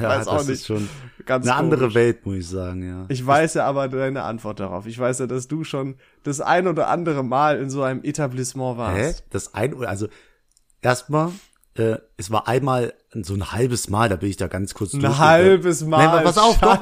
ja, 0.00 0.08
weiß 0.08 0.28
auch 0.28 0.44
nicht. 0.46 0.64
schon 0.64 0.88
ganz 1.26 1.46
eine 1.46 1.56
komisch. 1.56 1.72
andere 1.72 1.94
Welt, 1.94 2.24
muss 2.24 2.36
ich 2.36 2.48
sagen, 2.48 2.88
ja. 2.88 3.06
Ich 3.08 3.26
weiß 3.26 3.54
ja 3.54 3.66
aber 3.66 3.88
deine 3.88 4.22
Antwort 4.22 4.60
darauf. 4.60 4.86
Ich 4.86 4.98
weiß 4.98 5.18
ja, 5.18 5.26
dass 5.26 5.48
du 5.48 5.64
schon 5.64 5.96
das 6.22 6.40
ein 6.40 6.68
oder 6.68 6.88
andere 6.88 7.24
Mal 7.24 7.58
in 7.58 7.70
so 7.70 7.82
einem 7.82 8.04
Etablissement 8.04 8.78
warst. 8.78 9.18
Hä? 9.18 9.24
Das 9.30 9.54
ein 9.54 9.74
oder 9.74 9.88
also 9.88 10.06
erstmal, 10.80 11.32
äh, 11.78 11.98
es 12.16 12.30
war 12.30 12.48
einmal 12.48 12.94
so 13.12 13.34
ein 13.34 13.52
halbes 13.52 13.88
Mal, 13.88 14.08
da 14.08 14.16
bin 14.16 14.28
ich 14.28 14.36
da 14.36 14.48
ganz 14.48 14.74
kurz 14.74 14.94
Ein 14.94 15.18
halbes 15.18 15.84
Mal. 15.84 16.06
Nein, 16.06 16.24
pass 16.24 16.38
auf, 16.38 16.58
doch. 16.58 16.78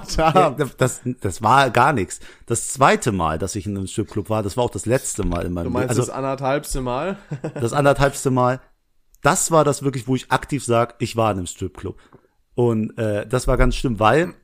Das, 0.79 1.01
das 1.21 1.43
war 1.43 1.71
gar 1.71 1.93
nichts. 1.93 2.21
Das 2.47 2.69
zweite 2.69 3.13
Mal, 3.13 3.39
dass 3.39 3.55
ich 3.55 3.67
in 3.67 3.77
einem 3.77 3.87
Stripclub 3.87 4.31
war, 4.31 4.43
das 4.43 4.57
war 4.57 4.65
auch 4.65 4.71
das 4.71 4.87
letzte 4.87 5.25
Mal 5.25 5.47
in 5.47 5.53
meinem 5.53 5.65
Leben. 5.65 5.75
Du 5.75 5.79
meinst 5.79 5.91
also, 5.91 6.03
das 6.03 6.11
anderthalbste 6.11 6.81
Mal? 6.81 7.17
das 7.55 7.73
anderthalbste 7.73 8.31
Mal 8.31 8.61
das 9.27 9.51
war 9.51 9.65
das 9.65 9.83
wirklich, 9.83 10.07
wo 10.07 10.15
ich 10.15 10.31
aktiv 10.31 10.65
sage, 10.65 10.95
ich 11.01 11.17
war 11.17 11.33
in 11.33 11.39
einem 11.39 11.47
Stripclub. 11.49 11.97
Und 12.55 12.97
äh, 12.97 13.27
das 13.27 13.49
war 13.49 13.57
ganz 13.57 13.75
schlimm, 13.75 13.99
weil 13.99 14.35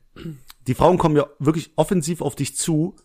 die 0.67 0.75
Frauen 0.75 0.99
kommen 0.99 1.15
ja 1.15 1.27
wirklich 1.39 1.71
offensiv 1.77 2.21
auf 2.21 2.35
dich 2.35 2.57
zu 2.57 2.97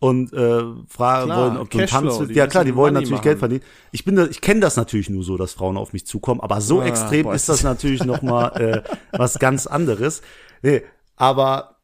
und 0.00 0.32
äh, 0.32 0.62
fragen 0.88 1.26
klar, 1.26 1.38
wollen, 1.38 1.56
ob 1.56 1.70
du 1.70 1.84
tanzt. 1.86 2.30
Ja 2.30 2.46
klar, 2.46 2.64
die 2.64 2.76
wollen 2.76 2.94
natürlich 2.94 3.12
machen. 3.12 3.24
Geld 3.24 3.38
verdienen. 3.38 3.62
Ich 3.90 4.04
bin 4.04 4.16
da, 4.16 4.26
ich 4.26 4.40
kenne 4.40 4.60
das 4.60 4.76
natürlich 4.76 5.10
nur 5.10 5.24
so, 5.24 5.36
dass 5.36 5.54
Frauen 5.54 5.76
auf 5.76 5.92
mich 5.92 6.06
zukommen, 6.06 6.40
aber 6.40 6.60
so 6.60 6.80
ah, 6.80 6.86
extrem 6.86 7.24
boah, 7.24 7.34
ist 7.34 7.48
das 7.48 7.62
natürlich 7.62 8.04
noch 8.04 8.22
mal 8.22 8.48
äh, 9.12 9.18
was 9.18 9.38
ganz 9.38 9.66
anderes. 9.66 10.22
Nee, 10.62 10.82
aber 11.16 11.76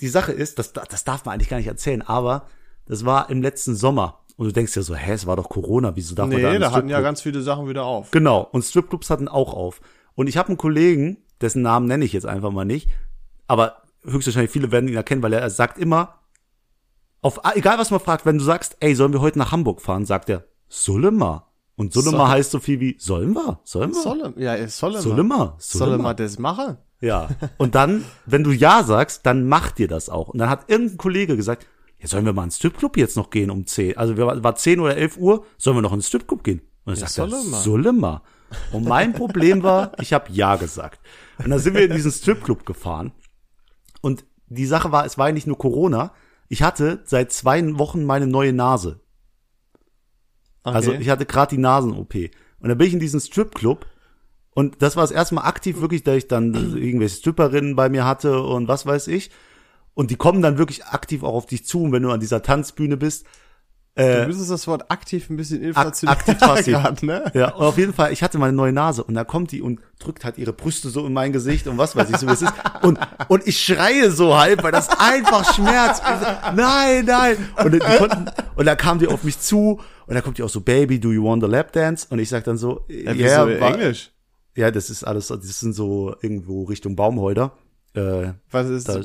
die 0.00 0.08
Sache 0.08 0.32
ist, 0.32 0.58
das, 0.58 0.72
das 0.72 1.04
darf 1.04 1.24
man 1.24 1.34
eigentlich 1.34 1.50
gar 1.50 1.58
nicht 1.58 1.66
erzählen, 1.66 2.02
aber 2.02 2.46
das 2.86 3.04
war 3.04 3.28
im 3.28 3.42
letzten 3.42 3.74
Sommer 3.74 4.20
und 4.36 4.46
du 4.46 4.52
denkst 4.52 4.74
ja 4.74 4.82
so, 4.82 4.94
hä, 4.94 5.12
es 5.12 5.26
war 5.26 5.36
doch 5.36 5.50
Corona, 5.50 5.94
wieso 5.96 6.14
darf 6.14 6.28
nee, 6.28 6.36
man 6.36 6.42
da 6.42 6.52
Nee, 6.52 6.58
da 6.58 6.72
hatten 6.72 6.88
ja 6.88 7.02
ganz 7.02 7.20
viele 7.20 7.42
Sachen 7.42 7.68
wieder 7.68 7.84
auf. 7.84 8.10
Genau, 8.10 8.48
und 8.52 8.62
Stripclubs 8.62 9.10
hatten 9.10 9.28
auch 9.28 9.52
auf. 9.52 9.82
Und 10.14 10.28
ich 10.28 10.38
habe 10.38 10.48
einen 10.48 10.56
Kollegen, 10.56 11.18
dessen 11.42 11.60
Namen 11.60 11.86
nenne 11.86 12.06
ich 12.06 12.14
jetzt 12.14 12.26
einfach 12.26 12.50
mal 12.50 12.64
nicht, 12.64 12.88
aber 13.46 13.82
höchstwahrscheinlich 14.04 14.50
viele 14.50 14.72
werden 14.72 14.88
ihn 14.88 14.96
erkennen, 14.96 15.22
weil 15.22 15.34
er 15.34 15.50
sagt 15.50 15.78
immer, 15.78 16.19
auf 17.22 17.40
egal 17.54 17.78
was 17.78 17.90
man 17.90 18.00
fragt, 18.00 18.26
wenn 18.26 18.38
du 18.38 18.44
sagst, 18.44 18.76
ey, 18.80 18.94
sollen 18.94 19.12
wir 19.12 19.20
heute 19.20 19.38
nach 19.38 19.52
Hamburg 19.52 19.80
fahren, 19.80 20.06
sagt 20.06 20.30
er, 20.30 20.44
solle 20.68 21.10
mal. 21.10 21.46
Und 21.76 21.94
solle 21.94 22.12
mal 22.14 22.28
heißt 22.28 22.50
so 22.50 22.58
viel 22.58 22.78
wie, 22.80 22.96
sollen 22.98 23.32
wir? 23.32 23.60
Sollen 23.64 23.92
wir? 23.94 24.02
Solle, 24.02 24.34
ja, 24.36 24.68
solle, 24.68 25.00
solle 25.00 25.22
mal. 25.22 25.54
Solle 25.58 25.96
mal 25.96 26.12
das 26.12 26.38
machen? 26.38 26.76
Ja. 27.00 27.28
Und 27.56 27.74
dann, 27.74 28.04
wenn 28.26 28.44
du 28.44 28.52
ja 28.52 28.82
sagst, 28.82 29.24
dann 29.24 29.48
macht 29.48 29.78
dir 29.78 29.88
das 29.88 30.10
auch. 30.10 30.28
Und 30.28 30.38
dann 30.38 30.50
hat 30.50 30.68
irgendein 30.68 30.98
Kollege 30.98 31.36
gesagt, 31.36 31.66
ja, 31.98 32.06
sollen 32.06 32.26
wir 32.26 32.32
mal 32.32 32.44
ins 32.44 32.56
Stripclub 32.56 32.96
jetzt 32.96 33.16
noch 33.16 33.30
gehen 33.30 33.50
um 33.50 33.66
10? 33.66 33.96
Also 33.96 34.16
wir 34.16 34.26
war 34.26 34.54
10 34.54 34.80
oder 34.80 34.96
11 34.96 35.16
Uhr, 35.16 35.44
sollen 35.56 35.76
wir 35.76 35.82
noch 35.82 35.92
ins 35.92 36.08
Stripclub 36.08 36.44
gehen? 36.44 36.60
Und 36.84 36.96
dann 36.96 37.02
ja, 37.02 37.08
sagt 37.08 37.32
er, 37.32 37.40
solle 37.60 37.92
mal. 37.92 38.22
Und 38.72 38.86
mein 38.86 39.12
Problem 39.12 39.62
war, 39.62 39.92
ich 40.00 40.12
habe 40.12 40.30
ja 40.32 40.56
gesagt. 40.56 41.00
Und 41.38 41.50
dann 41.50 41.58
sind 41.58 41.74
wir 41.74 41.84
in 41.84 41.92
diesen 41.92 42.10
Stripclub 42.10 42.66
gefahren. 42.66 43.12
Und 44.00 44.24
die 44.48 44.66
Sache 44.66 44.92
war, 44.92 45.04
es 45.04 45.18
war 45.18 45.28
ja 45.28 45.32
nicht 45.32 45.46
nur 45.46 45.58
Corona. 45.58 46.12
Ich 46.50 46.62
hatte 46.62 47.00
seit 47.04 47.30
zwei 47.30 47.78
Wochen 47.78 48.04
meine 48.04 48.26
neue 48.26 48.52
Nase. 48.52 49.00
Okay. 50.64 50.74
Also 50.74 50.92
ich 50.92 51.08
hatte 51.08 51.24
gerade 51.24 51.54
die 51.54 51.62
Nasen-OP. 51.62 52.14
Und 52.58 52.68
dann 52.68 52.76
bin 52.76 52.88
ich 52.88 52.92
in 52.92 52.98
diesen 52.98 53.20
Stripclub 53.20 53.86
und 54.50 54.82
das 54.82 54.96
war 54.96 55.04
das 55.04 55.12
erste 55.12 55.36
Mal 55.36 55.44
aktiv 55.44 55.80
wirklich, 55.80 56.02
da 56.02 56.14
ich 56.14 56.26
dann 56.26 56.52
irgendwelche 56.76 57.16
Stripperinnen 57.16 57.76
bei 57.76 57.88
mir 57.88 58.04
hatte 58.04 58.42
und 58.42 58.66
was 58.66 58.84
weiß 58.84 59.06
ich. 59.06 59.30
Und 59.94 60.10
die 60.10 60.16
kommen 60.16 60.42
dann 60.42 60.58
wirklich 60.58 60.84
aktiv 60.86 61.22
auch 61.22 61.34
auf 61.34 61.46
dich 61.46 61.64
zu, 61.64 61.92
wenn 61.92 62.02
du 62.02 62.10
an 62.10 62.20
dieser 62.20 62.42
Tanzbühne 62.42 62.96
bist. 62.96 63.26
Äh, 63.96 64.22
du 64.22 64.26
müsstest 64.28 64.50
das 64.50 64.66
Wort 64.66 64.90
aktiv 64.90 65.28
ein 65.30 65.36
bisschen 65.36 65.62
inflationär 65.62 66.16
aktiv 66.16 66.38
passiv. 66.38 66.74
Grad, 66.82 67.02
ne? 67.02 67.24
Ja, 67.34 67.54
und 67.54 67.66
auf 67.66 67.76
jeden 67.76 67.92
Fall, 67.92 68.12
ich 68.12 68.22
hatte 68.22 68.38
meine 68.38 68.52
neue 68.52 68.72
Nase 68.72 69.02
und 69.02 69.14
da 69.14 69.24
kommt 69.24 69.50
die 69.50 69.60
und 69.62 69.80
drückt 69.98 70.24
halt 70.24 70.38
ihre 70.38 70.52
Brüste 70.52 70.90
so 70.90 71.04
in 71.06 71.12
mein 71.12 71.32
Gesicht 71.32 71.66
und 71.66 71.76
was 71.76 71.96
weiß 71.96 72.08
ich 72.08 72.16
so, 72.16 72.26
wie 72.28 72.32
es 72.32 72.42
ist. 72.42 72.52
Und, 72.82 72.98
und 73.28 73.46
ich 73.46 73.62
schreie 73.62 74.10
so 74.10 74.36
halb, 74.36 74.62
weil 74.62 74.72
das 74.72 74.88
einfach 75.00 75.54
schmerzt. 75.54 76.02
Nein, 76.54 77.04
nein. 77.04 77.36
Und, 77.62 77.74
die 77.74 77.78
konnten, 77.78 78.26
und 78.54 78.66
dann 78.66 78.76
kam 78.76 79.00
die 79.00 79.08
auf 79.08 79.24
mich 79.24 79.40
zu 79.40 79.80
und 80.06 80.14
da 80.14 80.20
kommt 80.20 80.38
die 80.38 80.42
auch 80.44 80.48
so, 80.48 80.60
Baby, 80.60 81.00
do 81.00 81.12
you 81.12 81.24
want 81.24 81.42
a 81.42 81.46
lap 81.46 81.72
dance? 81.72 82.06
Und 82.10 82.20
ich 82.20 82.28
sag 82.28 82.44
dann 82.44 82.56
so, 82.56 82.84
ja, 82.88 83.12
yeah, 83.12 83.44
so 83.44 83.48
Englisch. 83.48 84.12
Ja, 84.56 84.70
das 84.70 84.90
ist 84.90 85.04
alles, 85.04 85.28
das 85.28 85.60
sind 85.60 85.74
so 85.74 86.14
irgendwo 86.22 86.64
Richtung 86.64 86.96
Baumhäuter. 86.96 87.52
Äh, 87.94 88.34
Was 88.50 88.68
ist 88.68 88.88
da, 88.88 89.00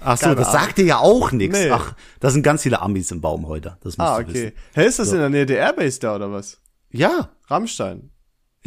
Ach 0.00 0.18
so, 0.18 0.34
das 0.34 0.52
sagt 0.52 0.78
dir 0.78 0.84
ja 0.84 0.98
auch 0.98 1.32
nichts. 1.32 1.58
Nee. 1.58 1.70
Ach, 1.70 1.94
da 2.20 2.30
sind 2.30 2.42
ganz 2.42 2.62
viele 2.62 2.82
Amis 2.82 3.10
im 3.10 3.22
Baum 3.22 3.46
heute. 3.46 3.78
Das 3.80 3.96
musst 3.96 4.00
ah, 4.00 4.18
okay. 4.18 4.34
Wissen. 4.34 4.52
Hä, 4.74 4.86
ist 4.86 4.98
das 4.98 5.08
so. 5.08 5.14
in 5.14 5.20
der 5.20 5.30
Nähe 5.30 5.46
der 5.46 5.60
Airbase 5.60 6.00
da 6.00 6.16
oder 6.16 6.30
was? 6.30 6.60
Ja. 6.90 7.30
Rammstein. 7.46 8.10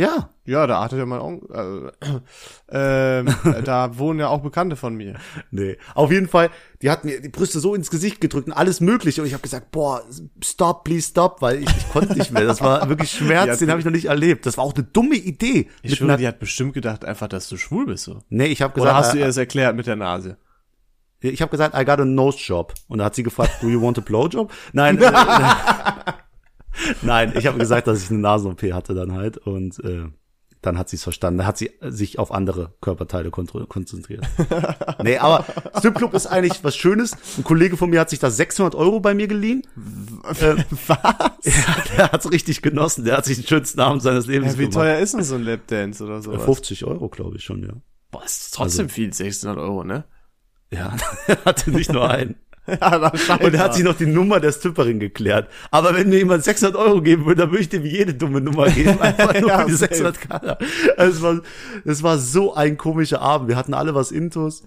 Ja. 0.01 0.29
Ja, 0.45 0.65
da 0.65 0.83
hatte 0.83 0.97
ja 0.97 1.05
mein 1.05 1.19
Onkel, 1.19 1.91
äh, 2.71 3.19
äh, 3.19 3.23
da 3.63 3.97
wohnen 3.99 4.19
ja 4.19 4.29
auch 4.29 4.41
Bekannte 4.41 4.75
von 4.75 4.95
mir. 4.95 5.19
Nee, 5.51 5.77
auf 5.93 6.11
jeden 6.11 6.27
Fall, 6.27 6.49
die 6.81 6.89
hat 6.89 7.05
mir 7.05 7.21
die 7.21 7.29
Brüste 7.29 7.59
so 7.59 7.75
ins 7.75 7.91
Gesicht 7.91 8.19
gedrückt 8.19 8.47
und 8.47 8.53
alles 8.53 8.81
mögliche 8.81 9.21
und 9.21 9.27
ich 9.27 9.33
habe 9.33 9.43
gesagt, 9.43 9.69
boah, 9.69 10.01
stop, 10.43 10.83
please 10.85 11.07
stop, 11.07 11.43
weil 11.43 11.61
ich, 11.61 11.69
ich 11.69 11.89
konnte 11.89 12.17
nicht 12.17 12.31
mehr. 12.31 12.45
Das 12.45 12.61
war 12.61 12.89
wirklich 12.89 13.11
Schmerz, 13.11 13.59
den 13.59 13.69
habe 13.69 13.79
ich 13.79 13.85
noch 13.85 13.91
nicht 13.91 14.05
erlebt. 14.05 14.47
Das 14.47 14.57
war 14.57 14.63
auch 14.63 14.73
eine 14.73 14.83
dumme 14.83 15.15
Idee. 15.15 15.69
Ich 15.83 15.97
schwöre, 15.97 16.17
die 16.17 16.27
hat 16.27 16.39
bestimmt 16.39 16.73
gedacht 16.73 17.05
einfach, 17.05 17.27
dass 17.27 17.47
du 17.47 17.57
schwul 17.57 17.85
bist 17.85 18.05
so. 18.05 18.23
Nee, 18.29 18.47
ich 18.47 18.63
habe 18.63 18.73
gesagt, 18.73 18.91
Oder 18.91 18.97
hast 18.97 19.13
du 19.13 19.19
ihr 19.19 19.27
das 19.27 19.37
erklärt 19.37 19.75
mit 19.75 19.85
der 19.85 19.95
Nase? 19.95 20.37
Ich 21.19 21.43
habe 21.43 21.51
gesagt, 21.51 21.77
I 21.79 21.85
got 21.85 21.99
a 21.99 22.05
nose 22.05 22.39
job 22.39 22.73
und 22.87 22.97
da 22.97 23.05
hat 23.05 23.13
sie 23.13 23.21
gefragt, 23.21 23.57
do 23.61 23.67
you 23.67 23.79
want 23.79 23.99
a 23.99 24.01
blowjob? 24.01 24.51
Nein. 24.73 24.97
äh, 25.01 25.11
Nein, 27.01 27.33
ich 27.35 27.47
habe 27.47 27.57
gesagt, 27.57 27.87
dass 27.87 28.03
ich 28.03 28.09
eine 28.09 28.19
Nasen-OP 28.19 28.61
hatte 28.73 28.93
dann 28.93 29.13
halt 29.13 29.37
und 29.37 29.83
äh, 29.83 30.05
dann 30.61 30.77
hat 30.77 30.89
sie 30.89 30.95
es 30.95 31.03
verstanden. 31.03 31.39
Dann 31.39 31.47
hat 31.47 31.57
sie 31.57 31.71
sich 31.81 32.19
auf 32.19 32.31
andere 32.31 32.73
Körperteile 32.81 33.31
konzentriert. 33.31 34.27
nee, 35.03 35.17
aber 35.17 35.45
Stripclub 35.77 36.13
ist 36.13 36.27
eigentlich 36.27 36.63
was 36.63 36.75
Schönes. 36.75 37.17
Ein 37.37 37.43
Kollege 37.43 37.77
von 37.77 37.89
mir 37.89 37.99
hat 37.99 38.11
sich 38.11 38.19
da 38.19 38.29
600 38.29 38.75
Euro 38.75 38.99
bei 38.99 39.15
mir 39.15 39.27
geliehen. 39.27 39.63
Äh, 40.39 40.55
was? 40.87 40.97
Ja, 41.43 41.83
der 41.97 42.11
hat's 42.11 42.31
richtig 42.31 42.61
genossen. 42.61 43.05
Der 43.05 43.17
hat 43.17 43.25
sich 43.25 43.37
den 43.37 43.47
schönsten 43.47 43.79
Abend 43.79 44.03
seines 44.03 44.27
Lebens 44.27 44.53
ja, 44.53 44.59
Wie 44.59 44.63
gemacht. 44.63 44.75
teuer 44.75 44.99
ist 44.99 45.15
denn 45.15 45.23
so 45.23 45.35
ein 45.35 45.43
Lapdance 45.43 46.03
oder 46.03 46.21
so? 46.21 46.37
50 46.37 46.85
Euro, 46.85 47.09
glaube 47.09 47.37
ich 47.37 47.43
schon, 47.43 47.63
ja. 47.63 47.73
Boah, 48.11 48.23
ist 48.23 48.53
trotzdem 48.53 48.85
also, 48.85 48.93
viel, 48.93 49.13
600 49.13 49.57
Euro, 49.57 49.83
ne? 49.83 50.03
Ja, 50.71 50.95
er 51.27 51.43
hatte 51.43 51.71
nicht 51.71 51.91
nur 51.91 52.09
einen. 52.09 52.35
Ja, 52.81 53.35
und 53.35 53.53
er 53.53 53.59
hat 53.59 53.75
sich 53.75 53.83
noch 53.83 53.95
die 53.95 54.05
Nummer 54.05 54.39
der 54.39 54.51
Stripperin 54.51 54.99
geklärt. 54.99 55.49
Aber 55.71 55.95
wenn 55.95 56.09
mir 56.09 56.17
jemand 56.19 56.43
600 56.43 56.75
Euro 56.75 57.01
geben 57.01 57.25
würde, 57.25 57.41
dann 57.41 57.51
würde 57.51 57.61
ich 57.61 57.69
dem 57.69 57.85
jede 57.85 58.13
dumme 58.13 58.41
Nummer 58.41 58.69
geben. 58.69 58.99
Einfach 59.01 59.39
nur 59.39 59.49
ja, 59.49 59.65
die 59.65 59.73
600 59.73 60.19
K. 60.19 60.57
Also 60.97 61.11
es 61.11 61.21
war, 61.21 61.41
es 61.85 62.03
war 62.03 62.17
so 62.17 62.53
ein 62.53 62.77
komischer 62.77 63.21
Abend. 63.21 63.49
Wir 63.49 63.55
hatten 63.55 63.73
alle 63.73 63.95
was 63.95 64.11
Intos. 64.11 64.63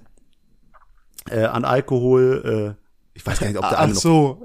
Äh, 1.31 1.45
an 1.45 1.65
Alkohol, 1.65 2.77
äh, 2.77 2.85
ich 3.17 3.25
weiß 3.25 3.39
gar 3.39 3.47
nicht, 3.47 3.57
ob 3.57 3.69
der 3.69 3.79
Ach 3.79 3.85
eine 3.85 3.95
so. 3.95 4.45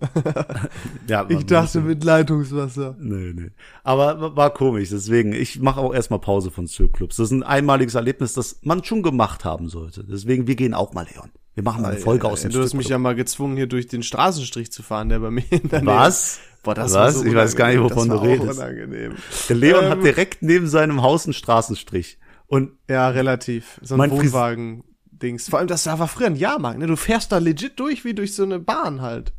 ja, 1.08 1.26
ich 1.28 1.45
dachte 1.48 1.82
mit 1.82 2.04
Leitungswasser. 2.04 2.95
Nee, 3.00 3.34
nee. 3.34 3.50
Aber 3.84 4.36
war 4.36 4.54
komisch, 4.54 4.89
deswegen, 4.89 5.34
ich 5.34 5.60
mache 5.60 5.82
auch 5.82 5.93
erstmal 5.93 6.19
Pause 6.19 6.52
von 6.52 6.67
Stripclubs. 6.67 7.15
Das 7.15 7.26
ist 7.26 7.32
ein 7.32 7.43
einmaliges 7.43 7.95
Erlebnis, 7.95 8.34
das 8.34 8.60
man 8.62 8.84
schon 8.84 9.02
gemacht 9.02 9.43
haben 9.43 9.69
sollte. 9.69 10.04
Deswegen, 10.04 10.45
wir 10.45 10.56
gehen 10.56 10.76
auch 10.76 10.93
mal, 10.93 11.08
Leon. 11.12 11.32
Wir 11.60 11.63
machen 11.63 11.82
mal 11.82 11.91
eine 11.91 12.00
Folge 12.00 12.26
aus 12.26 12.43
dem 12.43 12.52
Du 12.52 12.62
hast 12.62 12.74
mich 12.74 12.88
ja 12.88 12.98
mal 12.98 13.15
gezwungen, 13.15 13.58
hier 13.58 13.67
durch 13.67 13.88
den 13.88 14.02
Straßenstrich 14.02 14.72
zu 14.72 14.82
fahren, 14.82 15.10
der 15.10 15.19
bei 15.19 15.30
mir 15.30 15.43
in 15.52 15.67
der 15.67 15.86
Was? 15.86 16.39
Boah, 16.63 16.74
das 16.74 16.93
Was? 16.93 16.93
War 16.93 17.12
so 17.12 17.26
ich 17.26 17.36
weiß 17.36 17.58
gar 17.58 17.67
nicht, 17.67 17.82
wovon 17.82 18.08
du 18.08 18.15
redest. 18.15 18.60
Unangenehm. 18.60 19.15
Der 19.50 19.56
Leon 19.58 19.84
ähm, 19.84 19.89
hat 19.89 20.02
direkt 20.02 20.41
neben 20.41 20.67
seinem 20.67 21.02
Haus 21.02 21.26
einen 21.26 21.34
Straßenstrich. 21.34 22.17
Und 22.48 22.78
ja, 22.89 23.10
relativ. 23.10 23.78
So 23.84 23.95
ein 23.95 24.10
Wohnwagen. 24.10 24.86
Dings. 25.12 25.50
Vor 25.50 25.60
allem, 25.60 25.67
das 25.67 25.84
da 25.84 26.00
war 26.00 26.08
früher 26.08 26.28
ein 26.28 26.38
Jahrmarkt, 26.38 26.80
ne? 26.80 26.88
Du 26.88 26.95
fährst 26.95 27.34
da 27.34 27.39
legit 27.39 27.78
durch 27.78 28.06
wie 28.06 28.13
durch 28.13 28.34
so 28.34 28.43
eine 28.43 28.60
Bahn 28.60 29.02
halt. 29.02 29.34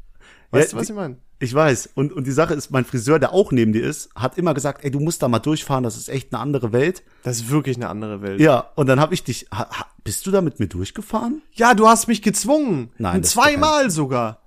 Weißt 0.51 0.73
ja, 0.73 0.77
du, 0.77 0.83
was 0.83 0.91
ich 0.91 0.95
meine? 0.95 1.16
Ich 1.43 1.55
weiß. 1.55 1.91
Und, 1.95 2.12
und 2.12 2.26
die 2.26 2.32
Sache 2.32 2.53
ist, 2.53 2.70
mein 2.70 2.84
Friseur, 2.84 3.18
der 3.18 3.32
auch 3.32 3.51
neben 3.51 3.72
dir 3.72 3.82
ist, 3.82 4.11
hat 4.14 4.36
immer 4.36 4.53
gesagt, 4.53 4.84
ey, 4.84 4.91
du 4.91 5.01
musst 5.01 5.22
da 5.22 5.28
mal 5.28 5.38
durchfahren, 5.38 5.82
das 5.82 5.97
ist 5.97 6.11
echt 6.11 6.34
eine 6.34 6.43
andere 6.43 6.72
Welt. 6.72 7.03
Das 7.22 7.38
ist 7.38 7.51
wirklich 7.51 7.76
eine 7.76 7.88
andere 7.88 8.20
Welt. 8.20 8.41
Ja, 8.41 8.70
und 8.74 8.88
dann 8.88 9.01
habe 9.01 9.14
ich 9.14 9.24
dich, 9.24 9.47
ha, 9.51 9.66
ha, 9.70 9.86
bist 10.05 10.26
du 10.26 10.30
da 10.30 10.43
mit 10.43 10.61
mir 10.61 10.68
durchgefahren? 10.68 11.41
Ja, 11.55 11.72
du 11.72 11.88
hast 11.88 12.09
mich 12.09 12.20
gezwungen. 12.20 12.91
Nein. 12.99 13.24
Zweimal 13.24 13.82
kein... 13.82 13.91
sogar. 13.91 14.43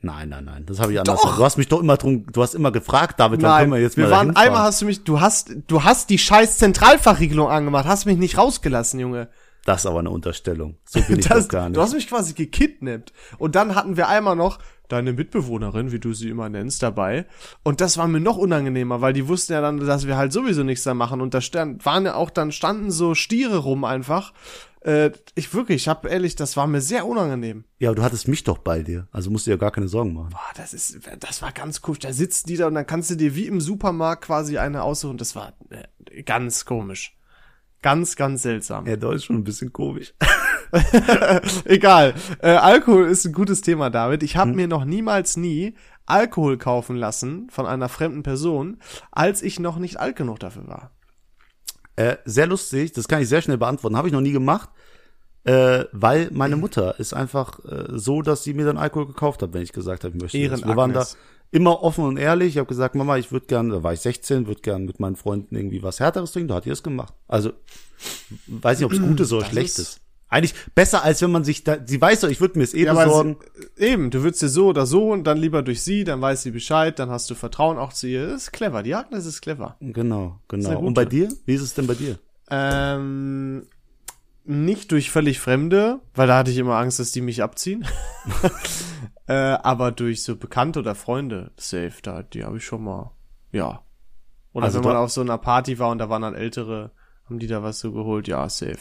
Nein, 0.00 0.30
nein, 0.30 0.44
nein, 0.44 0.66
das 0.66 0.80
habe 0.80 0.92
ich 0.92 0.98
anders. 0.98 1.22
Doch. 1.22 1.36
Du 1.36 1.44
hast 1.44 1.56
mich 1.56 1.68
doch 1.68 1.78
immer 1.78 1.96
drum, 1.96 2.26
du 2.32 2.42
hast 2.42 2.54
immer 2.54 2.72
gefragt, 2.72 3.20
David, 3.20 3.40
wann 3.42 3.60
können 3.60 3.72
wir 3.72 3.80
jetzt 3.80 3.96
wir 3.96 4.06
mal 4.06 4.10
waren 4.10 4.36
einmal 4.36 4.62
hast 4.62 4.82
du 4.82 4.86
mich, 4.86 5.04
du 5.04 5.20
hast, 5.20 5.52
du 5.68 5.84
hast 5.84 6.10
die 6.10 6.18
scheiß 6.18 6.58
Zentralverriegelung 6.58 7.48
angemacht, 7.48 7.86
hast 7.86 8.06
mich 8.06 8.18
nicht 8.18 8.36
rausgelassen, 8.36 8.98
Junge. 8.98 9.28
Das 9.64 9.82
ist 9.82 9.86
aber 9.86 10.00
eine 10.00 10.10
Unterstellung. 10.10 10.76
So 10.84 11.00
bin 11.02 11.18
ich 11.20 11.28
das, 11.28 11.46
doch 11.46 11.52
gar 11.52 11.68
nicht. 11.68 11.76
Du 11.76 11.82
hast 11.82 11.94
mich 11.94 12.08
quasi 12.08 12.34
gekidnappt. 12.34 13.12
Und 13.38 13.54
dann 13.54 13.76
hatten 13.76 13.96
wir 13.96 14.08
einmal 14.08 14.34
noch, 14.34 14.58
deine 14.92 15.12
Mitbewohnerin, 15.12 15.90
wie 15.92 15.98
du 15.98 16.12
sie 16.12 16.28
immer 16.28 16.48
nennst, 16.48 16.82
dabei. 16.82 17.26
Und 17.62 17.80
das 17.80 17.96
war 17.98 18.06
mir 18.08 18.20
noch 18.20 18.36
unangenehmer, 18.36 19.00
weil 19.00 19.12
die 19.12 19.28
wussten 19.28 19.54
ja 19.54 19.60
dann, 19.60 19.78
dass 19.78 20.06
wir 20.06 20.16
halt 20.16 20.32
sowieso 20.32 20.62
nichts 20.62 20.84
da 20.84 20.94
machen. 20.94 21.20
Und 21.20 21.34
da 21.34 21.40
stand, 21.40 21.84
waren 21.86 22.04
ja 22.04 22.14
auch 22.14 22.30
dann 22.30 22.52
standen 22.52 22.90
so 22.90 23.14
Stiere 23.14 23.58
rum 23.58 23.84
einfach. 23.84 24.32
Äh, 24.84 25.12
ich 25.34 25.54
wirklich, 25.54 25.82
ich 25.82 25.88
hab 25.88 26.06
ehrlich, 26.06 26.34
das 26.34 26.56
war 26.56 26.66
mir 26.66 26.80
sehr 26.80 27.06
unangenehm. 27.06 27.64
Ja, 27.78 27.90
aber 27.90 27.96
du 27.96 28.02
hattest 28.02 28.28
mich 28.28 28.44
doch 28.44 28.58
bei 28.58 28.82
dir, 28.82 29.06
also 29.12 29.30
musst 29.30 29.46
du 29.46 29.52
ja 29.52 29.56
gar 29.56 29.70
keine 29.70 29.88
Sorgen 29.88 30.12
machen. 30.12 30.30
Boah, 30.30 30.52
das 30.56 30.74
ist, 30.74 30.98
das 31.20 31.40
war 31.40 31.52
ganz 31.52 31.80
komisch. 31.80 32.00
Da 32.00 32.12
sitzen 32.12 32.48
die 32.48 32.56
da 32.56 32.66
und 32.66 32.74
dann 32.74 32.86
kannst 32.86 33.10
du 33.10 33.14
dir 33.14 33.34
wie 33.34 33.46
im 33.46 33.60
Supermarkt 33.60 34.24
quasi 34.24 34.58
eine 34.58 34.82
aussuchen. 34.82 35.18
Das 35.18 35.36
war 35.36 35.52
äh, 35.70 36.22
ganz 36.22 36.64
komisch. 36.64 37.16
Ganz, 37.80 38.14
ganz 38.14 38.42
seltsam. 38.42 38.86
Ja, 38.86 38.96
da 38.96 39.12
ist 39.12 39.24
schon 39.24 39.36
ein 39.36 39.44
bisschen 39.44 39.72
komisch. 39.72 40.14
Egal. 41.64 42.14
Äh, 42.40 42.50
Alkohol 42.50 43.06
ist 43.06 43.24
ein 43.24 43.32
gutes 43.32 43.60
Thema, 43.60 43.90
David. 43.90 44.22
Ich 44.22 44.36
habe 44.36 44.50
hm. 44.50 44.56
mir 44.56 44.68
noch 44.68 44.84
niemals 44.84 45.36
nie 45.36 45.74
Alkohol 46.06 46.58
kaufen 46.58 46.96
lassen 46.96 47.48
von 47.50 47.66
einer 47.66 47.88
fremden 47.88 48.22
Person, 48.22 48.78
als 49.10 49.42
ich 49.42 49.60
noch 49.60 49.78
nicht 49.78 49.98
alt 49.98 50.16
genug 50.16 50.40
dafür 50.40 50.66
war. 50.66 50.90
Äh, 51.96 52.16
sehr 52.24 52.46
lustig, 52.46 52.92
das 52.92 53.06
kann 53.06 53.22
ich 53.22 53.28
sehr 53.28 53.42
schnell 53.42 53.58
beantworten. 53.58 53.96
Habe 53.96 54.08
ich 54.08 54.14
noch 54.14 54.20
nie 54.20 54.32
gemacht, 54.32 54.70
äh, 55.44 55.84
weil 55.92 56.30
meine 56.32 56.56
Mutter 56.56 56.98
ist 56.98 57.12
einfach 57.12 57.58
äh, 57.64 57.84
so, 57.90 58.22
dass 58.22 58.44
sie 58.44 58.54
mir 58.54 58.64
dann 58.64 58.78
Alkohol 58.78 59.06
gekauft 59.06 59.42
hat, 59.42 59.52
wenn 59.52 59.62
ich 59.62 59.72
gesagt 59.72 60.04
habe, 60.04 60.16
ich 60.16 60.22
möchte. 60.22 60.38
Ehren 60.38 60.64
Wir 60.64 60.76
waren 60.76 60.92
da 60.92 61.06
immer 61.50 61.82
offen 61.82 62.04
und 62.04 62.16
ehrlich. 62.16 62.50
Ich 62.50 62.58
habe 62.58 62.66
gesagt, 62.66 62.94
Mama, 62.94 63.18
ich 63.18 63.30
würde 63.30 63.46
gern, 63.46 63.68
da 63.68 63.82
war 63.82 63.92
ich 63.92 64.00
16, 64.00 64.46
würde 64.46 64.62
gern 64.62 64.84
mit 64.84 65.00
meinen 65.00 65.16
Freunden 65.16 65.54
irgendwie 65.54 65.82
was 65.82 66.00
Härteres 66.00 66.32
trinken. 66.32 66.48
Da 66.48 66.54
hat 66.56 66.64
die 66.64 66.70
es 66.70 66.82
gemacht. 66.82 67.14
Also 67.28 67.52
weiß 68.46 68.78
nicht, 68.78 68.86
ob 68.86 68.92
es 68.92 69.00
gut 69.00 69.20
ist 69.20 69.32
oder 69.32 69.42
das 69.42 69.50
schlecht 69.50 69.68
ist, 69.70 69.78
ist. 69.78 70.00
Eigentlich 70.32 70.54
besser, 70.74 71.04
als 71.04 71.20
wenn 71.20 71.30
man 71.30 71.44
sich 71.44 71.62
da, 71.62 71.76
sie 71.84 72.00
weiß 72.00 72.20
doch, 72.20 72.30
ich 72.30 72.40
würde 72.40 72.58
mir 72.58 72.64
es 72.64 72.72
eh 72.72 72.84
ja, 72.84 72.94
besorgen. 72.94 73.36
Sie, 73.76 73.84
eben, 73.84 74.10
du 74.10 74.22
würdest 74.22 74.40
dir 74.40 74.48
so 74.48 74.68
oder 74.68 74.86
so 74.86 75.10
und 75.10 75.24
dann 75.24 75.36
lieber 75.36 75.62
durch 75.62 75.82
sie, 75.82 76.04
dann 76.04 76.22
weiß 76.22 76.42
sie 76.42 76.52
Bescheid, 76.52 76.98
dann 76.98 77.10
hast 77.10 77.28
du 77.28 77.34
Vertrauen 77.34 77.76
auch 77.76 77.92
zu 77.92 78.06
ihr. 78.06 78.28
Das 78.28 78.44
ist 78.44 78.52
clever, 78.52 78.82
die 78.82 78.94
Agnes 78.94 79.26
ist 79.26 79.42
clever. 79.42 79.76
Genau, 79.80 80.38
genau. 80.48 80.80
Und 80.80 80.94
bei 80.94 81.04
dir? 81.04 81.28
Wie 81.44 81.52
ist 81.52 81.60
es 81.60 81.74
denn 81.74 81.86
bei 81.86 81.92
dir? 81.92 82.18
Ähm, 82.50 83.66
nicht 84.44 84.90
durch 84.90 85.10
völlig 85.10 85.38
Fremde, 85.38 86.00
weil 86.14 86.28
da 86.28 86.38
hatte 86.38 86.50
ich 86.50 86.56
immer 86.56 86.78
Angst, 86.78 86.98
dass 86.98 87.12
die 87.12 87.20
mich 87.20 87.42
abziehen. 87.42 87.84
äh, 89.26 89.34
aber 89.34 89.92
durch 89.92 90.22
so 90.22 90.36
Bekannte 90.36 90.78
oder 90.78 90.94
Freunde, 90.94 91.50
safe, 91.58 91.96
da, 92.02 92.22
die 92.22 92.42
habe 92.42 92.56
ich 92.56 92.64
schon 92.64 92.84
mal, 92.84 93.12
ja. 93.50 93.82
Oder 94.54 94.64
also 94.64 94.78
wenn 94.78 94.88
man 94.88 94.96
auf 94.96 95.12
so 95.12 95.20
einer 95.20 95.36
Party 95.36 95.78
war 95.78 95.90
und 95.90 95.98
da 95.98 96.08
waren 96.08 96.22
dann 96.22 96.34
ältere, 96.34 96.92
haben 97.32 97.38
die 97.38 97.46
da 97.46 97.62
was 97.62 97.80
so 97.80 97.92
geholt? 97.92 98.28
Ja, 98.28 98.46
safe. 98.48 98.78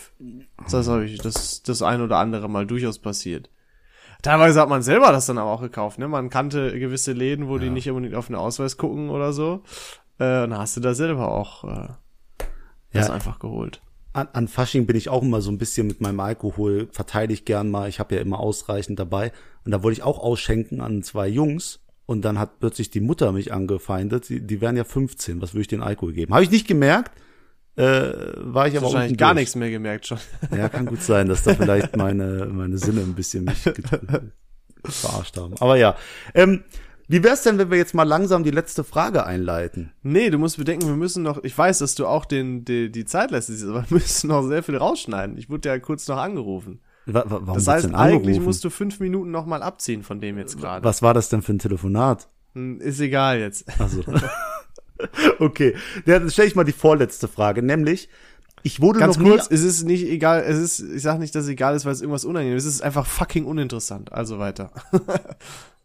Das 0.70 0.88
habe 0.88 1.06
ich, 1.06 1.20
das, 1.20 1.64
das 1.64 1.82
ein 1.82 2.02
oder 2.02 2.18
andere 2.18 2.50
mal 2.50 2.68
durchaus 2.68 3.00
passiert. 3.00 3.50
Teilweise 4.22 4.60
hat 4.60 4.70
man 4.70 4.84
selber 4.84 5.12
das 5.12 5.26
dann 5.26 5.38
aber 5.38 5.52
auch 5.52 5.62
gekauft, 5.62 5.98
ne? 5.98 6.08
Man 6.08 6.30
kannte 6.30 6.78
gewisse 6.78 7.14
Läden, 7.14 7.48
wo 7.48 7.56
ja. 7.56 7.64
die 7.64 7.70
nicht 7.70 7.90
unbedingt 7.90 8.16
auf 8.16 8.28
den 8.28 8.36
Ausweis 8.36 8.78
gucken 8.78 9.10
oder 9.10 9.32
so. 9.32 9.64
Äh, 10.20 10.46
dann 10.46 10.58
hast 10.58 10.76
du 10.76 10.82
da 10.82 10.94
selber 10.94 11.32
auch 11.32 11.64
äh, 11.64 11.88
das 12.92 13.08
ja. 13.08 13.14
einfach 13.14 13.40
geholt. 13.40 13.82
An, 14.14 14.28
an 14.34 14.50
Fasching 14.50 14.86
bin 14.86 14.98
ich 14.98 15.08
auch 15.08 15.24
immer 15.24 15.42
so 15.42 15.50
ein 15.50 15.58
bisschen 15.58 15.88
mit 15.88 16.02
meinem 16.02 16.20
Alkohol, 16.20 16.90
verteile 16.92 17.34
ich 17.34 17.46
gern 17.46 17.72
mal. 17.72 17.88
Ich 17.88 18.00
habe 18.00 18.16
ja 18.16 18.22
immer 18.22 18.40
ausreichend 18.40 19.00
dabei. 19.00 19.32
Und 19.64 19.72
da 19.72 19.82
wollte 19.82 20.00
ich 20.00 20.04
auch 20.04 20.20
ausschenken 20.20 20.82
an 20.82 21.02
zwei 21.04 21.28
Jungs. 21.28 21.80
Und 22.06 22.24
dann 22.24 22.38
hat 22.38 22.60
plötzlich 22.60 22.92
die 22.92 23.00
Mutter 23.00 23.32
mich 23.32 23.54
angefeindet. 23.54 24.28
Die, 24.28 24.46
die 24.46 24.60
wären 24.60 24.76
ja 24.76 24.84
15. 24.84 25.42
Was 25.42 25.54
würde 25.54 25.62
ich 25.62 25.68
den 25.70 25.82
Alkohol 25.82 26.12
geben? 26.12 26.34
Habe 26.34 26.44
ich 26.44 26.52
nicht 26.52 26.68
gemerkt 26.68 27.12
äh, 27.76 28.12
war 28.38 28.68
ich 28.68 28.78
aber 28.78 28.88
wahrscheinlich 28.88 29.18
gar 29.18 29.34
nichts 29.34 29.56
mehr 29.56 29.70
gemerkt 29.70 30.08
schon. 30.08 30.20
Ja, 30.56 30.70
kann 30.70 30.86
gut 30.86 31.02
sein, 31.02 31.28
dass 31.28 31.44
da 31.44 31.54
vielleicht 31.54 31.96
meine 31.96 32.48
meine 32.52 32.78
Sinne 32.78 33.02
ein 33.02 33.16
bisschen 33.16 33.46
mich 33.46 33.64
verarscht 34.86 35.38
haben. 35.38 35.56
Aber 35.60 35.78
ja, 35.78 35.96
ähm, 36.34 36.64
wie 37.12 37.24
wär's 37.24 37.44
denn, 37.44 37.58
wenn 37.58 37.70
wir 37.70 37.78
jetzt 37.78 37.94
mal 37.94 38.04
langsam 38.04 38.46
die 38.46 38.52
letzte 38.52 38.86
Frage 38.86 39.26
einleiten? 39.26 39.92
Nee, 40.02 40.30
du 40.30 40.38
musst 40.38 40.58
bedenken, 40.58 40.88
wir 40.88 40.96
müssen 40.96 41.24
noch, 41.24 41.44
ich 41.44 41.58
weiß, 41.58 41.80
dass 41.80 41.96
du 41.96 42.08
auch 42.08 42.24
den, 42.24 42.64
die, 42.64 42.90
die 42.90 43.04
Zeit 43.04 43.32
lässt, 43.32 43.50
aber 43.64 43.84
wir 43.90 43.98
müssen 43.98 44.30
noch 44.30 44.44
sehr 44.44 44.64
viel 44.64 44.78
rausschneiden. 44.78 45.38
Ich 45.38 45.50
wurde 45.50 45.68
ja 45.68 45.80
kurz 45.80 46.08
noch 46.08 46.18
angerufen. 46.18 46.80
Wa 47.06 47.24
warum 47.28 47.56
das 47.56 47.68
heißt, 47.68 47.94
eigentlich 47.94 48.40
musst 48.40 48.64
du 48.64 48.70
fünf 48.70 49.00
Minuten 49.00 49.32
noch 49.32 49.46
mal 49.46 49.62
abziehen 49.62 50.04
von 50.04 50.22
dem 50.22 50.38
jetzt 50.38 50.58
gerade. 50.58 50.86
Was 50.86 51.02
war 51.02 51.14
das 51.14 51.30
denn 51.30 51.42
für 51.42 51.52
ein 51.52 51.60
Telefonat? 51.60 52.30
Hm, 52.54 52.80
ist 52.80 53.00
egal 53.00 53.40
jetzt. 53.40 53.66
Ach 53.80 53.90
okay, 55.40 55.76
dann 56.06 56.30
stelle 56.30 56.48
ich 56.48 56.56
mal 56.56 56.64
die 56.64 56.72
vorletzte 56.72 57.28
Frage, 57.28 57.62
nämlich 57.62 58.10
ich 58.64 58.82
wurde 58.82 59.00
Ganz 59.00 59.18
noch 59.18 59.26
kurz, 59.26 59.50
nie 59.50 59.56
es 59.56 59.64
ist 59.64 59.84
nicht 59.84 60.06
egal, 60.06 60.44
es 60.44 60.58
ist, 60.58 60.80
ich 60.80 61.02
sag 61.02 61.20
nicht, 61.20 61.34
dass 61.34 61.46
es 61.46 61.50
egal 61.50 61.76
ist, 61.76 61.86
weil 61.86 61.94
es 61.94 62.02
irgendwas 62.02 62.26
unangenehm 62.26 62.58
ist, 62.58 62.66
es 62.66 62.76
ist 62.76 62.82
einfach 62.82 63.06
fucking 63.06 63.46
uninteressant. 63.46 64.12
Also 64.12 64.40
weiter. 64.40 64.72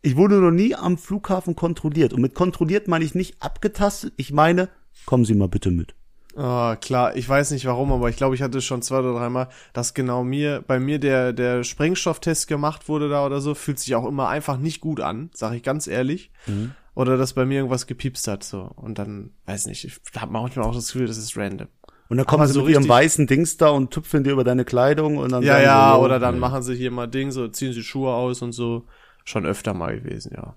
ich 0.02 0.16
wurde 0.16 0.36
noch 0.36 0.50
nie 0.50 0.74
am 0.74 0.98
Flughafen 0.98 1.56
kontrolliert. 1.56 2.12
Und 2.12 2.20
mit 2.20 2.34
kontrolliert 2.34 2.88
meine 2.88 3.04
ich 3.04 3.14
nicht 3.14 3.42
abgetastet, 3.42 4.12
ich 4.16 4.32
meine, 4.32 4.68
kommen 5.06 5.24
Sie 5.24 5.34
mal 5.34 5.48
bitte 5.48 5.70
mit. 5.70 5.94
Oh, 6.38 6.74
klar, 6.78 7.16
ich 7.16 7.26
weiß 7.26 7.52
nicht 7.52 7.64
warum, 7.64 7.90
aber 7.92 8.10
ich 8.10 8.16
glaube, 8.16 8.34
ich 8.34 8.42
hatte 8.42 8.60
schon 8.60 8.82
zwei 8.82 8.98
oder 8.98 9.14
dreimal, 9.14 9.48
dass 9.72 9.94
genau 9.94 10.22
mir, 10.22 10.62
bei 10.66 10.78
mir 10.78 10.98
der, 10.98 11.32
der 11.32 11.64
Sprengstofftest 11.64 12.46
gemacht 12.46 12.90
wurde 12.90 13.08
da 13.08 13.24
oder 13.24 13.40
so, 13.40 13.54
fühlt 13.54 13.78
sich 13.78 13.94
auch 13.94 14.06
immer 14.06 14.28
einfach 14.28 14.58
nicht 14.58 14.82
gut 14.82 15.00
an, 15.00 15.30
sag 15.32 15.54
ich 15.54 15.62
ganz 15.62 15.86
ehrlich. 15.86 16.30
Mhm 16.46 16.72
oder 16.96 17.16
dass 17.16 17.34
bei 17.34 17.44
mir 17.44 17.58
irgendwas 17.58 17.86
gepiepst 17.86 18.26
hat 18.26 18.42
so 18.42 18.72
und 18.74 18.98
dann 18.98 19.30
weiß 19.44 19.66
nicht, 19.66 19.84
ich 19.84 20.00
habe 20.18 20.32
manchmal 20.32 20.66
auch 20.66 20.74
das 20.74 20.88
Gefühl, 20.88 21.06
das 21.06 21.18
ist 21.18 21.36
random. 21.36 21.68
Und 22.08 22.16
dann 22.16 22.26
kommen 22.26 22.40
Aber 22.40 22.48
sie 22.48 22.54
so 22.54 22.62
mit 22.62 22.70
ihrem 22.72 22.88
weißen 22.88 23.26
Dings 23.26 23.56
da 23.58 23.68
und 23.68 23.90
tüpfeln 23.90 24.24
dir 24.24 24.32
über 24.32 24.44
deine 24.44 24.64
Kleidung 24.64 25.18
und 25.18 25.32
dann 25.32 25.42
Ja, 25.42 25.60
ja, 25.60 25.94
so, 25.94 26.04
oder 26.04 26.18
dann 26.18 26.36
ja. 26.36 26.40
machen 26.40 26.62
sie 26.62 26.74
hier 26.74 26.90
mal 26.90 27.06
Ding, 27.06 27.32
so 27.32 27.48
ziehen 27.48 27.72
sie 27.72 27.82
Schuhe 27.82 28.12
aus 28.14 28.42
und 28.42 28.52
so. 28.52 28.86
Schon 29.24 29.44
öfter 29.44 29.74
mal 29.74 30.00
gewesen, 30.00 30.32
ja. 30.34 30.56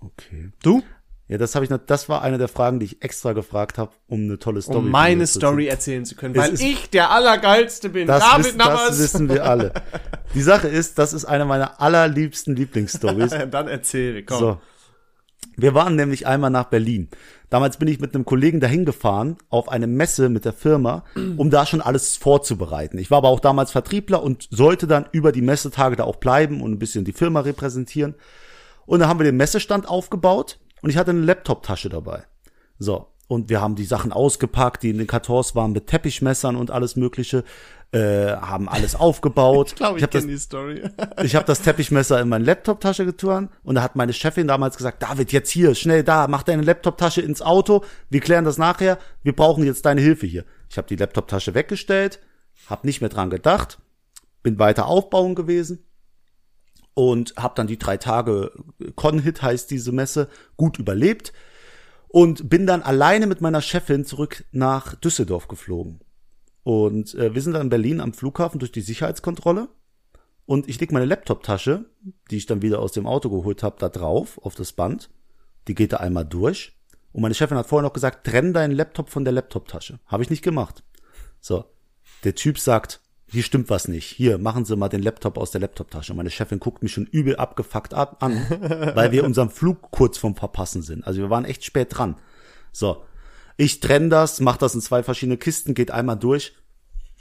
Okay. 0.00 0.50
Du? 0.62 0.82
Ja, 1.28 1.38
das 1.38 1.56
habe 1.56 1.64
ich 1.64 1.70
noch, 1.70 1.78
das 1.84 2.08
war 2.08 2.22
eine 2.22 2.38
der 2.38 2.46
Fragen, 2.46 2.78
die 2.78 2.86
ich 2.86 3.02
extra 3.02 3.32
gefragt 3.32 3.78
habe, 3.78 3.90
um 4.06 4.20
eine 4.20 4.38
tolle 4.38 4.62
Story 4.62 4.78
um 4.78 4.90
meine 4.90 5.26
Story 5.26 5.66
erzählen 5.66 6.04
zu 6.04 6.14
können, 6.14 6.36
weil 6.36 6.54
ich 6.54 6.88
der 6.88 7.10
allergeilste 7.10 7.88
bin. 7.88 8.06
Das, 8.06 8.22
David 8.22 8.44
wissen, 8.44 8.58
das 8.58 8.98
wissen 8.98 9.28
wir 9.28 9.44
alle. 9.44 9.72
Die 10.34 10.42
Sache 10.42 10.68
ist, 10.68 10.98
das 10.98 11.12
ist 11.12 11.24
eine 11.24 11.44
meiner 11.44 11.80
allerliebsten 11.80 12.54
Lieblingsstories. 12.54 13.34
dann 13.50 13.66
erzähle, 13.66 14.22
komm. 14.22 14.38
So. 14.38 14.60
Wir 15.56 15.74
waren 15.74 15.96
nämlich 15.96 16.26
einmal 16.26 16.50
nach 16.50 16.66
Berlin. 16.66 17.08
Damals 17.48 17.78
bin 17.78 17.88
ich 17.88 17.98
mit 17.98 18.14
einem 18.14 18.24
Kollegen 18.24 18.60
dahin 18.60 18.84
gefahren 18.84 19.36
auf 19.48 19.70
eine 19.70 19.86
Messe 19.86 20.28
mit 20.28 20.44
der 20.44 20.52
Firma, 20.52 21.04
um 21.36 21.50
da 21.50 21.64
schon 21.64 21.80
alles 21.80 22.16
vorzubereiten. 22.16 22.98
Ich 22.98 23.10
war 23.10 23.18
aber 23.18 23.28
auch 23.28 23.40
damals 23.40 23.70
Vertriebler 23.70 24.22
und 24.22 24.48
sollte 24.50 24.86
dann 24.86 25.06
über 25.12 25.32
die 25.32 25.42
Messetage 25.42 25.96
da 25.96 26.04
auch 26.04 26.16
bleiben 26.16 26.60
und 26.60 26.72
ein 26.72 26.78
bisschen 26.78 27.04
die 27.04 27.12
Firma 27.12 27.40
repräsentieren. 27.40 28.14
Und 28.84 29.00
da 29.00 29.08
haben 29.08 29.18
wir 29.18 29.24
den 29.24 29.36
Messestand 29.36 29.88
aufgebaut 29.88 30.58
und 30.82 30.90
ich 30.90 30.96
hatte 30.96 31.10
eine 31.10 31.20
Laptop-Tasche 31.20 31.88
dabei. 31.88 32.24
So. 32.78 33.06
Und 33.28 33.48
wir 33.48 33.60
haben 33.60 33.74
die 33.74 33.84
Sachen 33.84 34.12
ausgepackt, 34.12 34.84
die 34.84 34.90
in 34.90 34.98
den 34.98 35.08
Kartons 35.08 35.56
waren 35.56 35.72
mit 35.72 35.88
Teppichmessern 35.88 36.54
und 36.54 36.70
alles 36.70 36.94
Mögliche 36.94 37.42
äh, 37.92 38.32
haben 38.36 38.68
alles 38.68 38.94
aufgebaut. 38.94 39.68
ich 39.70 39.76
glaube, 39.76 39.98
ich, 39.98 40.04
ich 40.04 40.10
kenne 40.10 40.26
die 40.26 40.38
Story. 40.38 40.82
ich 41.22 41.34
habe 41.34 41.46
das 41.46 41.62
Teppichmesser 41.62 42.20
in 42.20 42.28
meine 42.28 42.44
Laptoptasche 42.44 43.04
getan 43.04 43.50
und 43.62 43.76
da 43.76 43.82
hat 43.82 43.96
meine 43.96 44.12
Chefin 44.12 44.48
damals 44.48 44.76
gesagt, 44.76 45.02
David, 45.02 45.32
jetzt 45.32 45.50
hier, 45.50 45.74
schnell 45.74 46.02
da, 46.02 46.28
mach 46.28 46.42
deine 46.42 46.62
Laptoptasche 46.62 47.20
ins 47.20 47.42
Auto, 47.42 47.84
wir 48.10 48.20
klären 48.20 48.44
das 48.44 48.58
nachher, 48.58 48.98
wir 49.22 49.34
brauchen 49.34 49.64
jetzt 49.64 49.86
deine 49.86 50.00
Hilfe 50.00 50.26
hier. 50.26 50.44
Ich 50.68 50.78
habe 50.78 50.88
die 50.88 50.96
Laptoptasche 50.96 51.54
weggestellt, 51.54 52.20
habe 52.66 52.86
nicht 52.86 53.00
mehr 53.00 53.10
dran 53.10 53.30
gedacht, 53.30 53.78
bin 54.42 54.58
weiter 54.58 54.86
aufbauen 54.86 55.34
gewesen 55.34 55.84
und 56.94 57.34
habe 57.36 57.54
dann 57.54 57.66
die 57.66 57.78
drei 57.78 57.98
Tage 57.98 58.52
Con-Hit 58.94 59.42
heißt 59.42 59.70
diese 59.70 59.92
Messe 59.92 60.28
gut 60.56 60.78
überlebt 60.78 61.32
und 62.08 62.48
bin 62.48 62.66
dann 62.66 62.82
alleine 62.82 63.26
mit 63.26 63.40
meiner 63.40 63.60
Chefin 63.60 64.04
zurück 64.04 64.44
nach 64.50 64.94
Düsseldorf 64.94 65.48
geflogen. 65.48 66.00
Und 66.66 67.14
äh, 67.14 67.32
wir 67.32 67.42
sind 67.42 67.52
dann 67.52 67.62
in 67.62 67.68
Berlin 67.68 68.00
am 68.00 68.12
Flughafen 68.12 68.58
durch 68.58 68.72
die 68.72 68.80
Sicherheitskontrolle. 68.80 69.68
Und 70.46 70.68
ich 70.68 70.80
leg 70.80 70.90
meine 70.90 71.04
Laptoptasche, 71.04 71.84
die 72.32 72.38
ich 72.38 72.46
dann 72.46 72.60
wieder 72.60 72.80
aus 72.80 72.90
dem 72.90 73.06
Auto 73.06 73.30
geholt 73.30 73.62
habe, 73.62 73.76
da 73.78 73.88
drauf, 73.88 74.40
auf 74.42 74.56
das 74.56 74.72
Band. 74.72 75.08
Die 75.68 75.76
geht 75.76 75.92
da 75.92 75.98
einmal 75.98 76.24
durch. 76.24 76.76
Und 77.12 77.22
meine 77.22 77.36
Chefin 77.36 77.56
hat 77.56 77.68
vorher 77.68 77.86
noch 77.86 77.92
gesagt, 77.92 78.26
trenn 78.26 78.52
deinen 78.52 78.72
Laptop 78.72 79.10
von 79.10 79.24
der 79.24 79.32
Laptoptasche. 79.32 80.00
Habe 80.06 80.24
ich 80.24 80.30
nicht 80.30 80.42
gemacht. 80.42 80.82
So. 81.40 81.66
Der 82.24 82.34
Typ 82.34 82.58
sagt, 82.58 83.00
hier 83.28 83.44
stimmt 83.44 83.70
was 83.70 83.86
nicht. 83.86 84.06
Hier, 84.06 84.36
machen 84.36 84.64
Sie 84.64 84.74
mal 84.74 84.88
den 84.88 85.04
Laptop 85.04 85.38
aus 85.38 85.52
der 85.52 85.60
Laptoptasche. 85.60 86.14
Meine 86.14 86.30
Chefin 86.30 86.58
guckt 86.58 86.82
mich 86.82 86.90
schon 86.90 87.06
übel 87.06 87.36
abgefuckt 87.36 87.94
ab 87.94 88.24
an, 88.24 88.44
weil 88.96 89.12
wir 89.12 89.22
unseren 89.22 89.50
Flug 89.50 89.92
kurz 89.92 90.18
vorm 90.18 90.34
Verpassen 90.34 90.82
sind. 90.82 91.06
Also 91.06 91.20
wir 91.20 91.30
waren 91.30 91.44
echt 91.44 91.64
spät 91.64 91.96
dran. 91.96 92.16
So. 92.72 93.04
Ich 93.56 93.80
trenne 93.80 94.08
das, 94.08 94.40
mach 94.40 94.56
das 94.56 94.74
in 94.74 94.80
zwei 94.80 95.02
verschiedene 95.02 95.38
Kisten, 95.38 95.74
geht 95.74 95.90
einmal 95.90 96.18
durch. 96.18 96.54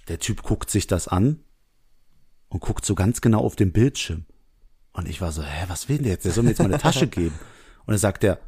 Der 0.07 0.19
Typ 0.19 0.43
guckt 0.43 0.69
sich 0.69 0.87
das 0.87 1.07
an 1.07 1.43
und 2.49 2.59
guckt 2.59 2.85
so 2.85 2.93
ganz 2.95 3.21
genau 3.21 3.39
auf 3.39 3.55
den 3.55 3.71
Bildschirm. 3.71 4.25
Und 4.91 5.09
ich 5.09 5.21
war 5.21 5.31
so, 5.31 5.43
hä, 5.43 5.65
was 5.67 5.89
will 5.89 5.97
der 5.97 6.13
jetzt? 6.13 6.25
Der 6.25 6.31
soll 6.31 6.43
mir 6.43 6.51
jetzt 6.51 6.59
mal 6.59 6.65
eine 6.65 6.77
Tasche 6.77 7.07
geben. 7.09 7.35
Und 7.85 7.91
dann 7.91 7.97
sagt 7.97 8.23
er, 8.23 8.39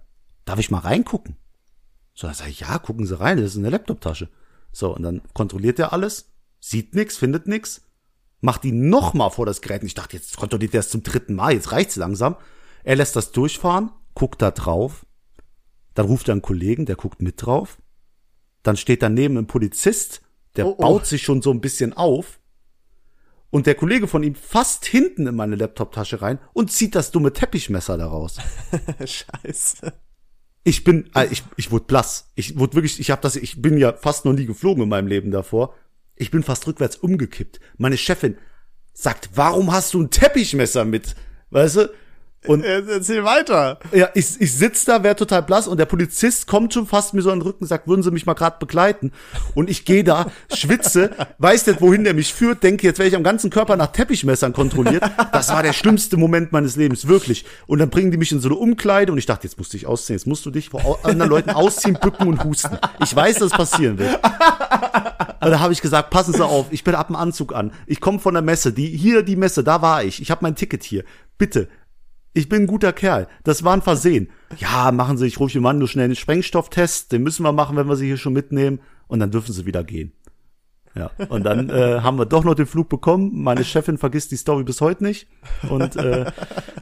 darf 0.45 0.59
ich 0.59 0.71
mal 0.71 0.79
reingucken? 0.79 1.38
So, 2.13 2.27
dann 2.27 2.35
sag 2.35 2.47
ich, 2.49 2.61
ja, 2.61 2.77
gucken 2.79 3.05
Sie 3.05 3.19
rein, 3.19 3.38
das 3.38 3.51
ist 3.51 3.57
eine 3.57 3.69
Laptoptasche. 3.69 4.29
So, 4.71 4.95
und 4.95 5.03
dann 5.03 5.21
kontrolliert 5.33 5.79
er 5.79 5.93
alles, 5.93 6.31
sieht 6.59 6.93
nix, 6.95 7.17
findet 7.17 7.47
nix, 7.47 7.81
macht 8.41 8.63
die 8.63 8.71
noch 8.71 9.13
mal 9.13 9.29
vor 9.29 9.45
das 9.45 9.61
Gerät. 9.61 9.81
Und 9.81 9.88
ich 9.88 9.93
dachte, 9.93 10.17
jetzt 10.17 10.38
kontrolliert 10.38 10.73
er 10.73 10.81
es 10.81 10.89
zum 10.89 11.03
dritten 11.03 11.35
Mal, 11.35 11.53
jetzt 11.53 11.71
reicht's 11.71 11.95
langsam. 11.95 12.35
Er 12.83 12.95
lässt 12.95 13.15
das 13.15 13.31
durchfahren, 13.31 13.91
guckt 14.13 14.41
da 14.41 14.51
drauf, 14.51 15.05
dann 15.97 16.05
ruft 16.05 16.29
er 16.29 16.33
einen 16.33 16.43
Kollegen, 16.43 16.85
der 16.85 16.95
guckt 16.95 17.23
mit 17.23 17.43
drauf, 17.43 17.79
dann 18.61 18.77
steht 18.77 19.01
daneben 19.01 19.35
ein 19.35 19.47
Polizist, 19.47 20.21
der 20.55 20.67
oh, 20.67 20.75
oh. 20.77 20.81
baut 20.81 21.07
sich 21.07 21.23
schon 21.23 21.41
so 21.41 21.49
ein 21.49 21.59
bisschen 21.59 21.93
auf 21.93 22.39
und 23.49 23.65
der 23.65 23.73
Kollege 23.73 24.07
von 24.07 24.21
ihm 24.21 24.35
fast 24.35 24.85
hinten 24.85 25.25
in 25.25 25.35
meine 25.35 25.55
Laptoptasche 25.55 26.21
rein 26.21 26.37
und 26.53 26.71
zieht 26.71 26.93
das 26.93 27.09
dumme 27.09 27.33
Teppichmesser 27.33 27.97
daraus. 27.97 28.37
Scheiße. 28.99 29.91
Ich 30.63 30.83
bin, 30.83 31.09
äh, 31.15 31.25
ich, 31.31 31.43
ich 31.55 31.71
wurde 31.71 31.85
blass. 31.85 32.29
Ich 32.35 32.59
wurde 32.59 32.75
wirklich, 32.75 32.99
ich 32.99 33.09
habe 33.09 33.23
das, 33.23 33.35
ich 33.35 33.59
bin 33.59 33.79
ja 33.79 33.93
fast 33.93 34.23
noch 34.25 34.33
nie 34.33 34.45
geflogen 34.45 34.83
in 34.83 34.89
meinem 34.89 35.07
Leben 35.07 35.31
davor. 35.31 35.73
Ich 36.15 36.29
bin 36.29 36.43
fast 36.43 36.67
rückwärts 36.67 36.97
umgekippt. 36.97 37.59
Meine 37.77 37.97
Chefin 37.97 38.37
sagt, 38.93 39.31
warum 39.33 39.71
hast 39.71 39.95
du 39.95 40.01
ein 40.03 40.11
Teppichmesser 40.11 40.85
mit? 40.85 41.15
Weißt 41.49 41.77
du? 41.77 41.89
Und 42.45 42.63
erzähl 42.63 43.23
weiter. 43.23 43.79
Ja, 43.91 44.09
ich, 44.13 44.39
ich 44.39 44.53
sitz 44.53 44.85
da, 44.85 45.03
wär 45.03 45.15
total 45.15 45.43
blass 45.43 45.67
und 45.67 45.77
der 45.77 45.85
Polizist 45.85 46.47
kommt 46.47 46.73
schon 46.73 46.88
fast 46.88 47.13
mir 47.13 47.21
so 47.21 47.31
an 47.31 47.39
den 47.39 47.47
Rücken, 47.47 47.65
sagt, 47.65 47.88
würden 47.88 48.03
Sie 48.03 48.11
mich 48.11 48.25
mal 48.25 48.35
gerade 48.35 48.57
begleiten? 48.59 49.11
Und 49.53 49.69
ich 49.69 49.85
gehe 49.85 50.03
da, 50.03 50.27
schwitze, 50.53 51.11
weiß 51.39 51.67
nicht, 51.67 51.81
wohin 51.81 52.03
der 52.03 52.13
mich 52.13 52.33
führt, 52.33 52.63
denke, 52.63 52.88
jetzt 52.88 52.99
werde 52.99 53.09
ich 53.09 53.15
am 53.15 53.23
ganzen 53.23 53.49
Körper 53.49 53.75
nach 53.75 53.88
Teppichmessern 53.88 54.53
kontrolliert. 54.53 55.03
Das 55.31 55.49
war 55.49 55.63
der 55.63 55.73
schlimmste 55.73 56.15
Moment 56.15 56.51
meines 56.51 56.75
Lebens, 56.75 57.07
wirklich. 57.07 57.43
Und 57.65 57.79
dann 57.79 57.89
bringen 57.89 58.11
die 58.11 58.17
mich 58.17 58.31
in 58.31 58.39
so 58.39 58.49
eine 58.49 58.57
Umkleide 58.57 59.11
und 59.11 59.17
ich 59.17 59.25
dachte, 59.25 59.45
jetzt 59.47 59.57
musst 59.57 59.73
du 59.73 59.77
dich 59.77 59.88
ausziehen, 59.88 60.17
jetzt 60.17 60.27
musst 60.27 60.45
du 60.45 60.51
dich 60.51 60.69
vor 60.69 60.99
anderen 61.03 61.29
Leuten 61.29 61.49
ausziehen, 61.49 61.97
bücken 62.01 62.27
und 62.27 62.43
husten. 62.43 62.77
Ich 63.03 63.15
weiß, 63.15 63.39
dass 63.39 63.51
es 63.51 63.57
passieren 63.57 63.97
wird. 63.97 64.19
Und 65.39 65.51
da 65.51 65.59
habe 65.59 65.73
ich 65.73 65.81
gesagt, 65.81 66.09
passen 66.09 66.33
Sie 66.33 66.43
auf, 66.43 66.67
ich 66.71 66.83
bin 66.83 66.95
ab 66.95 67.07
dem 67.07 67.15
Anzug 67.15 67.53
an. 67.53 67.71
Ich 67.85 68.01
komme 68.01 68.19
von 68.19 68.33
der 68.33 68.43
Messe, 68.43 68.73
die 68.73 68.88
hier 68.88 69.23
die 69.23 69.35
Messe, 69.35 69.63
da 69.63 69.81
war 69.81 70.03
ich. 70.03 70.21
Ich 70.21 70.31
habe 70.31 70.39
mein 70.43 70.55
Ticket 70.55 70.83
hier. 70.83 71.03
Bitte, 71.38 71.67
ich 72.38 72.49
bin 72.49 72.63
ein 72.63 72.67
guter 72.67 72.93
Kerl. 72.93 73.27
Das 73.43 73.63
war 73.63 73.73
ein 73.73 73.81
Versehen. 73.81 74.29
Ja, 74.57 74.91
machen 74.91 75.17
Sie, 75.17 75.25
ich 75.25 75.39
rufe 75.39 75.59
Mann 75.59 75.79
nur 75.79 75.88
schnell 75.88 76.05
einen 76.05 76.15
Sprengstofftest. 76.15 77.11
Den 77.11 77.23
müssen 77.23 77.43
wir 77.43 77.51
machen, 77.51 77.75
wenn 77.75 77.88
wir 77.88 77.95
Sie 77.95 78.05
hier 78.05 78.17
schon 78.17 78.33
mitnehmen. 78.33 78.79
Und 79.07 79.19
dann 79.19 79.31
dürfen 79.31 79.53
Sie 79.53 79.65
wieder 79.65 79.83
gehen. 79.83 80.13
Ja, 80.95 81.11
und 81.29 81.43
dann 81.43 81.69
äh, 81.69 82.01
haben 82.01 82.17
wir 82.17 82.25
doch 82.25 82.43
noch 82.43 82.55
den 82.55 82.65
Flug 82.65 82.89
bekommen. 82.89 83.31
Meine 83.43 83.63
Chefin 83.63 83.97
vergisst 83.97 84.31
die 84.31 84.35
Story 84.35 84.63
bis 84.63 84.81
heute 84.81 85.03
nicht. 85.03 85.27
Und 85.69 85.95
äh, 85.95 86.31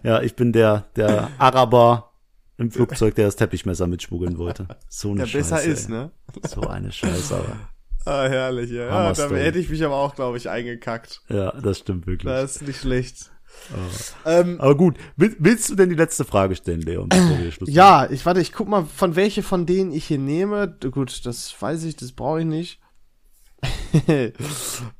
ja, 0.04 0.22
ich 0.22 0.36
bin 0.36 0.52
der, 0.52 0.86
der 0.96 1.30
Araber 1.38 2.12
im 2.58 2.72
Flugzeug, 2.72 3.16
der 3.16 3.26
das 3.26 3.36
Teppichmesser 3.36 3.88
mitschmuggeln 3.88 4.38
wollte. 4.38 4.68
So 4.88 5.12
eine 5.12 5.22
der 5.22 5.28
Scheiße. 5.28 5.56
besser 5.56 5.64
ist, 5.64 5.90
ne? 5.90 6.12
So 6.48 6.62
eine 6.62 6.92
Scheiße, 6.92 7.36
aber. 7.36 7.56
Ah, 8.06 8.28
herrlich, 8.28 8.72
ja. 8.72 8.86
ja 8.86 9.14
da 9.14 9.30
hätte 9.36 9.60
ich 9.60 9.70
mich 9.70 9.84
aber 9.84 9.96
auch, 9.96 10.16
glaube 10.16 10.38
ich, 10.38 10.50
eingekackt. 10.50 11.22
Ja, 11.28 11.52
das 11.60 11.80
stimmt 11.80 12.08
wirklich. 12.08 12.32
Das 12.32 12.58
ist 12.58 12.68
nicht 12.68 12.80
schlecht. 12.80 13.32
Oh. 13.74 14.30
Ähm, 14.30 14.60
Aber 14.60 14.76
gut, 14.76 14.98
willst 15.16 15.70
du 15.70 15.76
denn 15.76 15.90
die 15.90 15.96
letzte 15.96 16.26
Frage 16.26 16.56
stellen, 16.56 16.82
Leon? 16.82 17.10
ja, 17.66 18.10
ich 18.10 18.26
warte, 18.26 18.42
ich 18.42 18.54
guck 18.54 18.68
mal, 18.68 18.86
von 18.86 19.16
welche 19.16 19.44
von 19.44 19.66
denen 19.66 19.92
ich 19.92 20.06
hier 20.06 20.20
nehme. 20.20 20.78
Gut, 20.92 21.26
das 21.26 21.56
weiß 21.60 21.84
ich, 21.84 21.96
das 21.96 22.12
brauche 22.12 22.42
ich 22.42 22.46
nicht. 22.46 22.80
äh, 24.08 24.32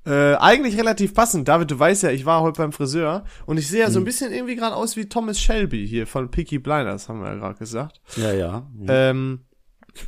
eigentlich 0.06 0.78
relativ 0.78 1.14
passend. 1.14 1.48
David, 1.48 1.72
du 1.72 1.78
weißt 1.78 2.04
ja, 2.04 2.12
ich 2.12 2.26
war 2.26 2.42
heute 2.42 2.58
beim 2.58 2.72
Friseur 2.72 3.26
und 3.46 3.58
ich 3.58 3.68
sehe 3.68 3.82
ja 3.82 3.92
so 3.92 4.00
ein 4.00 4.02
hm. 4.02 4.06
bisschen 4.06 4.34
irgendwie 4.34 4.56
gerade 4.56 4.76
aus 4.76 4.96
wie 4.96 5.08
Thomas 5.08 5.40
Shelby 5.40 5.88
hier 5.88 6.08
von 6.08 6.32
Peaky 6.32 6.60
Blinders, 6.60 7.10
haben 7.10 7.22
wir 7.22 7.28
ja 7.28 7.36
gerade 7.36 7.60
gesagt. 7.60 8.02
Ja, 8.16 8.34
ja. 8.34 8.68
ja. 8.80 9.10
Ähm, 9.10 9.42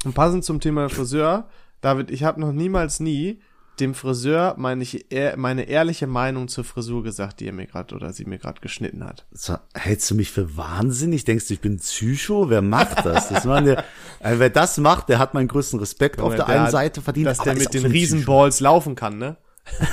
und 0.05 0.13
passend 0.13 0.43
zum 0.43 0.59
Thema 0.59 0.89
Friseur, 0.89 1.47
David, 1.81 2.11
ich 2.11 2.23
habe 2.23 2.41
noch 2.41 2.51
niemals 2.51 2.99
nie 2.99 3.41
dem 3.79 3.93
Friseur 3.93 4.55
meine 4.57 4.83
ich 4.83 5.05
meine 5.35 5.63
ehrliche 5.63 6.07
Meinung 6.07 6.47
zur 6.47 6.63
Frisur 6.63 7.03
gesagt, 7.03 7.39
die 7.39 7.47
er 7.47 7.53
mir 7.53 7.65
gerade 7.65 7.95
oder 7.95 8.13
sie 8.13 8.25
mir 8.25 8.37
gerade 8.37 8.61
geschnitten 8.61 9.03
hat. 9.03 9.25
So, 9.31 9.57
hältst 9.73 10.09
du 10.11 10.15
mich 10.15 10.31
für 10.31 10.57
wahnsinnig? 10.57 11.25
Denkst 11.25 11.47
du, 11.47 11.53
ich 11.53 11.61
bin 11.61 11.79
Psycho? 11.79 12.49
Wer 12.49 12.61
macht 12.61 13.05
das? 13.05 13.29
das 13.29 13.45
meine, 13.45 13.83
also 14.19 14.39
wer 14.39 14.49
das 14.49 14.77
macht, 14.77 15.09
der 15.09 15.19
hat 15.19 15.33
meinen 15.33 15.47
größten 15.47 15.79
Respekt. 15.79 16.19
Auf 16.19 16.35
der, 16.35 16.47
einen 16.47 16.69
Seite 16.69 17.01
verdient, 17.01 17.27
dass 17.27 17.39
der 17.39 17.55
mit 17.55 17.73
den 17.73 17.85
Riesenballs 17.85 18.59
laufen 18.59 18.95
kann, 18.95 19.17
ne? 19.17 19.37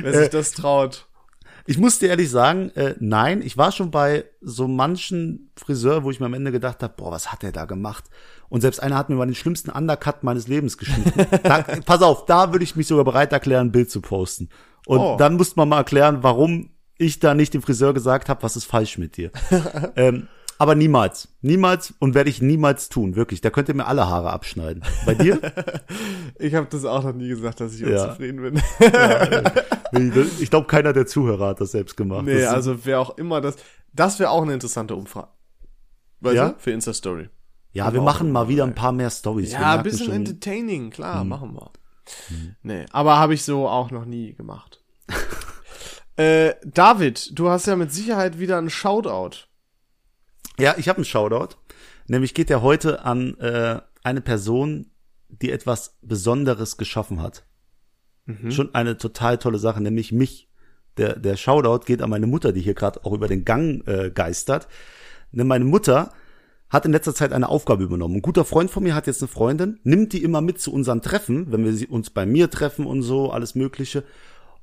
wer 0.00 0.12
sich 0.12 0.26
äh, 0.26 0.28
das 0.28 0.52
traut. 0.52 1.06
Ich 1.66 1.78
muss 1.78 1.98
dir 1.98 2.08
ehrlich 2.08 2.30
sagen, 2.30 2.70
äh, 2.74 2.94
nein, 3.00 3.40
ich 3.40 3.56
war 3.56 3.72
schon 3.72 3.90
bei 3.90 4.24
so 4.42 4.68
manchen 4.68 5.50
Friseur, 5.56 6.04
wo 6.04 6.10
ich 6.10 6.20
mir 6.20 6.26
am 6.26 6.34
Ende 6.34 6.52
gedacht 6.52 6.82
habe, 6.82 6.94
boah, 6.96 7.10
was 7.10 7.32
hat 7.32 7.42
der 7.42 7.52
da 7.52 7.64
gemacht? 7.64 8.04
Und 8.50 8.60
selbst 8.60 8.80
einer 8.82 8.96
hat 8.96 9.08
mir 9.08 9.16
mal 9.16 9.24
den 9.24 9.34
schlimmsten 9.34 9.70
Undercut 9.70 10.22
meines 10.22 10.46
Lebens 10.46 10.76
geschnitten. 10.76 11.26
da, 11.42 11.62
pass 11.86 12.02
auf, 12.02 12.26
da 12.26 12.52
würde 12.52 12.64
ich 12.64 12.76
mich 12.76 12.86
sogar 12.86 13.04
bereit 13.04 13.32
erklären, 13.32 13.68
ein 13.68 13.72
Bild 13.72 13.90
zu 13.90 14.02
posten. 14.02 14.50
Und 14.86 15.00
oh. 15.00 15.16
dann 15.18 15.36
musste 15.36 15.56
man 15.56 15.70
mal 15.70 15.78
erklären, 15.78 16.18
warum 16.22 16.70
ich 16.98 17.18
da 17.18 17.34
nicht 17.34 17.54
dem 17.54 17.62
Friseur 17.62 17.94
gesagt 17.94 18.28
habe, 18.28 18.42
was 18.42 18.56
ist 18.56 18.66
falsch 18.66 18.98
mit 18.98 19.16
dir. 19.16 19.30
ähm, 19.96 20.28
aber 20.64 20.74
niemals, 20.74 21.28
niemals 21.42 21.92
und 21.98 22.14
werde 22.14 22.30
ich 22.30 22.40
niemals 22.40 22.88
tun, 22.88 23.16
wirklich. 23.16 23.42
Da 23.42 23.50
könnt 23.50 23.68
ihr 23.68 23.74
mir 23.74 23.84
alle 23.84 24.08
Haare 24.08 24.30
abschneiden. 24.30 24.82
Bei 25.04 25.14
dir? 25.14 25.38
ich 26.38 26.54
habe 26.54 26.66
das 26.70 26.86
auch 26.86 27.04
noch 27.04 27.12
nie 27.12 27.28
gesagt, 27.28 27.60
dass 27.60 27.74
ich 27.74 27.80
ja. 27.80 28.04
unzufrieden 28.04 28.40
bin. 28.40 28.62
ja, 28.80 29.42
ich 30.40 30.48
glaube, 30.48 30.66
keiner 30.66 30.94
der 30.94 31.06
Zuhörer 31.06 31.48
hat 31.48 31.60
das 31.60 31.72
selbst 31.72 31.98
gemacht. 31.98 32.24
Nee, 32.24 32.46
also 32.46 32.86
wer 32.86 32.98
auch 32.98 33.18
immer 33.18 33.42
das, 33.42 33.56
das 33.92 34.18
wäre 34.18 34.30
auch 34.30 34.40
eine 34.40 34.54
interessante 34.54 34.94
Umfrage. 34.94 35.28
Weißt 36.20 36.34
ja? 36.34 36.48
du? 36.48 36.54
Für 36.56 36.70
Insta-Story. 36.70 37.28
Ja, 37.72 37.92
wir 37.92 38.00
machen 38.00 38.32
mal 38.32 38.48
wieder 38.48 38.64
ein 38.64 38.74
paar 38.74 38.92
mehr 38.92 39.10
Stories. 39.10 39.52
Ja, 39.52 39.74
ein 39.74 39.82
bisschen 39.82 40.06
schon. 40.06 40.14
entertaining, 40.14 40.88
klar, 40.88 41.20
hm. 41.20 41.28
machen 41.28 41.52
wir. 41.52 41.72
Hm. 42.28 42.56
Nee, 42.62 42.86
aber 42.90 43.18
habe 43.18 43.34
ich 43.34 43.44
so 43.44 43.68
auch 43.68 43.90
noch 43.90 44.06
nie 44.06 44.32
gemacht. 44.32 44.82
äh, 46.16 46.54
David, 46.64 47.38
du 47.38 47.50
hast 47.50 47.66
ja 47.66 47.76
mit 47.76 47.92
Sicherheit 47.92 48.38
wieder 48.38 48.56
einen 48.56 48.70
Shoutout. 48.70 49.46
Ja, 50.58 50.74
ich 50.78 50.88
habe 50.88 50.98
einen 50.98 51.04
Shoutout. 51.04 51.56
Nämlich 52.06 52.34
geht 52.34 52.50
der 52.50 52.62
heute 52.62 53.04
an 53.04 53.38
äh, 53.38 53.80
eine 54.02 54.20
Person, 54.20 54.90
die 55.28 55.50
etwas 55.50 55.98
Besonderes 56.02 56.76
geschaffen 56.76 57.22
hat. 57.22 57.44
Mhm. 58.26 58.50
Schon 58.50 58.74
eine 58.74 58.96
total 58.96 59.38
tolle 59.38 59.58
Sache, 59.58 59.82
nämlich 59.82 60.12
mich. 60.12 60.50
Der, 60.96 61.18
der 61.18 61.36
Shoutout 61.36 61.86
geht 61.86 62.02
an 62.02 62.10
meine 62.10 62.28
Mutter, 62.28 62.52
die 62.52 62.60
hier 62.60 62.74
gerade 62.74 63.04
auch 63.04 63.12
über 63.12 63.26
den 63.26 63.44
Gang 63.44 63.86
äh, 63.88 64.10
geistert. 64.10 64.68
Denn 65.32 65.48
meine 65.48 65.64
Mutter 65.64 66.12
hat 66.70 66.86
in 66.86 66.92
letzter 66.92 67.14
Zeit 67.14 67.32
eine 67.32 67.48
Aufgabe 67.48 67.84
übernommen. 67.84 68.16
Ein 68.16 68.22
guter 68.22 68.44
Freund 68.44 68.70
von 68.70 68.82
mir 68.82 68.94
hat 68.94 69.06
jetzt 69.06 69.22
eine 69.22 69.28
Freundin, 69.28 69.80
nimmt 69.82 70.12
die 70.12 70.22
immer 70.22 70.40
mit 70.40 70.60
zu 70.60 70.72
unseren 70.72 71.02
Treffen, 71.02 71.52
wenn 71.52 71.64
wir 71.64 71.90
uns 71.90 72.10
bei 72.10 72.26
mir 72.26 72.50
treffen 72.50 72.86
und 72.86 73.02
so, 73.02 73.30
alles 73.30 73.54
Mögliche. 73.54 74.04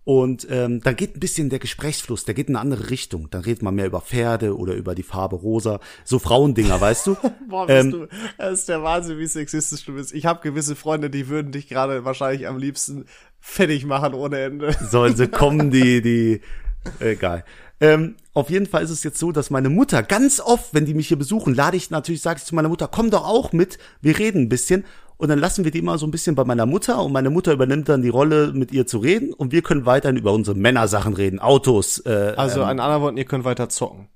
Und 0.04 0.48
ähm, 0.50 0.82
dann 0.82 0.96
geht 0.96 1.16
ein 1.16 1.20
bisschen 1.20 1.50
der 1.50 1.60
Gesprächsfluss, 1.60 2.26
der 2.26 2.34
geht 2.34 2.50
in 2.50 2.56
eine 2.56 2.62
andere 2.62 2.90
Richtung. 2.90 3.30
Dann 3.30 3.42
redet 3.42 3.62
man 3.62 3.76
mehr 3.76 3.86
über 3.86 4.02
Pferde 4.02 4.58
oder 4.58 4.74
über 4.74 4.96
die 4.96 5.04
Farbe 5.04 5.36
rosa. 5.36 5.80
So 6.04 6.18
Frauendinger, 6.18 6.82
weißt 6.82 7.08
du? 7.08 7.18
Boah, 7.50 7.68
bist 7.68 7.86
ähm, 7.86 7.92
du, 7.92 8.08
das 8.38 8.60
ist 8.60 8.70
der 8.70 8.82
Wahnsinn, 8.82 9.20
wie 9.20 9.28
sexistisch 9.28 9.86
du 9.86 9.94
bist. 9.94 10.14
Ich 10.14 10.26
habe 10.26 10.42
gewisse 10.42 10.76
Freunde, 10.76 11.12
die 11.12 11.28
würden 11.28 11.52
dich 11.52 11.68
gerade 11.68 12.04
wahrscheinlich 12.04 12.48
am 12.48 12.58
liebsten 12.58 13.06
fertig 13.40 13.86
machen 13.86 14.16
ohne 14.16 14.40
Ende. 14.40 14.76
Sollen 14.90 15.16
sie 15.16 15.28
kommen, 15.28 15.70
die, 15.70 16.02
die, 16.02 16.42
egal. 17.00 17.46
Ähm, 17.82 18.16
auf 18.34 18.52
jeden 18.52 18.68
Fall 18.68 18.84
ist 18.84 18.92
es 18.92 19.04
jetzt 19.04 19.18
so, 19.18 19.32
dass 19.32 19.50
meine 19.50 19.70
Mutter 19.70 20.04
ganz 20.04 20.40
oft, 20.40 20.74
wenn 20.74 20.86
die 20.86 20.94
mich 20.94 21.08
hier 21.08 21.18
besuchen, 21.18 21.56
lade 21.56 21.76
ich 21.76 21.90
natürlich, 21.90 22.22
sage 22.22 22.38
ich 22.38 22.46
zu 22.46 22.54
meiner 22.54 22.70
Mutter, 22.70 22.88
komm 22.88 23.10
doch 23.10 23.26
auch 23.26 23.52
mit, 23.52 23.80
wir 24.02 24.18
reden 24.18 24.44
ein 24.44 24.50
bisschen. 24.50 24.86
Und 25.18 25.30
dann 25.30 25.40
lassen 25.40 25.66
wir 25.66 25.72
die 25.72 25.80
immer 25.80 25.98
so 25.98 26.08
ein 26.08 26.12
bisschen 26.12 26.36
bei 26.36 26.44
meiner 26.46 26.66
Mutter 26.66 27.04
und 27.04 27.12
meine 27.12 27.30
Mutter 27.30 27.54
übernimmt 27.54 27.90
dann 27.90 28.02
die 28.02 28.10
Rolle, 28.10 28.54
mit 28.54 28.72
ihr 28.72 28.88
zu 28.88 29.00
reden 29.00 29.34
und 29.34 29.52
wir 29.52 29.62
können 29.62 29.86
weiterhin 29.86 30.18
über 30.18 30.32
unsere 30.32 30.58
Männersachen 30.58 31.14
reden, 31.14 31.40
Autos. 31.40 32.00
Äh, 32.06 32.34
also 32.38 32.62
ähm, 32.62 32.70
in 32.70 32.80
anderen 32.80 33.02
Worten, 33.02 33.18
ihr 33.18 33.26
könnt 33.26 33.46
weiter 33.46 33.70
zocken. 33.70 34.08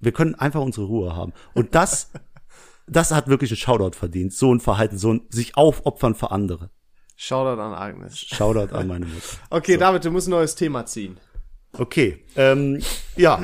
Wir 0.00 0.12
können 0.12 0.34
einfach 0.34 0.60
unsere 0.60 0.86
Ruhe 0.86 1.14
haben. 1.14 1.32
Und 1.54 1.74
das, 1.74 2.10
das 2.86 3.12
hat 3.12 3.28
wirklich 3.28 3.50
ein 3.50 3.56
Shoutout 3.56 3.96
verdient. 3.96 4.32
So 4.32 4.52
ein 4.54 4.60
Verhalten, 4.60 4.98
so 4.98 5.12
ein 5.14 5.22
sich 5.30 5.56
aufopfern 5.56 6.14
für 6.14 6.30
andere. 6.30 6.70
Shoutout 7.16 7.60
an 7.60 7.72
Agnes. 7.72 8.18
Shoutout 8.18 8.74
an 8.74 8.88
meine 8.88 9.06
Mutter. 9.06 9.36
Okay, 9.50 9.74
so. 9.74 9.80
David, 9.80 10.04
du 10.04 10.10
musst 10.10 10.28
ein 10.28 10.32
neues 10.32 10.54
Thema 10.54 10.84
ziehen. 10.86 11.18
Okay, 11.76 12.24
ähm, 12.36 12.80
ja, 13.16 13.42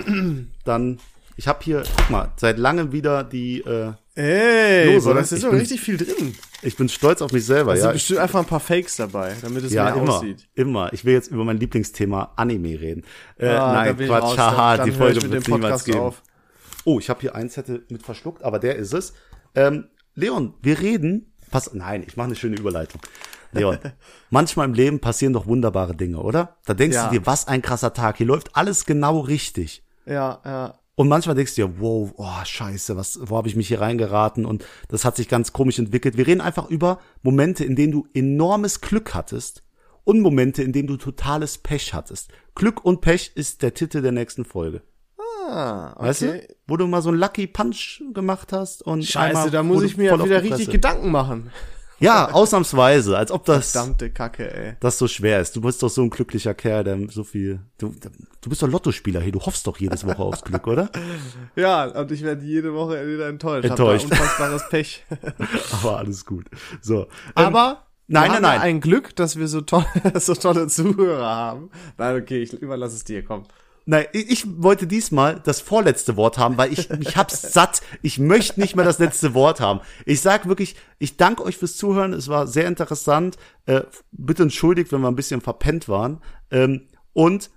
dann, 0.65 0.99
ich 1.37 1.49
habe 1.49 1.61
hier, 1.63 1.83
guck 1.97 2.11
mal, 2.11 2.33
seit 2.37 2.59
langem 2.59 2.93
wieder 2.93 3.25
die 3.25 3.61
äh, 3.61 3.93
Ey, 4.19 4.95
Lose. 4.95 5.15
das 5.15 5.31
ist 5.31 5.45
doch 5.45 5.53
richtig 5.53 5.81
viel 5.81 5.97
drin. 5.97 6.35
Ich 6.63 6.77
bin 6.77 6.89
stolz 6.89 7.23
auf 7.23 7.31
mich 7.31 7.47
selber, 7.47 7.71
also 7.71 7.87
ja. 7.87 7.93
bestimmt 7.93 8.19
einfach 8.19 8.41
ein 8.41 8.47
paar 8.47 8.59
Fakes 8.59 8.97
dabei, 8.97 9.37
damit 9.43 9.63
es 9.63 9.73
ja, 9.73 9.85
mehr 9.85 10.03
immer, 10.03 10.15
aussieht. 10.15 10.49
immer. 10.57 10.93
Ich 10.93 11.05
will 11.05 11.15
jetzt 11.15 11.31
über 11.31 11.45
mein 11.45 11.59
Lieblingsthema 11.59 12.33
Anime 12.35 12.81
reden. 12.81 13.05
Äh, 13.37 13.51
ah, 13.51 13.73
nein, 13.75 13.97
Quatsch, 13.97 14.37
haha, 14.37 14.85
die 14.85 14.91
Folge 14.91 15.23
wird 15.31 15.47
niemals 15.47 15.85
geben. 15.85 16.01
Auf. 16.01 16.23
Oh, 16.85 16.99
ich 16.99 17.09
habe 17.09 17.21
hier 17.21 17.37
einen 17.37 17.49
Zettel 17.49 17.87
mit 17.91 18.03
verschluckt, 18.03 18.43
aber 18.43 18.59
der 18.59 18.75
ist 18.75 18.93
es. 18.93 19.13
Ähm, 19.55 19.85
Leon, 20.17 20.55
wir 20.63 20.81
reden, 20.81 21.33
pass, 21.53 21.73
nein, 21.73 22.03
ich 22.05 22.17
mache 22.17 22.27
eine 22.27 22.37
schöne 22.37 22.57
Überleitung. 22.57 23.01
Leon, 23.53 23.79
manchmal 24.31 24.67
im 24.67 24.75
Leben 24.75 25.01
passieren 25.01 25.33
doch 25.33 25.47
wunderbare 25.47 25.95
Dinge, 25.95 26.19
oder? 26.19 26.57
Da 26.67 26.75
denkst 26.75 26.97
ja. 26.97 27.09
du 27.09 27.19
dir, 27.19 27.27
was 27.27 27.49
ein 27.49 27.63
krasser 27.63 27.93
Tag. 27.93 28.19
Hier 28.19 28.27
läuft 28.27 28.57
alles 28.57 28.85
genau 28.85 29.21
richtig. 29.21 29.83
Ja, 30.07 30.41
ja. 30.45 30.79
Und 30.95 31.07
manchmal 31.07 31.37
denkst 31.37 31.55
du 31.55 31.63
dir, 31.63 31.81
wow, 31.81 32.13
oh, 32.17 32.45
scheiße, 32.45 32.97
was, 32.97 33.21
wo 33.23 33.37
habe 33.37 33.47
ich 33.47 33.55
mich 33.55 33.69
hier 33.69 33.81
reingeraten? 33.81 34.45
Und 34.45 34.65
das 34.89 35.05
hat 35.05 35.15
sich 35.15 35.29
ganz 35.29 35.53
komisch 35.53 35.79
entwickelt. 35.79 36.17
Wir 36.17 36.27
reden 36.27 36.41
einfach 36.41 36.69
über 36.69 36.99
Momente, 37.23 37.65
in 37.65 37.77
denen 37.77 37.93
du 37.93 38.09
enormes 38.15 38.81
Glück 38.81 39.15
hattest 39.15 39.63
und 40.03 40.21
Momente, 40.21 40.63
in 40.63 40.73
denen 40.73 40.89
du 40.89 40.97
totales 40.97 41.59
Pech 41.59 41.95
hattest. 41.95 42.31
Glück 42.57 42.85
und 42.85 43.01
Pech 43.01 43.31
ist 43.37 43.63
der 43.63 43.75
Titel 43.75 44.03
der 44.03 44.11
nächsten 44.11 44.45
Folge. 44.45 44.83
Ah, 45.49 45.93
okay. 45.93 46.05
Weißt 46.05 46.23
du? 46.23 46.49
Wo 46.67 46.77
du 46.77 46.87
mal 46.89 47.01
so 47.01 47.11
einen 47.11 47.19
Lucky 47.19 47.47
Punch 47.47 48.03
gemacht 48.13 48.53
hast 48.53 48.83
und 48.83 49.05
Scheiße, 49.05 49.53
da 49.53 49.63
muss 49.63 49.85
ich 49.85 49.97
mir 49.97 50.07
ja 50.07 50.25
wieder 50.25 50.43
richtig 50.43 50.69
Gedanken 50.69 51.13
machen. 51.13 51.51
Ja, 52.01 52.31
ausnahmsweise, 52.33 53.17
als 53.19 53.31
ob 53.31 53.45
das 53.45 53.73
Verdammte 53.73 54.11
Kacke, 54.11 54.55
ey. 54.55 54.77
Das 54.81 54.99
so 54.99 55.09
schwer 55.09 55.41
ist. 55.41 55.57
Du 55.57 55.61
bist 55.61 55.83
doch 55.83 55.89
so 55.89 56.03
ein 56.03 56.11
glücklicher 56.11 56.55
Kerl, 56.55 56.85
der 56.85 56.99
so 57.11 57.25
viel 57.25 57.61
du, 57.79 57.95
du 58.41 58.49
bist 58.51 58.63
doch 58.63 58.69
Lottospieler 58.69 59.21
hier, 59.21 59.33
du 59.33 59.41
hoffst 59.41 59.67
doch 59.67 59.79
jedes 59.79 60.07
Woche 60.07 60.23
aufs 60.23 60.43
Glück, 60.43 60.67
oder? 60.67 60.91
Ja, 61.57 61.87
und 61.87 62.13
ich 62.13 62.23
werde 62.23 62.45
jede 62.45 62.73
Woche 62.73 63.05
wieder 63.07 63.29
enttäuscht. 63.29 63.69
Enttäuscht. 63.69 64.05
Hab 64.05 64.13
unfassbares 64.13 64.69
Pech. 64.69 65.05
Aber 65.73 65.99
alles 65.99 66.25
gut. 66.25 66.47
So. 66.81 67.09
Aber 67.35 67.69
ähm, 67.71 67.89
Nein, 68.11 68.31
nein, 68.33 68.43
nein. 68.43 68.61
Ein 68.61 68.81
Glück, 68.81 69.15
dass 69.17 69.37
wir 69.39 69.49
so 69.49 69.61
tolle, 69.61 69.85
so 70.15 70.35
tolle 70.35 70.67
Zuhörer 70.69 71.27
haben. 71.27 71.71
Nein, 71.99 72.23
okay, 72.23 72.43
ich 72.43 72.55
überlasse 72.55 72.97
es 72.97 73.05
dir, 73.05 73.23
komm. 73.23 73.45
Nein, 73.91 74.05
ich 74.13 74.45
wollte 74.63 74.87
diesmal 74.87 75.41
das 75.43 75.63
vorletzte 75.63 76.19
Wort 76.19 76.37
haben, 76.37 76.59
weil 76.59 76.71
ich, 76.71 76.91
ich 76.91 77.17
hab's 77.17 77.41
satt. 77.55 77.81
Ich 78.03 78.19
möchte 78.19 78.61
nicht 78.61 78.77
mehr 78.77 78.85
das 78.85 78.99
letzte 78.99 79.33
Wort 79.33 79.61
haben. 79.61 79.81
Ich 80.05 80.21
sag 80.21 80.47
wirklich, 80.47 80.77
ich 80.99 81.17
danke 81.17 81.43
euch 81.43 81.57
fürs 81.57 81.79
Zuhören. 81.79 82.13
Es 82.13 82.29
war 82.29 82.47
sehr 82.47 82.67
interessant. 82.67 83.39
Äh, 83.65 83.85
bitte 84.13 84.43
entschuldigt, 84.43 84.93
wenn 84.93 85.01
wir 85.01 85.09
ein 85.09 85.17
bisschen 85.17 85.41
verpennt 85.41 85.89
waren. 85.89 86.21
Ähm, 86.51 86.83
und 87.15 87.49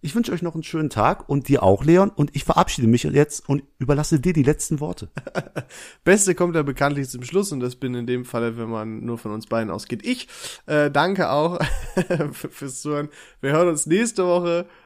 ich 0.00 0.14
wünsche 0.14 0.32
euch 0.32 0.40
noch 0.40 0.54
einen 0.54 0.62
schönen 0.62 0.88
Tag 0.88 1.28
und 1.28 1.48
dir 1.48 1.62
auch, 1.62 1.84
Leon. 1.84 2.08
Und 2.08 2.34
ich 2.34 2.44
verabschiede 2.44 2.88
mich 2.88 3.02
jetzt 3.02 3.46
und 3.46 3.62
überlasse 3.78 4.18
dir 4.18 4.32
die 4.32 4.42
letzten 4.42 4.80
Worte. 4.80 5.10
Beste 6.04 6.34
kommt 6.34 6.54
ja 6.54 6.62
bekanntlich 6.62 7.10
zum 7.10 7.24
Schluss 7.24 7.52
und 7.52 7.60
das 7.60 7.76
bin 7.76 7.94
in 7.94 8.06
dem 8.06 8.24
Falle, 8.24 8.56
wenn 8.56 8.70
man 8.70 9.04
nur 9.04 9.18
von 9.18 9.32
uns 9.32 9.48
beiden 9.48 9.70
ausgeht. 9.70 10.06
Ich 10.06 10.28
äh, 10.64 10.90
danke 10.90 11.28
auch 11.28 11.60
fürs 12.32 12.80
Zuhören. 12.80 13.10
Wir 13.42 13.52
hören 13.52 13.68
uns 13.68 13.84
nächste 13.84 14.24
Woche. 14.24 14.66